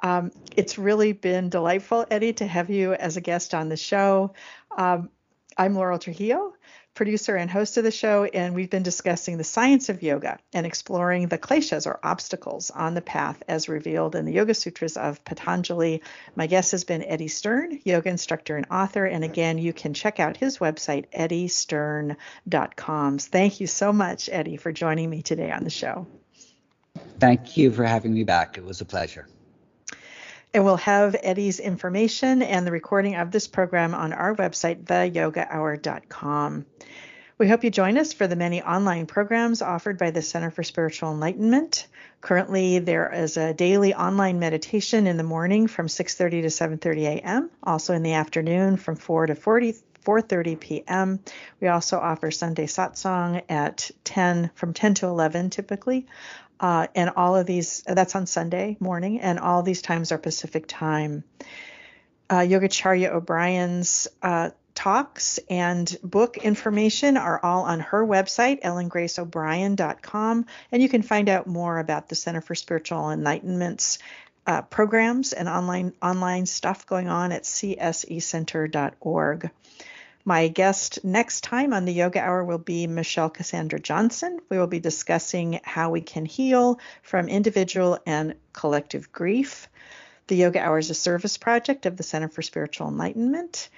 Um, 0.01 0.31
it's 0.55 0.77
really 0.77 1.11
been 1.11 1.49
delightful, 1.49 2.05
Eddie, 2.09 2.33
to 2.33 2.47
have 2.47 2.69
you 2.69 2.93
as 2.93 3.17
a 3.17 3.21
guest 3.21 3.53
on 3.53 3.67
the 3.67 3.77
show. 3.77 4.33
Um, 4.77 5.09
I'm 5.57 5.75
Laurel 5.75 5.99
Trujillo 5.99 6.53
producer 6.97 7.35
and 7.35 7.49
host 7.49 7.77
of 7.77 7.85
the 7.85 7.91
show, 7.91 8.25
and 8.25 8.55
we've 8.55 8.71
been 8.71 8.83
discussing 8.83 9.37
the 9.37 9.43
science 9.43 9.87
of 9.87 10.01
yoga 10.01 10.39
and 10.51 10.65
exploring 10.65 11.27
the 11.27 11.37
kleshas 11.37 11.85
or 11.85 11.99
obstacles 12.03 12.71
on 12.71 12.95
the 12.95 13.01
path 13.01 13.41
as 13.47 13.69
revealed 13.69 14.15
in 14.15 14.25
the 14.25 14.33
Yoga 14.33 14.55
Sutras 14.55 14.97
of 14.97 15.23
Patanjali. 15.23 16.01
My 16.35 16.47
guest 16.47 16.71
has 16.71 16.83
been 16.83 17.03
Eddie 17.03 17.27
Stern, 17.27 17.79
yoga 17.85 18.09
instructor 18.09 18.57
and 18.57 18.65
author. 18.71 19.05
And 19.05 19.23
again, 19.23 19.59
you 19.59 19.73
can 19.73 19.93
check 19.93 20.19
out 20.19 20.35
his 20.35 20.57
website, 20.57 21.05
eddiestern.com. 21.11 23.19
Thank 23.19 23.61
you 23.61 23.67
so 23.67 23.93
much, 23.93 24.29
Eddie, 24.31 24.57
for 24.57 24.71
joining 24.71 25.09
me 25.09 25.21
today 25.21 25.51
on 25.51 25.63
the 25.63 25.69
show. 25.69 26.07
Thank 27.19 27.57
you 27.57 27.71
for 27.71 27.83
having 27.83 28.13
me 28.13 28.23
back. 28.23 28.57
It 28.57 28.65
was 28.65 28.81
a 28.81 28.85
pleasure. 28.85 29.27
And 30.53 30.65
we'll 30.65 30.77
have 30.77 31.15
Eddie's 31.21 31.59
information 31.59 32.41
and 32.41 32.65
the 32.65 32.71
recording 32.71 33.15
of 33.15 33.31
this 33.31 33.47
program 33.47 33.93
on 33.93 34.13
our 34.13 34.35
website, 34.35 34.85
theyogahour.com. 34.85 36.65
We 37.37 37.47
hope 37.47 37.63
you 37.63 37.69
join 37.69 37.99
us 37.99 38.13
for 38.13 38.25
the 38.25 38.35
many 38.35 38.63
online 38.63 39.05
programs 39.05 39.61
offered 39.61 39.99
by 39.99 40.09
the 40.09 40.23
Center 40.23 40.49
for 40.49 40.63
Spiritual 40.63 41.11
Enlightenment. 41.11 41.85
Currently, 42.19 42.79
there 42.79 43.13
is 43.13 43.37
a 43.37 43.53
daily 43.53 43.93
online 43.93 44.39
meditation 44.39 45.05
in 45.05 45.17
the 45.17 45.23
morning 45.23 45.67
from 45.67 45.87
6:30 45.87 46.41
to 46.41 46.47
7:30 46.47 47.03
a.m., 47.03 47.51
also 47.61 47.93
in 47.93 48.01
the 48.01 48.13
afternoon 48.13 48.77
from 48.77 48.95
4 48.95 49.27
to 49.27 49.35
40 49.35 49.75
4:30 50.07 50.59
p.m. 50.59 51.19
We 51.59 51.67
also 51.67 51.99
offer 51.99 52.31
Sunday 52.31 52.65
satsang 52.65 53.43
at 53.49 53.91
10 54.05 54.51
from 54.55 54.73
10 54.73 54.93
to 54.95 55.07
11 55.07 55.49
typically. 55.49 56.07
Uh, 56.59 56.87
and 56.95 57.11
all 57.15 57.35
of 57.35 57.45
these, 57.45 57.83
that's 57.85 58.15
on 58.15 58.25
Sunday 58.25 58.77
morning, 58.79 59.21
and 59.21 59.39
all 59.39 59.63
these 59.63 59.81
times 59.81 60.11
are 60.11 60.17
Pacific 60.17 60.65
time. 60.67 61.23
Uh, 62.29 62.39
Yogacharya 62.39 63.11
O'Brien's 63.11 64.07
uh, 64.21 64.49
talks 64.77 65.39
and 65.49 65.97
book 66.03 66.37
information 66.37 67.17
are 67.17 67.43
all 67.43 67.63
on 67.63 67.79
her 67.79 68.05
website, 68.05 68.61
ellengraceo'brien.com, 68.61 70.45
and 70.71 70.81
you 70.81 70.89
can 70.89 71.01
find 71.01 71.29
out 71.29 71.47
more 71.47 71.79
about 71.79 72.09
the 72.09 72.15
Center 72.15 72.41
for 72.41 72.53
Spiritual 72.53 73.09
Enlightenment's 73.11 73.97
uh, 74.45 74.61
programs 74.61 75.33
and 75.33 75.49
online 75.49 75.93
online 76.01 76.45
stuff 76.45 76.85
going 76.85 77.09
on 77.09 77.31
at 77.31 77.41
csecenter.org. 77.43 79.49
My 80.27 80.49
guest 80.49 81.05
next 81.05 81.45
time 81.45 81.71
on 81.71 81.85
the 81.85 81.93
Yoga 81.93 82.19
Hour 82.19 82.43
will 82.43 82.57
be 82.57 82.85
Michelle 82.85 83.29
Cassandra 83.29 83.79
Johnson. 83.79 84.41
We 84.49 84.57
will 84.57 84.67
be 84.67 84.81
discussing 84.81 85.61
how 85.63 85.91
we 85.91 86.01
can 86.01 86.25
heal 86.25 86.81
from 87.01 87.29
individual 87.29 87.97
and 88.05 88.35
collective 88.51 89.13
grief. 89.13 89.69
The 90.27 90.35
Yoga 90.35 90.59
Hour 90.59 90.79
is 90.79 90.89
a 90.89 90.93
service 90.93 91.37
project 91.37 91.85
of 91.85 91.95
the 91.95 92.03
Center 92.03 92.27
for 92.27 92.41
Spiritual 92.41 92.89
Enlightenment. 92.89 93.69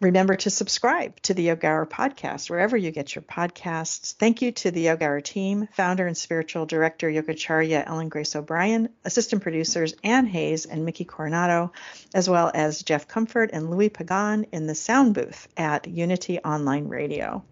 Remember 0.00 0.36
to 0.36 0.50
subscribe 0.50 1.20
to 1.22 1.34
the 1.34 1.42
Yoga 1.42 1.66
Hour 1.66 1.84
podcast 1.84 2.48
wherever 2.48 2.76
you 2.76 2.92
get 2.92 3.16
your 3.16 3.22
podcasts. 3.22 4.14
Thank 4.14 4.42
you 4.42 4.52
to 4.52 4.70
the 4.70 4.82
Yoga 4.82 5.06
Hour 5.06 5.20
team, 5.20 5.66
founder 5.72 6.06
and 6.06 6.16
spiritual 6.16 6.66
director 6.66 7.10
Yogacharya 7.10 7.82
Ellen 7.84 8.08
Grace 8.08 8.36
O'Brien, 8.36 8.90
assistant 9.04 9.42
producers 9.42 9.96
Ann 10.04 10.26
Hayes 10.26 10.66
and 10.66 10.84
Mickey 10.84 11.04
Coronado, 11.04 11.72
as 12.14 12.30
well 12.30 12.48
as 12.54 12.84
Jeff 12.84 13.08
Comfort 13.08 13.50
and 13.52 13.70
Louis 13.72 13.88
Pagan 13.88 14.46
in 14.52 14.68
the 14.68 14.76
sound 14.76 15.14
booth 15.14 15.48
at 15.56 15.88
Unity 15.88 16.38
Online 16.38 16.86
Radio. 16.86 17.42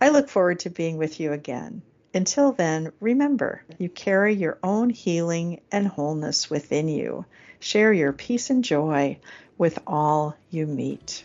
I 0.00 0.08
look 0.08 0.28
forward 0.28 0.58
to 0.60 0.70
being 0.70 0.96
with 0.96 1.20
you 1.20 1.32
again. 1.32 1.82
Until 2.12 2.50
then, 2.50 2.90
remember, 2.98 3.62
you 3.78 3.88
carry 3.88 4.34
your 4.34 4.58
own 4.64 4.90
healing 4.90 5.60
and 5.70 5.86
wholeness 5.86 6.50
within 6.50 6.88
you. 6.88 7.26
Share 7.60 7.92
your 7.92 8.12
peace 8.12 8.50
and 8.50 8.64
joy 8.64 9.20
with 9.56 9.78
all 9.86 10.34
you 10.50 10.66
meet. 10.66 11.24